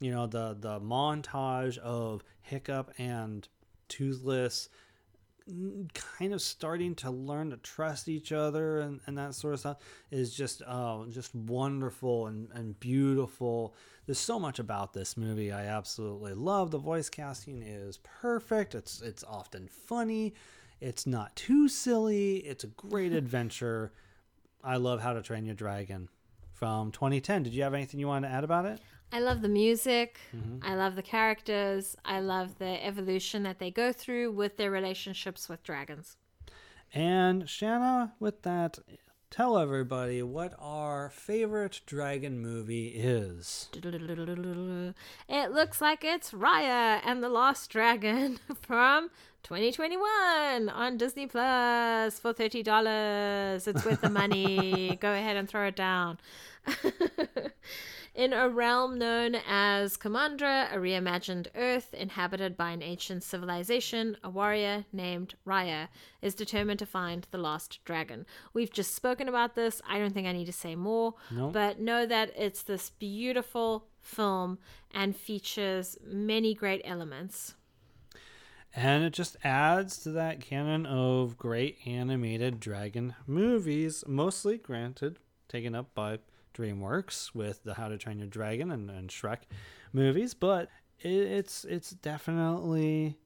you 0.00 0.10
know 0.10 0.26
the 0.26 0.56
the 0.58 0.80
montage 0.80 1.78
of 1.78 2.22
hiccup 2.42 2.92
and 2.98 3.48
toothless 3.88 4.68
kind 5.94 6.32
of 6.32 6.42
starting 6.42 6.94
to 6.96 7.10
learn 7.10 7.50
to 7.50 7.56
trust 7.58 8.08
each 8.08 8.32
other 8.32 8.80
and, 8.80 9.00
and 9.06 9.16
that 9.16 9.32
sort 9.32 9.54
of 9.54 9.60
stuff 9.60 9.76
is 10.10 10.34
just 10.34 10.60
uh, 10.66 11.04
just 11.08 11.34
wonderful 11.34 12.26
and, 12.26 12.48
and 12.52 12.78
beautiful. 12.80 13.74
There's 14.06 14.18
so 14.18 14.40
much 14.40 14.58
about 14.58 14.92
this 14.92 15.16
movie. 15.16 15.52
I 15.52 15.66
absolutely 15.66 16.34
love. 16.34 16.72
The 16.72 16.78
voice 16.78 17.08
casting 17.08 17.62
is 17.62 17.98
perfect. 18.02 18.74
It's 18.74 19.00
it's 19.00 19.22
often 19.22 19.68
funny. 19.68 20.34
It's 20.80 21.06
not 21.06 21.34
too 21.36 21.68
silly. 21.68 22.38
It's 22.38 22.64
a 22.64 22.68
great 22.68 23.12
adventure. 23.22 23.92
I 24.64 24.78
love 24.78 25.00
how 25.00 25.12
to 25.12 25.22
train 25.22 25.46
your 25.46 25.54
dragon 25.54 26.08
from 26.52 26.90
2010 26.90 27.42
did 27.42 27.52
you 27.52 27.62
have 27.62 27.74
anything 27.74 28.00
you 28.00 28.06
wanted 28.06 28.26
to 28.28 28.32
add 28.32 28.42
about 28.42 28.64
it 28.64 28.80
I 29.12 29.20
love 29.20 29.40
the 29.40 29.48
music. 29.48 30.18
Mm-hmm. 30.34 30.58
I 30.62 30.74
love 30.74 30.96
the 30.96 31.02
characters. 31.02 31.96
I 32.04 32.20
love 32.20 32.58
the 32.58 32.84
evolution 32.84 33.42
that 33.44 33.58
they 33.58 33.70
go 33.70 33.92
through 33.92 34.32
with 34.32 34.56
their 34.56 34.70
relationships 34.70 35.48
with 35.48 35.62
dragons. 35.62 36.16
And 36.92 37.48
Shanna, 37.48 38.14
with 38.20 38.42
that, 38.42 38.78
tell 39.30 39.58
everybody 39.58 40.22
what 40.22 40.54
our 40.58 41.10
favorite 41.10 41.80
dragon 41.86 42.40
movie 42.40 42.88
is. 42.88 43.68
It 45.28 45.52
looks 45.52 45.80
like 45.80 46.04
it's 46.04 46.30
Raya 46.32 47.00
and 47.04 47.22
the 47.22 47.28
Lost 47.28 47.70
Dragon 47.70 48.38
from 48.62 49.10
2021 49.42 50.68
on 50.68 50.96
Disney 50.96 51.26
Plus 51.26 52.18
for 52.18 52.32
$30. 52.32 53.68
It's 53.68 53.84
worth 53.84 54.00
the 54.00 54.10
money. 54.10 54.96
Go 55.00 55.12
ahead 55.12 55.36
and 55.36 55.48
throw 55.48 55.66
it 55.66 55.76
down. 55.76 56.18
In 58.16 58.32
a 58.32 58.48
realm 58.48 58.96
known 58.98 59.34
as 59.46 59.98
Kumandra, 59.98 60.72
a 60.72 60.78
reimagined 60.78 61.48
Earth 61.54 61.92
inhabited 61.92 62.56
by 62.56 62.70
an 62.70 62.82
ancient 62.82 63.22
civilization, 63.22 64.16
a 64.24 64.30
warrior 64.30 64.86
named 64.90 65.34
Raya 65.46 65.88
is 66.22 66.34
determined 66.34 66.78
to 66.78 66.86
find 66.86 67.26
the 67.30 67.36
lost 67.36 67.84
dragon. 67.84 68.24
We've 68.54 68.72
just 68.72 68.94
spoken 68.94 69.28
about 69.28 69.54
this. 69.54 69.82
I 69.86 69.98
don't 69.98 70.14
think 70.14 70.26
I 70.26 70.32
need 70.32 70.46
to 70.46 70.52
say 70.54 70.74
more, 70.74 71.12
No. 71.30 71.50
but 71.50 71.78
know 71.78 72.06
that 72.06 72.32
it's 72.38 72.62
this 72.62 72.88
beautiful 72.88 73.86
film 74.00 74.60
and 74.92 75.14
features 75.14 75.98
many 76.02 76.54
great 76.54 76.80
elements. 76.86 77.54
And 78.74 79.04
it 79.04 79.12
just 79.12 79.36
adds 79.44 79.98
to 80.04 80.10
that 80.12 80.40
canon 80.40 80.86
of 80.86 81.36
great 81.36 81.76
animated 81.84 82.60
dragon 82.60 83.14
movies, 83.26 84.04
mostly, 84.06 84.56
granted, 84.56 85.18
taken 85.48 85.74
up 85.74 85.94
by 85.94 86.20
DreamWorks 86.56 87.34
with 87.34 87.62
the 87.64 87.74
How 87.74 87.88
to 87.88 87.98
Train 87.98 88.18
Your 88.18 88.28
Dragon 88.28 88.70
and, 88.70 88.90
and 88.90 89.08
Shrek 89.10 89.40
movies, 89.92 90.34
but 90.34 90.68
it, 91.00 91.10
it's 91.10 91.64
it's 91.64 91.90
definitely 91.90 93.18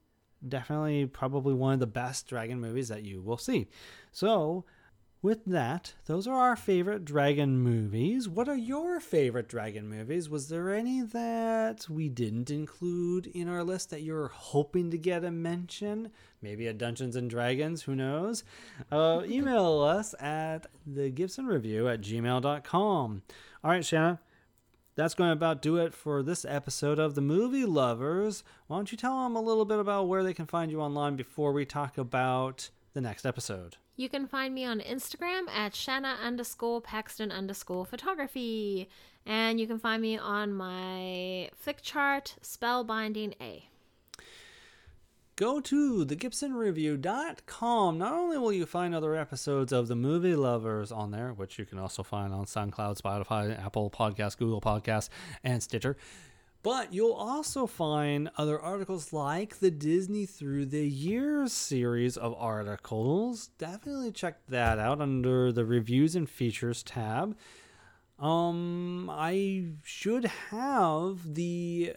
definitely 0.47 1.07
probably 1.07 1.55
one 1.55 1.75
of 1.75 1.81
the 1.81 1.87
best 1.87 2.27
dragon 2.27 2.61
movies 2.61 2.89
that 2.89 3.05
you 3.05 3.21
will 3.21 3.37
see. 3.37 3.69
So, 4.13 4.65
with 5.23 5.45
that, 5.45 5.93
those 6.07 6.27
are 6.27 6.41
our 6.41 6.57
favorite 6.57 7.05
dragon 7.05 7.59
movies. 7.59 8.27
What 8.27 8.49
are 8.49 8.57
your 8.57 9.01
favorite 9.01 9.49
dragon 9.49 9.87
movies? 9.87 10.31
Was 10.31 10.49
there 10.49 10.75
any 10.75 11.03
that 11.03 11.87
we 11.91 12.09
didn't 12.09 12.51
include 12.51 13.27
in 13.27 13.47
our 13.47 13.63
list 13.63 13.91
that 13.91 14.03
you're 14.03 14.29
hoping 14.29 14.91
to 14.91 14.97
get 14.97 15.23
a 15.23 15.31
mention? 15.31 16.11
Maybe 16.41 16.67
a 16.67 16.73
Dungeons 16.73 17.17
and 17.17 17.29
Dragons, 17.29 17.83
who 17.83 17.95
knows? 17.95 18.45
Uh, 18.91 19.23
email 19.29 19.81
us 19.81 20.15
at 20.21 20.67
the 20.87 21.11
Gibson 21.11 21.47
Review 21.47 21.87
at 21.87 22.01
gmail.com. 22.01 23.23
All 23.63 23.71
right, 23.71 23.85
Shanna, 23.85 24.21
that's 24.95 25.15
going 25.15 25.29
to 25.29 25.33
about 25.33 25.61
do 25.61 25.77
it 25.77 25.93
for 25.93 26.23
this 26.23 26.47
episode 26.47 26.99
of 26.99 27.15
the 27.15 27.21
Movie 27.21 27.67
Lovers. 27.67 28.43
Why 28.69 28.79
don't 28.79 28.91
you 28.91 28.97
tell 28.97 29.23
them 29.23 29.37
a 29.37 29.43
little 29.43 29.67
bit 29.67 29.81
about 29.81 30.09
where 30.09 30.25
they 30.25 30.33
can 30.35 30.47
find 30.47 30.71
you 30.71 30.81
online 30.81 31.17
before 31.17 31.53
we 31.53 31.67
talk 31.67 31.99
about 31.99 32.71
the 32.95 33.03
next 33.03 33.27
episode? 33.27 33.77
You 34.01 34.09
can 34.09 34.27
find 34.27 34.55
me 34.55 34.65
on 34.65 34.81
Instagram 34.81 35.51
at 35.55 35.75
Shanna 35.75 36.17
underscore 36.25 36.81
Paxton 36.81 37.31
underscore 37.31 37.85
photography. 37.85 38.89
And 39.27 39.61
you 39.61 39.67
can 39.67 39.79
find 39.79 40.01
me 40.01 40.17
on 40.17 40.55
my 40.55 41.51
Flickchart, 41.63 42.37
Spellbinding 42.43 43.35
A. 43.43 43.69
Go 45.37 45.61
to 45.61 46.07
thegibsonreview.com. 46.07 47.99
Not 47.99 48.13
only 48.15 48.39
will 48.39 48.55
you 48.55 48.65
find 48.65 48.95
other 48.95 49.15
episodes 49.15 49.71
of 49.71 49.89
the 49.89 49.97
movie 49.97 50.35
lovers 50.35 50.91
on 50.91 51.11
there, 51.11 51.35
which 51.35 51.59
you 51.59 51.67
can 51.67 51.79
also 51.79 52.03
find 52.03 52.33
on 52.33 52.47
SoundCloud, 52.47 52.99
Spotify, 52.99 53.63
Apple 53.63 53.91
Podcasts, 53.91 54.39
Google 54.39 54.63
Podcasts, 54.63 55.11
and 55.45 55.63
Stitcher, 55.63 55.99
but 56.63 56.93
you'll 56.93 57.13
also 57.13 57.67
find 57.67 58.31
other 58.37 58.61
articles 58.61 59.13
like 59.13 59.59
the 59.61 59.71
Disney 59.71 60.27
Through 60.27 60.67
the 60.67 60.87
Years 60.87 61.53
series 61.53 62.17
of 62.17 62.35
articles. 62.39 63.49
Definitely 63.59 64.13
check 64.13 64.47
that 64.49 64.79
out 64.79 65.01
under 65.01 65.53
the 65.53 65.65
reviews 65.65 66.15
and 66.15 66.29
features 66.29 66.83
tab. 66.83 67.37
Um, 68.19 69.09
I 69.11 69.69
should 69.83 70.27
have 70.51 71.35
the 71.35 71.95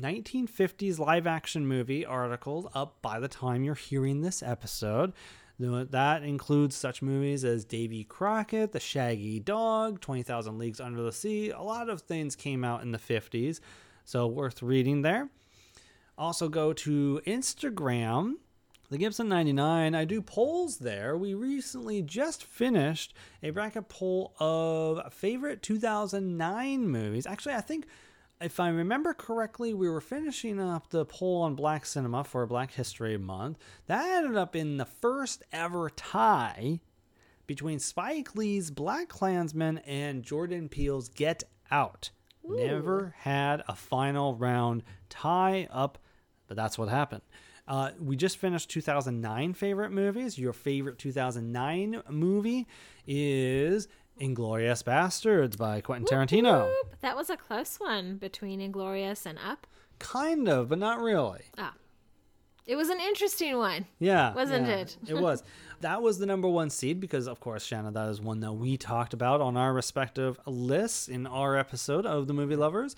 1950s 0.00 0.98
live 0.98 1.26
action 1.26 1.66
movie 1.66 2.04
article 2.04 2.70
up 2.74 3.00
by 3.02 3.20
the 3.20 3.28
time 3.28 3.62
you're 3.62 3.74
hearing 3.74 4.22
this 4.22 4.42
episode. 4.42 5.12
Th- 5.70 5.88
That 5.90 6.22
includes 6.22 6.74
such 6.76 7.02
movies 7.02 7.44
as 7.44 7.64
Davy 7.64 8.04
Crockett, 8.04 8.72
The 8.72 8.80
Shaggy 8.80 9.38
Dog, 9.40 10.00
20,000 10.00 10.58
Leagues 10.58 10.80
Under 10.80 11.02
the 11.02 11.12
Sea. 11.12 11.50
A 11.50 11.62
lot 11.62 11.88
of 11.88 12.02
things 12.02 12.34
came 12.36 12.64
out 12.64 12.82
in 12.82 12.92
the 12.92 12.98
50s, 12.98 13.60
so 14.04 14.26
worth 14.26 14.62
reading 14.62 15.02
there. 15.02 15.28
Also, 16.18 16.48
go 16.48 16.72
to 16.72 17.20
Instagram, 17.26 18.34
the 18.90 18.98
Gibson 18.98 19.28
99. 19.28 19.94
I 19.94 20.04
do 20.04 20.20
polls 20.20 20.78
there. 20.78 21.16
We 21.16 21.32
recently 21.34 22.02
just 22.02 22.44
finished 22.44 23.14
a 23.42 23.50
bracket 23.50 23.88
poll 23.88 24.34
of 24.38 25.12
favorite 25.12 25.62
2009 25.62 26.86
movies. 26.88 27.26
Actually, 27.26 27.54
I 27.54 27.62
think 27.62 27.86
if 28.42 28.60
I 28.60 28.68
remember 28.68 29.14
correctly, 29.14 29.72
we 29.72 29.88
were 29.88 30.00
finishing 30.00 30.60
up 30.60 30.90
the 30.90 31.04
poll 31.04 31.42
on 31.42 31.54
Black 31.54 31.86
Cinema 31.86 32.24
for 32.24 32.46
Black 32.46 32.72
History 32.72 33.16
Month. 33.16 33.58
That 33.86 34.18
ended 34.18 34.36
up 34.36 34.56
in 34.56 34.76
the 34.76 34.84
first 34.84 35.42
ever 35.52 35.90
tie 35.90 36.80
between 37.46 37.78
Spike 37.78 38.34
Lee's 38.34 38.70
BlacKkKlansman 38.70 39.82
and 39.86 40.22
Jordan 40.22 40.68
Peele's 40.68 41.08
Get 41.08 41.44
Out. 41.70 42.10
Never 42.44 43.14
had 43.18 43.62
a 43.68 43.74
final 43.76 44.34
round 44.34 44.82
tie 45.08 45.68
up, 45.70 45.98
but 46.48 46.56
that's 46.56 46.76
what 46.76 46.88
happened. 46.88 47.22
Uh, 47.68 47.92
we 48.00 48.16
just 48.16 48.38
finished 48.38 48.68
2009 48.70 49.54
favorite 49.54 49.92
movies. 49.92 50.36
Your 50.38 50.52
favorite 50.52 50.98
2009 50.98 52.02
movie 52.10 52.66
is 53.06 53.86
Inglourious 54.20 54.82
Basterds 54.82 55.56
by 55.56 55.80
Quentin 55.80 56.06
Tarantino. 56.06 56.66
Whoop. 56.66 56.96
That 57.00 57.16
was 57.16 57.30
a 57.30 57.36
close 57.36 57.76
one 57.78 58.16
between 58.16 58.60
Inglorious 58.60 59.26
and 59.26 59.38
Up. 59.38 59.66
Kind 59.98 60.48
of, 60.48 60.68
but 60.68 60.78
not 60.78 61.00
really. 61.00 61.42
Ah. 61.58 61.74
It 62.66 62.76
was 62.76 62.90
an 62.90 63.00
interesting 63.00 63.56
one. 63.56 63.86
Yeah. 63.98 64.34
Wasn't 64.34 64.66
yeah, 64.66 64.76
it? 64.76 64.96
it 65.08 65.18
was. 65.18 65.42
That 65.80 66.00
was 66.00 66.18
the 66.18 66.26
number 66.26 66.48
one 66.48 66.70
seed 66.70 67.00
because, 67.00 67.26
of 67.26 67.40
course, 67.40 67.64
Shanna, 67.64 67.90
that 67.90 68.08
is 68.08 68.20
one 68.20 68.40
that 68.40 68.52
we 68.52 68.76
talked 68.76 69.14
about 69.14 69.40
on 69.40 69.56
our 69.56 69.72
respective 69.72 70.38
lists 70.46 71.08
in 71.08 71.26
our 71.26 71.56
episode 71.56 72.06
of 72.06 72.28
the 72.28 72.34
Movie 72.34 72.56
Lovers. 72.56 72.94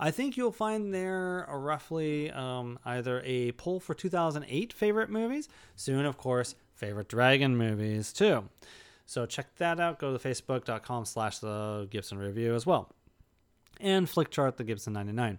I 0.00 0.12
think 0.12 0.36
you'll 0.36 0.52
find 0.52 0.94
there 0.94 1.48
roughly 1.50 2.30
um, 2.30 2.78
either 2.84 3.20
a 3.24 3.50
poll 3.52 3.80
for 3.80 3.94
2008 3.94 4.72
favorite 4.72 5.10
movies, 5.10 5.48
soon, 5.74 6.06
of 6.06 6.16
course, 6.16 6.54
favorite 6.74 7.08
dragon 7.08 7.56
movies 7.56 8.12
too. 8.12 8.48
So 9.08 9.24
check 9.24 9.56
that 9.56 9.80
out. 9.80 9.98
Go 9.98 10.14
to 10.14 10.18
facebook.com 10.18 11.06
slash 11.06 11.38
the 11.38 11.88
Gibson 11.90 12.18
Review 12.18 12.54
as 12.54 12.66
well. 12.66 12.90
And 13.80 14.06
Flickchart, 14.06 14.58
the 14.58 14.64
Gibson 14.64 14.92
99. 14.92 15.38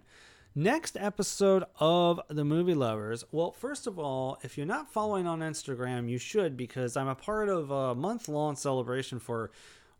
Next 0.56 0.96
episode 0.98 1.62
of 1.78 2.20
the 2.28 2.44
Movie 2.44 2.74
Lovers. 2.74 3.22
Well, 3.30 3.52
first 3.52 3.86
of 3.86 3.96
all, 3.96 4.40
if 4.42 4.58
you're 4.58 4.66
not 4.66 4.92
following 4.92 5.28
on 5.28 5.38
Instagram, 5.38 6.10
you 6.10 6.18
should 6.18 6.56
because 6.56 6.96
I'm 6.96 7.06
a 7.06 7.14
part 7.14 7.48
of 7.48 7.70
a 7.70 7.94
month 7.94 8.26
long 8.26 8.56
celebration 8.56 9.20
for 9.20 9.52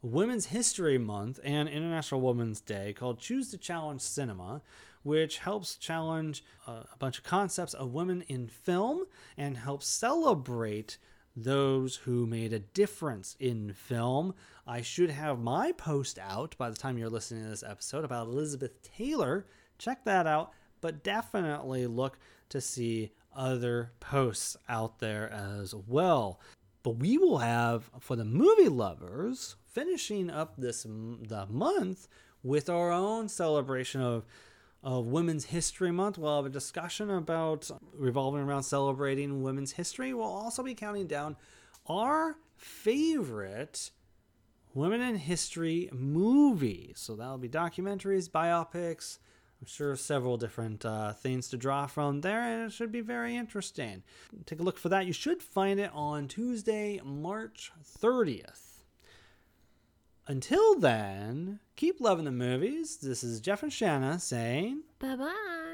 Women's 0.02 0.47
History 0.47 0.98
Month 0.98 1.38
and 1.44 1.68
International 1.68 2.20
Women's 2.20 2.60
Day 2.60 2.92
called 2.92 3.20
Choose 3.20 3.52
to 3.52 3.56
Challenge 3.56 4.01
Cinema, 4.01 4.62
which 5.05 5.38
helps 5.38 5.76
challenge 5.76 6.42
uh, 6.66 6.82
a 6.92 6.97
bunch 6.98 7.18
of 7.18 7.24
concepts 7.24 7.74
of 7.74 7.92
women 7.92 8.22
in 8.22 8.48
film 8.48 9.05
and 9.36 9.59
helps 9.59 9.86
celebrate 9.86 10.98
those 11.36 11.97
who 11.97 12.27
made 12.27 12.52
a 12.52 12.59
difference 12.59 13.36
in 13.39 13.73
film. 13.73 14.35
I 14.66 14.82
should 14.82 15.11
have 15.11 15.39
my 15.39 15.73
post 15.73 16.19
out 16.19 16.55
by 16.59 16.70
the 16.70 16.77
time 16.77 16.98
you're 16.98 17.09
listening 17.09 17.44
to 17.44 17.51
this 17.51 17.62
episode 17.62 18.05
about 18.05 18.28
Elizabeth 18.28 18.82
Taylor. 18.82 19.47
Check 19.78 20.05
that 20.05 20.27
out, 20.27 20.52
but 20.81 21.02
definitely 21.02 21.86
look 21.86 22.19
to 22.51 22.61
see 22.61 23.12
other 23.35 23.93
posts 24.01 24.57
out 24.69 24.98
there 24.98 25.31
as 25.31 25.74
well. 25.74 26.40
But 26.82 26.97
we 26.97 27.19
will 27.19 27.39
have 27.39 27.90
for 28.01 28.16
the 28.16 28.24
movie 28.24 28.69
lovers 28.69 29.57
finishing 29.66 30.31
up 30.31 30.55
this 30.57 30.82
the 30.82 31.47
month 31.48 32.09
with 32.43 32.70
our 32.70 32.90
own 32.90 33.28
celebration 33.28 34.01
of 34.01 34.24
of 34.82 35.07
Women's 35.07 35.47
History 35.47 35.90
Month. 35.90 36.19
We'll 36.19 36.36
have 36.36 36.47
a 36.47 36.51
discussion 36.51 37.11
about 37.11 37.70
revolving 37.93 38.43
around 38.43 38.62
celebrating 38.62 39.43
women's 39.43 39.73
history. 39.73 40.15
We'll 40.15 40.24
also 40.24 40.62
be 40.62 40.74
counting 40.74 41.07
down 41.07 41.36
our 41.86 42.36
favorite 42.57 43.90
women 44.74 45.01
in 45.01 45.16
history 45.16 45.89
movies. 45.93 46.94
So 46.97 47.16
that'll 47.16 47.39
be 47.39 47.48
documentaries, 47.48 48.31
biopics. 48.31 49.19
I'm 49.61 49.66
sure 49.66 49.94
several 49.94 50.39
different 50.39 50.86
uh, 50.86 51.12
things 51.12 51.48
to 51.48 51.59
draw 51.59 51.86
from 51.86 52.23
there, 52.23 52.40
and 52.40 52.66
it 52.66 52.73
should 52.73 52.90
be 52.90 53.02
very 53.02 53.36
interesting. 53.36 54.02
Take 54.47 54.61
a 54.61 54.62
look 54.62 54.78
for 54.78 54.89
that. 54.89 55.05
You 55.05 55.12
should 55.12 55.43
find 55.43 55.78
it 55.78 55.90
on 55.93 56.28
Tuesday, 56.28 56.98
March 57.05 57.70
30th. 58.02 58.69
Until 60.31 60.78
then, 60.78 61.59
keep 61.74 62.01
loving 62.01 62.24
the 62.24 62.31
movies. 62.31 62.98
This 62.98 63.24
is 63.24 63.40
Jeff 63.40 63.65
and 63.65 63.73
Shanna 63.73 64.20
saying 64.20 64.82
Bye 65.01 65.16
bye. 65.16 65.69